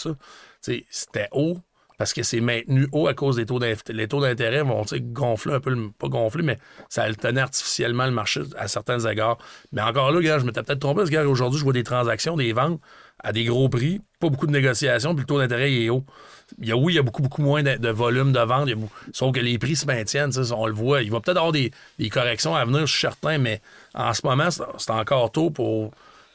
[0.61, 0.81] ça.
[0.91, 1.59] C'était haut
[2.01, 3.99] parce que c'est maintenu haut à cause des taux d'intérêt.
[3.99, 8.41] Les taux d'intérêt vont gonfler un peu, pas gonfler, mais ça alternait artificiellement le marché
[8.57, 9.37] à certains égards.
[9.73, 11.85] Mais encore là, gars, je m'étais peut-être trompé parce que gars, aujourd'hui, je vois des
[11.85, 12.81] transactions, des ventes
[13.23, 16.07] à des gros prix, pas beaucoup de négociations, puis le taux d'intérêt est haut.
[16.59, 18.71] Il y a, oui, il y a beaucoup, beaucoup moins de, volume de vente,
[19.13, 21.03] sauf que les prix se maintiennent, on le voit.
[21.03, 23.61] Il va peut-être avoir des, des corrections à venir, je suis certain, mais
[23.95, 25.91] en ce moment, c'est encore tôt pour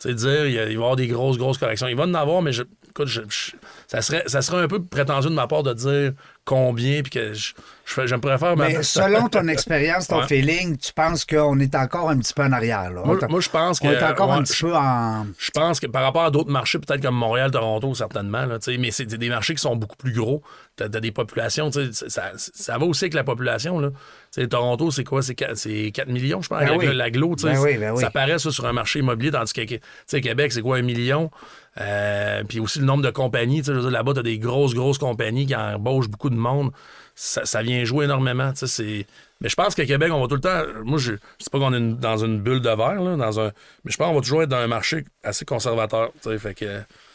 [0.05, 1.88] dire il va y avoir des grosses, grosses corrections.
[1.88, 2.61] Il va en avoir, mais je,
[2.96, 3.56] écoute,
[3.88, 6.14] ça serait un peu prétentieux de ma part de dire
[6.46, 7.54] combien, puis que je,
[7.86, 8.57] je, préfère...
[8.57, 10.27] ma- Mais selon ton expérience, ton Ouais.
[10.27, 12.91] feeling, tu penses qu'on est encore un petit peu en arrière.
[12.91, 13.03] Là?
[13.29, 13.88] Moi, je pense que...
[13.88, 15.27] on est encore un petit peu en.
[15.38, 18.71] Je pense que par rapport à d'autres marchés, peut-être comme Montréal, Toronto, certainement, là, tu
[18.71, 20.41] sais, mais c'est des marchés qui sont beaucoup plus gros.
[20.77, 23.79] Tu as, des populations, tu sais, ça, ça va aussi avec la population.
[23.79, 23.89] Là.
[24.49, 25.21] Toronto, c'est quoi?
[25.21, 26.95] C'est 4, c'est 4 millions, je pense, Ben avec oui.
[26.95, 27.36] l'aglo.
[27.38, 28.01] tu sais, Ben oui, ben oui.
[28.01, 30.81] Ça paraît ça sur un marché immobilier, tandis que tu sais, Québec, c'est quoi, un
[30.81, 31.29] million?
[31.79, 33.61] Euh, puis aussi le nombre de compagnies.
[33.61, 36.71] Là-bas, tu as des grosses, grosses compagnies qui embauchent beaucoup de monde.
[37.16, 38.51] Ça, vient jouer énormément.
[39.41, 40.63] Mais je pense qu'à Québec, on va tout le temps.
[40.84, 43.51] Moi, je ne sais pas qu'on est dans une bulle de verre, dans un...
[43.84, 46.11] mais je pense qu'on va toujours être dans un marché assez conservateur.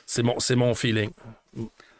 [0.06, 1.10] c'est c'est mon feeling.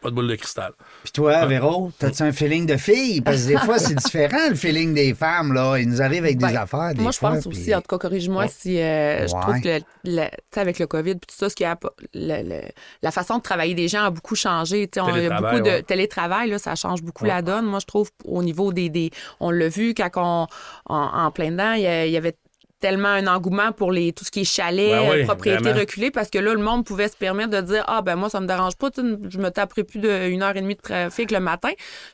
[0.03, 0.72] Pas de boule de cristal.
[1.03, 3.20] Puis toi, Véro, t'as-tu un feeling de fille?
[3.20, 5.53] Parce que des fois, c'est différent, le feeling des femmes.
[5.53, 5.76] là.
[5.78, 6.94] Ils nous arrivent avec des Ben, affaires.
[6.94, 8.51] Des Moi, je pense puis- aussi, en tout cas, corrige-moi Ouais.
[8.55, 9.40] si euh, je Ouais.
[9.42, 11.78] trouve que le- le- tu sais, avec le COVID puis tout ça, ce qui a,
[12.14, 12.68] le- le-
[13.03, 14.88] la façon de travailler des gens a beaucoup changé.
[14.88, 15.82] Tu sais, on- Il y a beaucoup de ouais.
[15.82, 17.30] télétravail, là, ça change beaucoup Ouais.
[17.30, 17.66] la donne.
[17.66, 18.88] Moi, je trouve au niveau des.
[18.88, 20.46] des on l'a vu quand on,
[20.86, 20.96] en,
[21.26, 22.36] en plein dedans, il y, a- il y avait
[22.81, 25.81] tellement un engouement pour les tout ce qui est chalet, Ben oui, euh, propriété vraiment.
[25.81, 28.41] reculée, parce que là, le monde pouvait se permettre de dire Ah, ben moi, ça
[28.41, 31.70] me dérange pas, je me taperai plus d'une heure et demie de trafic le matin,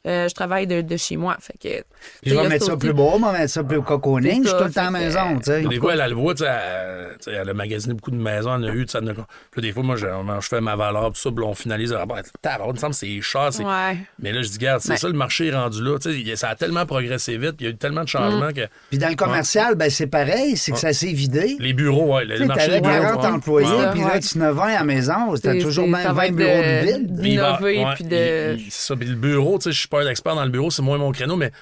[0.07, 1.37] Euh, je travaille de, de chez moi.
[1.41, 1.85] Fait que, tu sais,
[2.23, 4.43] Puis je vais mettre ça plus beau, on va mettre ça plus cocooning.
[4.45, 5.63] Je suis tout le ça, temps à la maison, tu sais.
[5.63, 6.51] Des fois, elle, elle le voit, tu sais,
[7.27, 9.15] elle, elle a magasiné beaucoup de maisons, elle a eu, tu sais, elle en a-
[9.15, 9.25] Puis
[9.57, 10.07] là, des fois, moi, je,
[10.41, 11.93] je fais ma valeur, tout ça, puis on finalise.
[11.93, 13.53] Ah, ben, tabarnak, il me semble que c'est cher.
[13.53, 13.97] c'est- Ouais.
[14.19, 14.97] Mais là, je dis, regarde, c'est Ben.
[14.97, 15.99] ça, le marché est rendu là.
[15.99, 18.53] Tu sais, il- ça a tellement progressé vite, il y a eu tellement de changements
[18.53, 18.67] que.
[18.91, 21.57] Puis dans le commercial, ben c'est pareil, c'est que ça s'est vidé.
[21.61, 23.29] Les bureaux, ouais, le, marché t'avais des bureaux, 40 ouais.
[23.31, 23.91] employés, Ouais.
[23.93, 25.35] puis là, tu en as 20 à la maison.
[25.43, 27.21] T'as toujours même ça va 20 être bureaux de- de vide.
[27.21, 28.57] D'innover, puis de...
[28.71, 28.97] C'est ça.
[28.97, 30.99] Puis le bureau, tu sais, je suis pas un expert dans le bureau, c'est moins
[30.99, 31.53] mon créneau, mais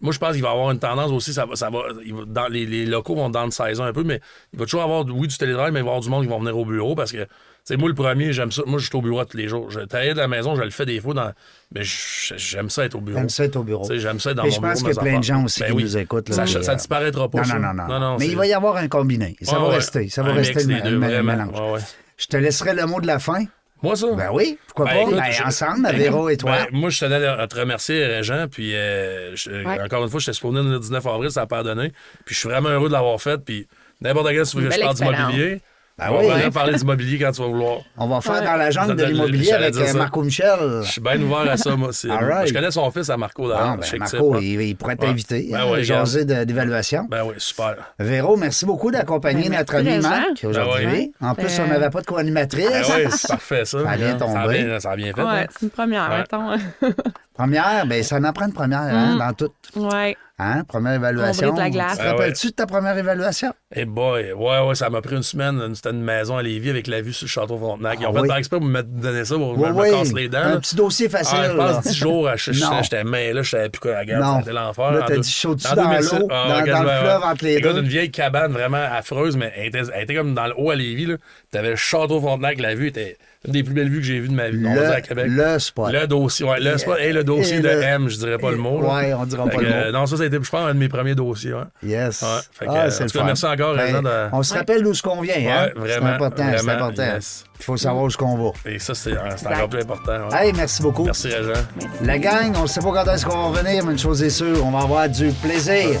[0.00, 1.32] moi, je pense qu'il va y avoir une tendance aussi.
[1.32, 3.92] Ça va, ça va, il va- dans, les, les locaux vont dans le saison un
[3.92, 4.20] peu, mais
[4.52, 6.30] il va toujours avoir, oui, du télétravail, mais il va y avoir du monde qui
[6.30, 7.26] va venir au bureau parce que,
[7.68, 8.62] sais, moi, le premier, j'aime ça.
[8.66, 9.70] Moi, je suis au bureau tous les jours.
[9.70, 11.32] Je travaille de la maison, je le fais des fois, dans,
[11.74, 13.18] mais je- j'aime ça être au bureau.
[13.18, 13.88] J'aime ça être au bureau.
[13.92, 14.72] J'aime ça être dans Mais mon je bureau.
[14.72, 15.82] pense mes qu'il y a plein de gens aussi Ben qui oui.
[15.84, 16.28] nous écoutent.
[16.28, 17.38] là, Ça, qui, ça euh, disparaîtra pas.
[17.38, 17.58] Non, ça.
[17.58, 18.16] non, non, non.
[18.18, 19.36] Mais c'est- il va y avoir un combiné.
[19.42, 19.74] Ça Ouais, va ouais.
[19.76, 20.08] rester.
[20.08, 21.58] Ça va Un rester le, deux, mélange.
[21.60, 21.80] Ouais, ouais.
[22.16, 23.44] Je te laisserai le mot de la fin.
[23.80, 24.06] Moi, ça?
[24.16, 25.00] Ben oui, pourquoi Ben, pas?
[25.02, 26.50] écoute, Ben, je- ensemble, Véro et toi.
[26.50, 28.46] Ben, moi, je tenais à te remercier, Régent.
[28.50, 29.80] Puis, euh, je- Ouais.
[29.80, 31.92] encore une fois, j'étais supposé le 19 avril, ça n'a pas donné.
[32.24, 33.38] Puis, je suis vraiment heureux de l'avoir fait.
[33.38, 33.68] Puis,
[34.00, 35.60] n'importe quel, si que je parle d'immobilier,
[35.98, 36.50] Ben on oui, va hein.
[36.52, 37.78] parler d'immobilier quand tu vas vouloir.
[37.96, 38.44] On va faire Ouais.
[38.44, 39.92] dans la jungle de l'immobilier avec euh.
[39.94, 40.82] Marco Michel.
[40.84, 41.90] Je suis bien ouvert à ça, moi.
[42.08, 42.48] Right.
[42.48, 43.76] Je connais son fils à Marco, d'ailleurs.
[43.76, 45.06] ben, Chic type, Marco, il, il pourrait Ouais.
[45.06, 47.06] t'inviter, Ben hein, ouais, jaser de- d'évaluation.
[47.10, 47.74] Ben oui, super.
[47.98, 49.98] Véro, merci beaucoup d'accompagner Ben, notre ami.
[49.98, 51.12] Marc aujourd'hui.
[51.20, 51.28] Ben.
[51.30, 52.68] En plus, Euh, on n'avait pas de co-animatrice.
[52.70, 53.82] Ben oui, c'est parfait, ça.
[53.82, 54.62] Ça a bien Ça a tombé.
[54.64, 55.20] bien, ça a bien fait.
[55.22, 55.46] Ouais, hein.
[55.50, 56.18] c'est une première, Ouais.
[56.18, 56.92] mettons.
[57.38, 59.18] Première, ben ça en prend une première hein, Mm.
[59.18, 59.52] dans tout.
[59.76, 60.16] ouais.
[60.40, 60.62] Hein?
[60.68, 61.50] Première évaluation.
[61.52, 61.92] On la glace.
[61.92, 63.52] Tu te Ben rappelles-tu de ta première évaluation?
[63.74, 65.60] Eh boy, ouais, ouais, ça m'a pris une semaine.
[65.74, 67.98] C'était une maison à Lévis avec la vue sur le château Frontenac.
[68.00, 68.28] Ils ont Ah fait oui.
[68.28, 69.90] par exprès pour me donner ça pour Oui, me, me oui.
[69.90, 70.38] casser les dents.
[70.38, 70.56] Un là.
[70.60, 71.38] petit dossier facile.
[71.42, 71.72] Ah, je là.
[71.74, 72.82] pense 10 jours, je- je- Non.
[72.84, 74.38] j'étais main là, je savais plus quoi la garde, Non.
[74.40, 74.92] c'était l'enfer.
[74.92, 76.92] Là, En t'as deux- dit chaud dessus en dans 2007, l'eau, ah, dans- regarde, dans
[76.92, 77.80] le fleuve entre les Écoute, deux?
[77.82, 80.76] une vieille cabane vraiment affreuse, mais elle était, elle était comme dans le haut à
[80.76, 81.06] Lévis.
[81.06, 81.16] là.
[81.50, 83.16] T'avais le château Frontenac, la vue était
[83.46, 84.66] une des plus belles vues que j'ai vues de ma vie.
[84.66, 85.26] À Le, Québec.
[85.28, 85.92] le spot.
[85.92, 88.50] Le dossier, ouais, le, spot- et le dossier Et de le- M, je dirais pas
[88.50, 88.82] le mot.
[88.82, 88.94] là.
[88.96, 89.92] Ouais, on dira pas que, le mot.
[89.92, 91.54] Non, ça, ça a été, je pense, un de mes premiers dossiers.
[91.54, 91.62] ouais.
[91.84, 92.22] Yes.
[92.22, 94.54] Ouais, fait que, ah, c'est en le tout cas, merci encore, Ben, de- On se
[94.54, 95.34] rappelle d'où ce qu'on vient.
[95.36, 95.66] hein?
[95.66, 96.44] Ouais, vraiment, C'est important.
[96.58, 97.02] C'est important.
[97.02, 97.44] yes.
[97.60, 98.50] Il faut savoir où ce qu'on va.
[98.66, 100.28] Et ça, c'est c'est encore plus important.
[100.30, 100.46] ouais.
[100.46, 101.04] Hey, merci beaucoup.
[101.04, 101.60] Merci, Régent.
[102.02, 104.30] La gang, on ne sait pas quand est-ce qu'on va revenir, mais une chose est
[104.30, 106.00] sûre, on va avoir du plaisir.